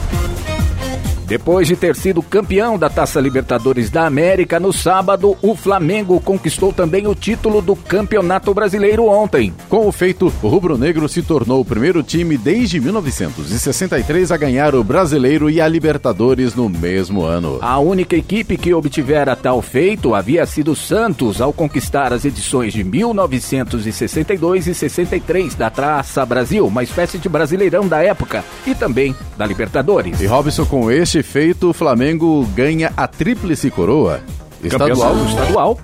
Depois 1.30 1.68
de 1.68 1.76
ter 1.76 1.94
sido 1.94 2.24
campeão 2.24 2.76
da 2.76 2.90
Taça 2.90 3.20
Libertadores 3.20 3.88
da 3.88 4.04
América 4.04 4.58
no 4.58 4.72
sábado, 4.72 5.38
o 5.40 5.54
Flamengo 5.54 6.20
conquistou 6.20 6.72
também 6.72 7.06
o 7.06 7.14
título 7.14 7.62
do 7.62 7.76
Campeonato 7.76 8.52
Brasileiro 8.52 9.06
ontem. 9.06 9.54
Com 9.68 9.86
o 9.86 9.92
feito, 9.92 10.32
o 10.42 10.48
rubro-negro 10.48 11.08
se 11.08 11.22
tornou 11.22 11.60
o 11.60 11.64
primeiro 11.64 12.02
time 12.02 12.36
desde 12.36 12.80
1963 12.80 14.32
a 14.32 14.36
ganhar 14.36 14.74
o 14.74 14.82
Brasileiro 14.82 15.48
e 15.48 15.60
a 15.60 15.68
Libertadores 15.68 16.56
no 16.56 16.68
mesmo 16.68 17.22
ano. 17.22 17.58
A 17.60 17.78
única 17.78 18.16
equipe 18.16 18.56
que 18.56 18.74
obtivera 18.74 19.36
tal 19.36 19.62
feito 19.62 20.16
havia 20.16 20.44
sido 20.46 20.74
Santos 20.74 21.40
ao 21.40 21.52
conquistar 21.52 22.12
as 22.12 22.24
edições 22.24 22.72
de 22.72 22.82
1962 22.82 24.66
e 24.66 24.74
63 24.74 25.54
da 25.54 25.70
Taça 25.70 26.26
Brasil, 26.26 26.66
uma 26.66 26.82
espécie 26.82 27.18
de 27.18 27.28
Brasileirão 27.28 27.86
da 27.86 28.02
época, 28.02 28.44
e 28.66 28.74
também 28.74 29.14
da 29.38 29.46
Libertadores. 29.46 30.20
E 30.20 30.26
Robson, 30.26 30.66
com 30.66 30.90
este 30.90 31.19
feito, 31.22 31.70
o 31.70 31.72
Flamengo 31.72 32.44
ganha 32.54 32.92
a 32.96 33.06
tríplice 33.06 33.70
coroa. 33.70 34.20
Estadual, 34.62 34.90
Estadual, 35.16 35.26
estadual, 35.26 35.78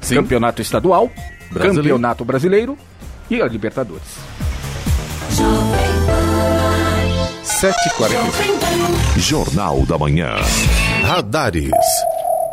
Sim. 0.00 0.14
campeonato 0.16 0.60
estadual, 0.62 1.10
Brasileiro. 1.50 1.74
campeonato 1.82 2.24
brasileiro 2.24 2.78
e 3.30 3.40
a 3.40 3.46
Libertadores. 3.46 4.18
7h45. 7.44 9.18
Jornal 9.18 9.84
da 9.86 9.98
Manhã. 9.98 10.36
Radares. 11.02 11.70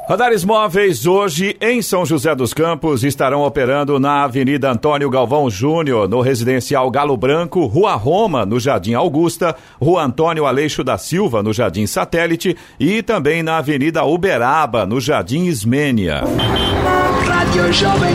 Radares 0.07 0.45
móveis 0.45 1.05
hoje 1.05 1.57
em 1.59 1.81
São 1.81 2.05
José 2.05 2.33
dos 2.33 2.53
Campos 2.53 3.03
estarão 3.03 3.41
operando 3.41 3.99
na 3.99 4.23
Avenida 4.23 4.71
Antônio 4.71 5.09
Galvão 5.09 5.49
Júnior, 5.49 6.07
no 6.07 6.21
residencial 6.21 6.89
Galo 6.89 7.17
Branco, 7.17 7.65
Rua 7.65 7.93
Roma, 7.95 8.45
no 8.45 8.57
Jardim 8.57 8.93
Augusta, 8.93 9.53
Rua 9.81 10.05
Antônio 10.05 10.45
Aleixo 10.45 10.81
da 10.81 10.97
Silva, 10.97 11.43
no 11.43 11.51
Jardim 11.51 11.85
Satélite 11.85 12.55
e 12.79 13.03
também 13.03 13.43
na 13.43 13.57
Avenida 13.57 14.05
Uberaba, 14.05 14.85
no 14.85 15.01
Jardim 15.01 15.43
Ismênia. 15.43 16.23
Rádio 17.47 17.71
Jovem. 17.71 18.13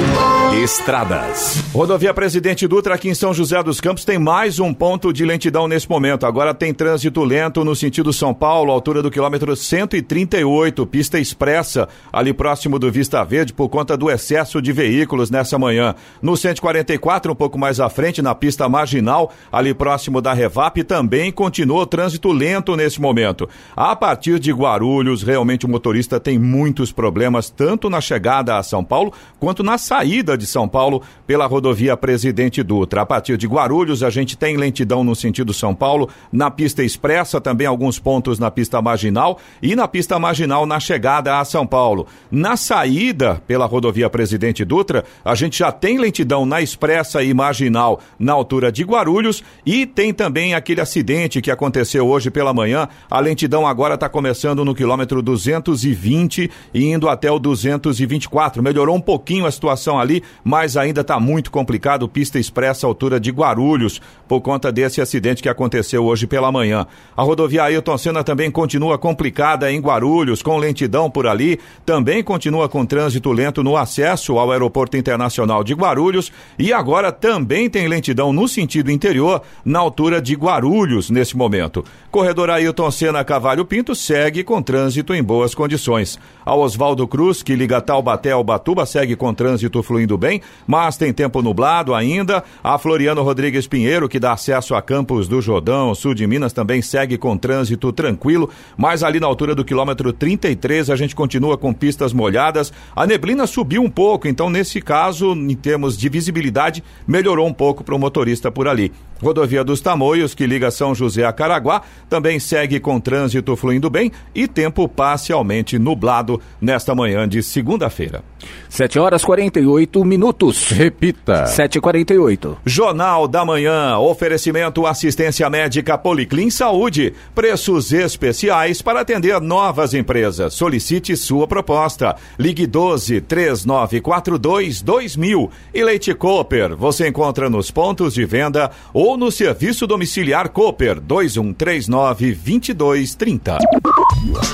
Estradas. 0.63 1.65
Rodovia 1.73 2.13
Presidente 2.13 2.69
Dutra 2.69 2.95
aqui 2.95 3.09
em 3.09 3.15
São 3.15 3.33
José 3.33 3.63
dos 3.63 3.81
Campos 3.81 4.05
tem 4.05 4.19
mais 4.19 4.61
um 4.61 4.75
ponto 4.75 5.11
de 5.11 5.25
lentidão 5.25 5.67
nesse 5.67 5.89
momento. 5.89 6.27
Agora 6.27 6.53
tem 6.53 6.75
trânsito 6.75 7.25
lento 7.25 7.65
no 7.65 7.75
sentido 7.75 8.13
São 8.13 8.35
Paulo, 8.35 8.71
altura 8.71 9.03
do 9.03 9.11
quilômetro 9.11 9.57
138, 9.57 10.87
pista 10.87 11.19
expressa, 11.19 11.89
ali 12.13 12.35
próximo 12.35 12.79
do 12.79 12.93
Vista 12.93 13.25
Verde, 13.25 13.55
por 13.55 13.71
conta 13.71 13.97
do 13.97 14.11
excesso 14.11 14.61
de 14.61 14.71
veículos 14.71 15.31
nessa 15.31 15.59
manhã. 15.59 15.95
No 16.21 16.37
144, 16.37 17.33
um 17.33 17.35
pouco 17.35 17.59
mais 17.59 17.81
à 17.81 17.89
frente, 17.89 18.21
na 18.21 18.35
pista 18.35 18.69
marginal, 18.69 19.33
ali 19.51 19.73
próximo 19.73 20.21
da 20.21 20.35
Revap, 20.35 20.85
também 20.85 21.33
continua 21.33 21.83
o 21.83 21.87
trânsito 21.87 22.31
lento 22.31 22.77
nesse 22.77 23.01
momento. 23.01 23.49
A 23.75 23.97
partir 23.97 24.39
de 24.39 24.53
Guarulhos, 24.53 25.23
realmente 25.23 25.65
o 25.65 25.69
motorista 25.69 26.21
tem 26.21 26.39
muitos 26.39 26.93
problemas, 26.93 27.49
tanto 27.49 27.89
na 27.89 28.01
chegada 28.03 28.59
a 28.59 28.63
São 28.63 28.85
Paulo 28.85 29.15
quanto 29.39 29.63
na 29.63 29.79
saída 29.79 30.37
de 30.37 30.47
São 30.47 30.69
Paulo 30.69 31.03
pela 31.27 31.47
rodovia 31.47 31.97
Presidente 31.97 32.63
Dutra. 32.63 33.03
A 33.03 33.07
partir 33.07 33.37
de 33.37 33.47
Guarulhos, 33.47 34.03
a 34.03 34.11
gente 34.11 34.37
tem 34.37 34.57
lentidão 34.57 35.03
no 35.03 35.15
sentido 35.15 35.53
São 35.53 35.75
Paulo, 35.75 36.09
na 36.33 36.51
pista 36.51 36.83
expressa, 36.83 37.41
também 37.41 37.67
alguns 37.67 37.99
pontos 37.99 38.39
na 38.39 38.51
pista 38.51 38.81
marginal 38.81 39.39
e 39.63 39.75
na 39.75 39.89
pista 39.89 40.19
marginal 40.19 40.67
na 40.67 40.79
chegada 40.79 41.39
a 41.39 41.45
São 41.45 41.67
Paulo. 41.67 42.07
Na 42.31 42.57
saída 42.57 43.43
pela 43.47 43.67
rodovia 43.67 44.09
Presidente 44.09 44.65
Dutra, 44.65 45.05
a 45.25 45.35
gente 45.35 45.59
já 45.59 45.73
tem 45.73 45.99
lentidão 45.99 46.47
na 46.47 46.61
expressa 46.61 47.23
e 47.23 47.33
marginal 47.35 48.01
na 48.19 48.33
altura 48.33 48.71
de 48.71 48.85
Guarulhos 48.85 49.43
e 49.65 49.87
tem 49.87 50.13
também 50.13 50.55
aquele 50.55 50.81
acidente 50.81 51.41
que 51.41 51.51
aconteceu 51.51 52.07
hoje 52.07 52.31
pela 52.31 52.53
manhã. 52.53 52.89
A 53.11 53.21
lentidão 53.21 53.67
agora 53.67 53.95
está 53.95 54.09
começando 54.09 54.65
no 54.65 54.75
quilômetro 54.75 55.23
220 55.23 56.51
e 56.75 56.85
indo 56.85 57.09
até 57.09 57.31
o 57.31 57.39
224. 57.39 58.63
Melhorou 58.63 58.97
um 58.97 59.01
pouquinho 59.13 59.45
a 59.45 59.51
situação 59.51 60.01
ali, 60.01 60.23
mas 60.43 60.75
ainda 60.75 61.03
está 61.03 61.21
muito 61.21 61.51
complicado. 61.51 62.09
Pista 62.09 62.39
expressa 62.39 62.87
altura 62.87 63.21
de 63.21 63.31
Guarulhos, 63.31 64.01
por 64.27 64.41
conta 64.41 64.73
desse 64.73 65.03
acidente 65.03 65.43
que 65.43 65.51
aconteceu 65.51 66.03
hoje 66.07 66.27
pela 66.27 66.51
manhã. 66.51 66.87
A 67.15 67.23
rodovia 67.23 67.65
Ailton 67.65 67.99
Senna 67.99 68.25
também 68.25 68.51
continua 68.51 68.97
complicada 68.97 69.71
em 69.71 69.79
Guarulhos, 69.79 70.41
com 70.41 70.57
lentidão 70.57 71.11
por 71.11 71.27
ali. 71.27 71.61
Também 71.85 72.25
continua 72.25 72.71
com 72.71 72.87
trânsito 72.87 73.31
lento 73.31 73.63
no 73.63 73.77
acesso 73.77 74.39
ao 74.39 74.51
Aeroporto 74.51 74.97
Internacional 74.97 75.63
de 75.63 75.75
Guarulhos. 75.75 76.33
E 76.59 76.73
agora 76.73 77.13
também 77.13 77.69
tem 77.69 77.87
lentidão 77.87 78.33
no 78.33 78.49
sentido 78.49 78.91
interior, 78.91 79.43
na 79.63 79.81
altura 79.81 80.23
de 80.23 80.35
Guarulhos, 80.35 81.11
nesse 81.11 81.37
momento. 81.37 81.85
Corredor 82.11 82.49
Ailton 82.49 82.91
Senna 82.91 83.23
Cavalho 83.23 83.67
Pinto 83.67 83.95
segue 83.95 84.43
com 84.43 84.63
trânsito 84.63 85.13
em 85.13 85.23
boas 85.23 85.55
condições. 85.55 86.19
A 86.47 86.55
Oswaldo 86.57 87.07
Cruz, 87.07 87.43
que 87.43 87.55
liga 87.55 87.83
Taubaté 87.83 88.31
ao 88.33 88.43
Batuba, 88.43 88.87
segue 88.87 89.02
com 89.17 89.35
trânsito 89.35 89.83
fluindo 89.83 90.17
bem, 90.17 90.41
mas 90.67 90.97
tem 90.97 91.13
tempo 91.13 91.43
nublado 91.43 91.95
ainda. 91.95 92.43
A 92.63 92.79
Floriano 92.79 93.23
Rodrigues 93.23 93.67
Pinheiro, 93.67 94.09
que 94.09 94.21
dá 94.21 94.33
acesso 94.33 94.75
a 94.75 94.81
Campos 94.81 95.27
do 95.29 95.41
Jordão, 95.43 95.95
sul 95.95 96.15
de 96.15 96.27
Minas, 96.27 96.53
também 96.53 96.81
segue 96.81 97.19
com 97.19 97.37
trânsito 97.37 97.93
tranquilo, 97.93 98.49
mas 98.77 99.03
ali 99.03 99.19
na 99.19 99.27
altura 99.27 99.55
do 99.55 99.65
quilômetro 99.65 100.13
33 100.13 100.91
a 100.91 100.97
gente 100.97 101.15
continua 101.15 101.59
com 101.59 101.73
pistas 101.73 102.13
molhadas. 102.13 102.73
A 102.95 103.07
neblina 103.07 103.47
subiu 103.47 103.83
um 103.83 103.91
pouco, 103.91 104.29
então 104.29 104.49
nesse 104.49 104.81
caso, 104.81 105.33
em 105.33 105.55
termos 105.55 105.99
de 105.99 106.09
visibilidade, 106.09 106.83
melhorou 107.07 107.47
um 107.47 107.53
pouco 107.53 107.83
para 107.83 107.95
o 107.95 107.99
motorista 107.99 108.51
por 108.51 108.69
ali. 108.69 108.93
Rodovia 109.23 109.63
dos 109.63 109.81
Tamoios, 109.81 110.35
que 110.35 110.47
liga 110.47 110.71
São 110.71 110.95
José 110.95 111.25
a 111.25 111.33
Caraguá, 111.33 111.83
também 112.09 112.41
segue 112.41 112.81
com 112.81 112.99
trânsito 112.99 113.55
fluindo 113.57 113.89
bem 113.89 114.11
e 114.35 114.49
tempo 114.49 114.89
parcialmente 114.89 115.79
nublado 115.79 116.41
nesta 116.61 116.95
manhã 116.95 117.29
de 117.29 117.43
segunda-feira. 117.43 118.25
7 118.69 118.99
horas 118.99 119.25
48 119.25 120.05
minutos. 120.05 120.71
Repita. 120.71 121.45
7h48. 121.45 122.57
Jornal 122.67 123.29
da 123.29 123.45
Manhã, 123.45 123.99
oferecimento 123.99 124.87
assistência 124.87 125.49
médica 125.49 125.97
Policlin 125.97 126.51
Saúde, 126.51 127.13
preços 127.35 127.93
especiais 127.93 128.83
para 128.83 129.01
atender 129.01 129.41
novas 129.41 129.95
empresas. 129.95 130.55
Solicite 130.55 131.17
sua 131.17 131.47
proposta. 131.47 132.17
Ligue 132.39 132.67
12 132.67 133.21
3942 133.21 134.83
2000 134.83 135.51
e 135.73 135.85
Leite 135.85 136.15
Cooper. 136.15 136.75
Você 136.75 137.09
encontra 137.09 137.49
nos 137.49 137.71
pontos 137.71 138.15
de 138.15 138.25
venda 138.25 138.71
ou 138.93 139.12
no 139.17 139.31
serviço 139.31 139.87
domiciliar 139.87 140.49
Cooper 140.49 141.01
2139 141.01 142.35
2230. 142.35 143.59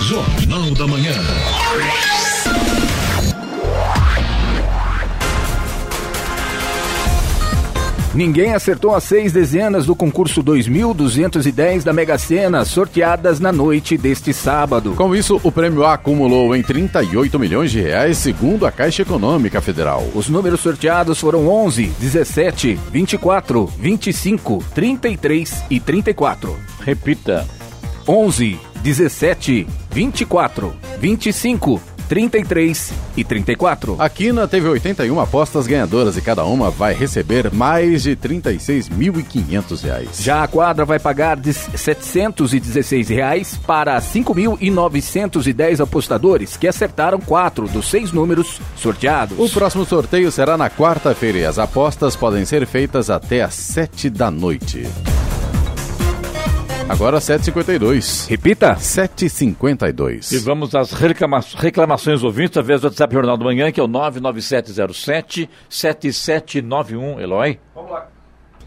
Jornal 0.02 0.70
da 0.74 0.86
Manhã. 0.86 1.12
Ninguém 8.18 8.52
acertou 8.52 8.96
as 8.96 9.04
seis 9.04 9.32
dezenas 9.32 9.86
do 9.86 9.94
concurso 9.94 10.42
2210 10.42 11.84
da 11.84 11.92
Mega 11.92 12.18
Sena, 12.18 12.64
sorteadas 12.64 13.38
na 13.38 13.52
noite 13.52 13.96
deste 13.96 14.34
sábado. 14.34 14.94
Com 14.96 15.14
isso, 15.14 15.40
o 15.44 15.52
prêmio 15.52 15.84
acumulou 15.84 16.56
em 16.56 16.60
38 16.60 17.38
milhões 17.38 17.70
de 17.70 17.80
reais, 17.80 18.18
segundo 18.18 18.66
a 18.66 18.72
Caixa 18.72 19.02
Econômica 19.02 19.60
Federal. 19.60 20.04
Os 20.16 20.28
números 20.28 20.58
sorteados 20.58 21.20
foram 21.20 21.46
11, 21.46 21.92
17, 22.00 22.76
24, 22.90 23.66
25, 23.78 24.64
33 24.74 25.64
e 25.70 25.78
34. 25.78 26.56
Repita. 26.80 27.46
11, 28.08 28.58
17, 28.82 29.64
24, 29.92 30.74
25, 30.98 31.80
33 32.08 32.92
e 33.16 33.24
34. 33.24 33.96
A 33.98 34.08
Quina 34.08 34.48
teve 34.48 34.68
81 34.68 35.20
apostas 35.20 35.66
ganhadoras 35.66 36.16
e 36.16 36.22
cada 36.22 36.44
uma 36.44 36.70
vai 36.70 36.94
receber 36.94 37.52
mais 37.52 38.02
de 38.02 38.16
36.500 38.16 39.82
reais. 39.82 40.18
Já 40.20 40.42
a 40.42 40.48
quadra 40.48 40.84
vai 40.84 40.98
pagar 40.98 41.36
de 41.36 41.52
716 41.52 43.08
reais 43.08 43.58
para 43.66 44.00
5.910 44.00 45.80
apostadores 45.80 46.56
que 46.56 46.66
acertaram 46.66 47.20
quatro 47.20 47.68
dos 47.68 47.90
seis 47.90 48.12
números 48.12 48.60
sorteados. 48.76 49.38
O 49.38 49.48
próximo 49.52 49.84
sorteio 49.84 50.32
será 50.32 50.56
na 50.56 50.70
quarta-feira 50.70 51.38
e 51.38 51.44
as 51.44 51.58
apostas 51.58 52.16
podem 52.16 52.44
ser 52.44 52.66
feitas 52.66 53.10
até 53.10 53.42
às 53.42 53.54
7 53.54 54.08
da 54.08 54.30
noite. 54.30 54.86
Agora 56.88 57.18
7h52. 57.18 58.28
Repita. 58.28 58.74
7h52. 58.74 60.32
E 60.32 60.38
vamos 60.38 60.74
às 60.74 60.90
reclama 60.92 61.40
reclamações 61.56 62.24
ouvintes, 62.24 62.52
através 62.52 62.80
do 62.80 62.84
WhatsApp 62.86 63.12
Jornal 63.12 63.36
do 63.36 63.44
Manhã, 63.44 63.70
que 63.70 63.78
é 63.78 63.82
o 63.82 63.86
99707 63.86 65.50
7791. 65.68 67.20
Eloy? 67.20 67.58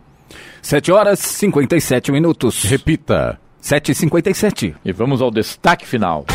7 0.61 0.91
horas 0.91 1.19
57 1.19 2.11
minutos. 2.11 2.63
Repita. 2.63 3.39
7h57. 3.61 4.75
E 4.83 4.91
vamos 4.91 5.21
ao 5.21 5.31
destaque 5.31 5.87
final. 5.87 6.25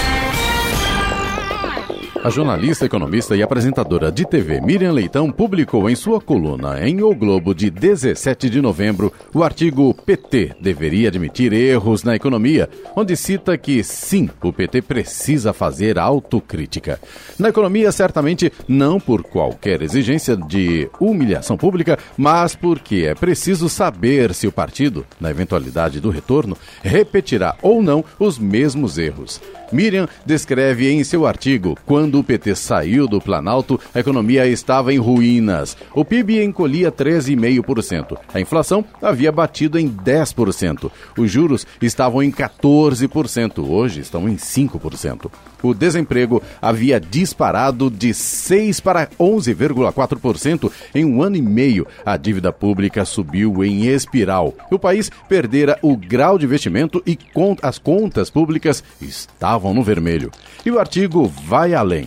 A 2.23 2.29
jornalista, 2.29 2.85
economista 2.85 3.35
e 3.35 3.43
apresentadora 3.43 4.13
de 4.13 4.27
TV 4.27 4.61
Miriam 4.61 4.93
Leitão 4.93 5.33
publicou 5.33 5.89
em 5.89 5.95
sua 5.95 6.21
coluna 6.21 6.87
em 6.87 7.03
O 7.03 7.15
Globo 7.15 7.55
de 7.55 7.71
17 7.71 8.51
de 8.51 8.61
novembro 8.61 9.11
o 9.33 9.43
artigo 9.43 9.95
PT 9.95 10.55
deveria 10.61 11.09
admitir 11.09 11.51
erros 11.51 12.05
na 12.05 12.15
economia, 12.15 12.69
onde 12.95 13.17
cita 13.17 13.57
que 13.57 13.83
sim, 13.83 14.29
o 14.43 14.53
PT 14.53 14.83
precisa 14.83 15.55
fazer 15.55 15.99
autocrítica. 15.99 17.01
Na 17.39 17.49
economia, 17.49 17.91
certamente 17.91 18.53
não 18.69 19.01
por 19.01 19.23
qualquer 19.23 19.81
exigência 19.81 20.37
de 20.37 20.91
humilhação 21.01 21.57
pública, 21.57 21.99
mas 22.19 22.55
porque 22.55 23.07
é 23.09 23.15
preciso 23.15 23.67
saber 23.67 24.35
se 24.35 24.47
o 24.47 24.53
partido, 24.53 25.07
na 25.19 25.31
eventualidade 25.31 26.01
do 26.01 26.11
retorno, 26.11 26.55
repetirá 26.83 27.57
ou 27.63 27.83
não 27.83 28.05
os 28.19 28.39
mesmos 28.39 28.99
erros. 28.99 29.41
Miriam 29.73 30.09
descreve 30.27 30.91
em 30.91 31.05
seu 31.05 31.25
artigo: 31.27 31.79
quando 31.87 32.10
o 32.19 32.25
PT 32.25 32.55
saiu 32.55 33.07
do 33.07 33.21
Planalto, 33.21 33.79
a 33.95 34.01
economia 34.01 34.47
estava 34.47 34.93
em 34.93 34.99
ruínas. 34.99 35.77
O 35.95 36.05
PIB 36.05 36.43
encolhia 36.43 36.91
13,5%. 36.91 38.19
A 38.33 38.41
inflação 38.41 38.85
havia 39.01 39.31
batido 39.31 39.79
em 39.79 39.89
10%. 39.89 40.91
Os 41.17 41.31
juros 41.31 41.67
estavam 41.81 42.23
em 42.23 42.31
14%. 42.31 43.69
Hoje 43.69 44.01
estão 44.01 44.29
em 44.29 44.37
5%. 44.37 45.31
O 45.63 45.75
desemprego 45.75 46.43
havia 46.61 46.99
disparado 46.99 47.91
de 47.91 48.15
6 48.15 48.81
para 48.81 49.07
11,4% 49.19 50.71
em 50.95 51.05
um 51.05 51.23
ano 51.23 51.37
e 51.37 51.43
meio. 51.43 51.87
A 52.05 52.17
dívida 52.17 52.53
pública 52.53 53.05
subiu 53.05 53.63
em 53.65 53.87
espiral. 53.87 54.55
O 54.71 54.79
país 54.79 55.11
perdera 55.29 55.79
o 55.83 55.97
grau 55.97 56.39
de 56.39 56.47
investimento 56.47 57.03
e 57.07 57.19
as 57.63 57.79
contas 57.79 58.31
públicas 58.31 58.83
estavam 59.01 59.75
no 59.75 59.83
vermelho. 59.83 60.31
E 60.65 60.71
o 60.71 60.79
artigo 60.79 61.27
vai 61.27 61.75
além 61.75 62.00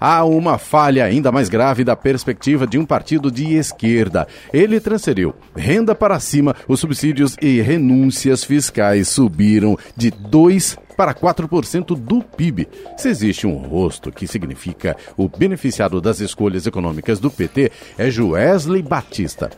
há 0.00 0.24
uma 0.24 0.58
falha 0.58 1.04
ainda 1.04 1.30
mais 1.32 1.48
grave 1.48 1.84
da 1.84 1.96
perspectiva 1.96 2.66
de 2.66 2.78
um 2.78 2.84
partido 2.84 3.30
de 3.30 3.54
esquerda. 3.54 4.26
Ele 4.52 4.80
transferiu 4.80 5.34
renda 5.54 5.94
para 5.94 6.18
cima, 6.20 6.54
os 6.66 6.80
subsídios 6.80 7.36
e 7.40 7.60
renúncias 7.60 8.44
fiscais 8.44 9.08
subiram 9.08 9.76
de 9.96 10.10
2 10.10 10.76
para 10.96 11.14
4% 11.14 11.96
do 11.96 12.22
PIB. 12.22 12.68
Se 12.96 13.08
existe 13.08 13.46
um 13.46 13.56
rosto 13.56 14.10
que 14.10 14.26
significa 14.26 14.96
o 15.16 15.28
beneficiado 15.28 16.00
das 16.00 16.20
escolhas 16.20 16.66
econômicas 16.66 17.20
do 17.20 17.30
PT, 17.30 17.70
é 17.96 18.10
Joesley 18.10 18.82
Batista. 18.82 19.50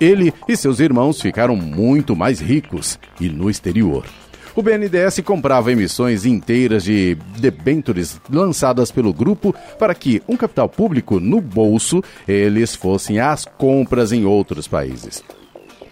Ele 0.00 0.32
e 0.48 0.56
seus 0.56 0.80
irmãos 0.80 1.20
ficaram 1.20 1.56
muito 1.56 2.14
mais 2.14 2.40
ricos 2.40 2.98
e 3.20 3.28
no 3.28 3.48
exterior. 3.48 4.04
O 4.58 4.62
BNDES 4.62 5.20
comprava 5.20 5.70
emissões 5.70 6.26
inteiras 6.26 6.82
de 6.82 7.16
debêntures 7.38 8.20
lançadas 8.28 8.90
pelo 8.90 9.12
grupo 9.12 9.54
para 9.78 9.94
que 9.94 10.20
um 10.26 10.36
capital 10.36 10.68
público 10.68 11.20
no 11.20 11.40
bolso 11.40 12.02
eles 12.26 12.74
fossem 12.74 13.20
às 13.20 13.44
compras 13.44 14.10
em 14.10 14.24
outros 14.24 14.66
países. 14.66 15.22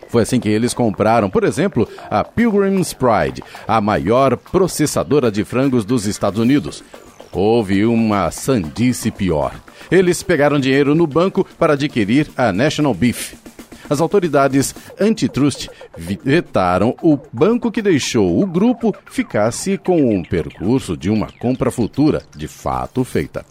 Foi 0.09 0.23
assim 0.23 0.41
que 0.41 0.49
eles 0.49 0.75
compraram, 0.75 1.31
por 1.31 1.45
exemplo, 1.45 1.89
a 2.11 2.25
Pilgrim's 2.25 2.93
Pride, 2.93 3.41
a 3.69 3.81
maior 3.81 4.37
processadora 4.37 5.31
de 5.31 5.45
frangos 5.45 5.85
dos 5.85 6.05
Estados 6.05 6.41
Unidos. 6.41 6.83
Houve 7.31 7.87
uma 7.87 8.33
sandice 8.33 9.13
pior. 9.13 9.55
Eles 9.89 10.25
pegaram 10.25 10.59
dinheiro 10.59 10.93
no 10.93 11.07
banco 11.07 11.47
para 11.57 11.75
adquirir 11.75 12.27
a 12.37 12.53
National 12.53 12.95
Beef. 12.95 13.46
As 13.89 14.01
autoridades 14.01 14.75
antitrust 15.01 15.69
vetaram 15.97 16.97
o 17.03 17.19
banco 17.33 17.71
que 17.71 17.81
deixou 17.81 18.43
o 18.43 18.47
grupo 18.47 18.95
ficasse 19.11 19.79
com 19.79 20.15
um 20.15 20.23
percurso 20.23 20.97
de 20.97 21.09
uma 21.09 21.29
compra 21.39 21.71
futura, 21.71 22.23
de 22.35 22.49
fato 22.49 23.05
feita. 23.05 23.45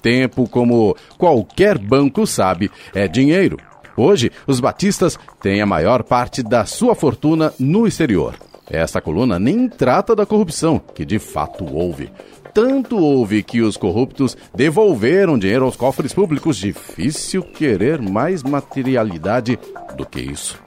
Tempo, 0.00 0.48
como 0.48 0.96
qualquer 1.18 1.76
banco 1.76 2.26
sabe, 2.26 2.70
é 2.94 3.06
dinheiro. 3.08 3.58
Hoje, 3.96 4.30
os 4.46 4.60
batistas 4.60 5.18
têm 5.42 5.60
a 5.60 5.66
maior 5.66 6.02
parte 6.02 6.42
da 6.42 6.64
sua 6.64 6.94
fortuna 6.94 7.52
no 7.58 7.86
exterior. 7.86 8.34
Esta 8.70 9.00
coluna 9.00 9.38
nem 9.38 9.68
trata 9.68 10.14
da 10.14 10.24
corrupção, 10.24 10.80
que 10.94 11.04
de 11.04 11.18
fato 11.18 11.64
houve. 11.64 12.08
Tanto 12.52 12.98
houve 12.98 13.42
que 13.42 13.60
os 13.60 13.76
corruptos 13.76 14.36
devolveram 14.54 15.38
dinheiro 15.38 15.64
aos 15.64 15.76
cofres 15.76 16.12
públicos. 16.12 16.56
Difícil 16.56 17.42
querer 17.42 18.00
mais 18.00 18.42
materialidade 18.42 19.58
do 19.96 20.04
que 20.04 20.20
isso. 20.20 20.58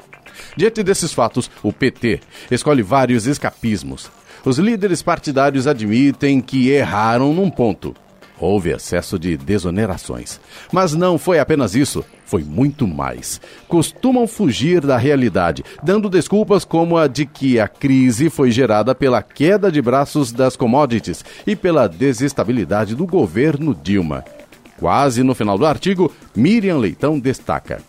Diante 0.56 0.84
desses 0.84 1.14
fatos, 1.14 1.50
o 1.62 1.74
PT 1.74 2.22
escolhe 2.50 2.82
vários 2.82 3.28
escapismos. 3.28 4.10
Os 4.46 4.58
líderes 4.58 5.02
partidários 5.02 5.68
admitem 5.68 6.42
que 6.42 6.70
erraram 6.70 7.34
num 7.34 7.50
ponto. 7.50 7.96
Houve 8.44 8.72
excesso 8.72 9.18
de 9.18 9.38
desonerações. 9.38 10.38
Mas 10.70 10.94
não 10.94 11.18
foi 11.18 11.40
apenas 11.40 11.76
isso, 11.76 12.04
foi 12.26 12.44
muito 12.44 12.86
mais. 12.86 13.40
Costumam 13.70 14.28
fugir 14.28 14.82
da 14.82 14.98
realidade, 14.98 15.64
dando 15.82 16.10
desculpas 16.10 16.66
como 16.66 16.98
a 16.98 17.08
de 17.08 17.26
que 17.26 17.58
a 17.58 17.70
crise 17.70 18.30
foi 18.30 18.52
gerada 18.52 18.94
pela 18.94 19.24
queda 19.24 19.72
de 19.72 19.82
braços 19.82 20.34
das 20.34 20.58
commodities 20.58 21.24
e 21.48 21.56
pela 21.56 21.88
desestabilidade 21.88 22.96
do 22.96 23.08
governo 23.08 23.74
Dilma. 23.74 24.26
Quase 24.78 25.24
no 25.24 25.34
final 25.34 25.58
do 25.58 25.66
artigo, 25.66 26.12
Miriam 26.36 26.80
Leitão 26.80 27.18
destaca. 27.18 27.82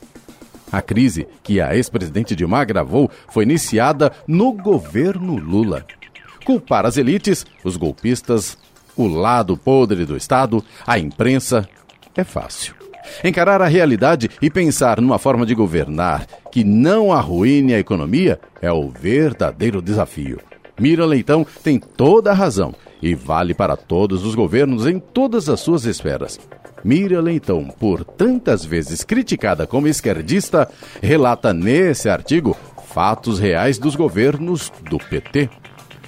A 0.70 0.80
crise 0.80 1.26
que 1.42 1.60
a 1.60 1.74
ex-presidente 1.74 2.36
Dilma 2.36 2.60
agravou 2.60 3.10
foi 3.28 3.42
iniciada 3.42 4.12
no 4.24 4.52
governo 4.52 5.34
Lula. 5.34 5.84
Culpar 6.44 6.86
as 6.86 6.96
elites, 6.96 7.44
os 7.64 7.76
golpistas, 7.76 8.56
o 8.96 9.06
lado 9.06 9.56
podre 9.56 10.04
do 10.04 10.16
Estado, 10.16 10.64
a 10.86 10.98
imprensa, 10.98 11.68
é 12.16 12.24
fácil. 12.24 12.74
Encarar 13.22 13.60
a 13.60 13.66
realidade 13.66 14.30
e 14.40 14.50
pensar 14.50 15.00
numa 15.00 15.18
forma 15.18 15.44
de 15.44 15.54
governar 15.54 16.26
que 16.50 16.64
não 16.64 17.12
arruine 17.12 17.74
a 17.74 17.78
economia 17.78 18.40
é 18.62 18.72
o 18.72 18.88
verdadeiro 18.88 19.82
desafio. 19.82 20.40
Mira 20.78 21.04
Leitão 21.04 21.46
tem 21.62 21.78
toda 21.78 22.30
a 22.30 22.34
razão 22.34 22.74
e 23.00 23.14
vale 23.14 23.54
para 23.54 23.76
todos 23.76 24.24
os 24.24 24.34
governos 24.34 24.86
em 24.86 24.98
todas 24.98 25.48
as 25.48 25.60
suas 25.60 25.84
esferas. 25.84 26.40
Mira 26.82 27.20
Leitão, 27.20 27.64
por 27.64 28.04
tantas 28.04 28.64
vezes 28.64 29.04
criticada 29.04 29.66
como 29.66 29.88
esquerdista, 29.88 30.68
relata 31.02 31.52
nesse 31.52 32.08
artigo 32.08 32.56
fatos 32.88 33.38
reais 33.38 33.78
dos 33.78 33.96
governos 33.96 34.72
do 34.88 34.98
PT. 34.98 35.48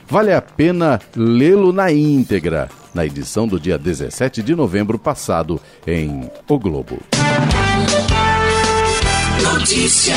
Vale 0.09 0.33
a 0.33 0.41
pena 0.41 1.01
lê-lo 1.17 1.73
na 1.73 1.93
íntegra, 1.93 2.69
na 2.95 3.05
edição 3.05 3.47
do 3.47 3.59
dia 3.59 3.77
17 3.77 4.43
de 4.43 4.55
novembro 4.55 4.99
passado, 4.99 5.61
em 5.87 6.31
O 6.49 6.59
Globo. 6.59 7.01
Notícia. 9.43 10.15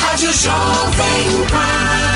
Rádio 0.00 0.32
Jovem 0.32 1.46
Pan. 1.50 2.15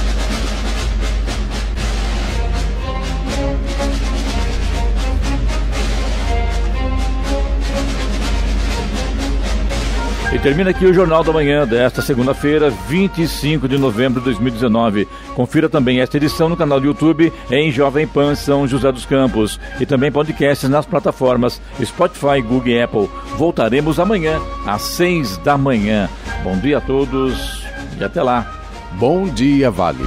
Termina 10.41 10.71
aqui 10.71 10.85
o 10.85 10.93
Jornal 10.93 11.23
da 11.23 11.31
Manhã 11.31 11.67
desta 11.67 12.01
segunda-feira, 12.01 12.69
25 12.69 13.67
de 13.67 13.77
novembro 13.77 14.19
de 14.19 14.25
2019. 14.25 15.07
Confira 15.35 15.69
também 15.69 15.99
esta 15.99 16.17
edição 16.17 16.49
no 16.49 16.57
canal 16.57 16.79
do 16.79 16.87
YouTube 16.87 17.31
em 17.51 17.71
Jovem 17.71 18.07
Pan 18.07 18.33
São 18.33 18.67
José 18.67 18.91
dos 18.91 19.05
Campos 19.05 19.59
e 19.79 19.85
também 19.85 20.11
podcasts 20.11 20.69
nas 20.69 20.85
plataformas 20.85 21.61
Spotify, 21.83 22.41
Google 22.41 22.67
e 22.67 22.81
Apple. 22.81 23.09
Voltaremos 23.37 23.99
amanhã 23.99 24.39
às 24.65 24.81
6 24.81 25.37
da 25.37 25.57
manhã. 25.57 26.09
Bom 26.43 26.57
dia 26.57 26.79
a 26.79 26.81
todos 26.81 27.63
e 27.99 28.03
até 28.03 28.21
lá. 28.23 28.51
Bom 28.93 29.27
dia, 29.27 29.69
Vale. 29.69 30.03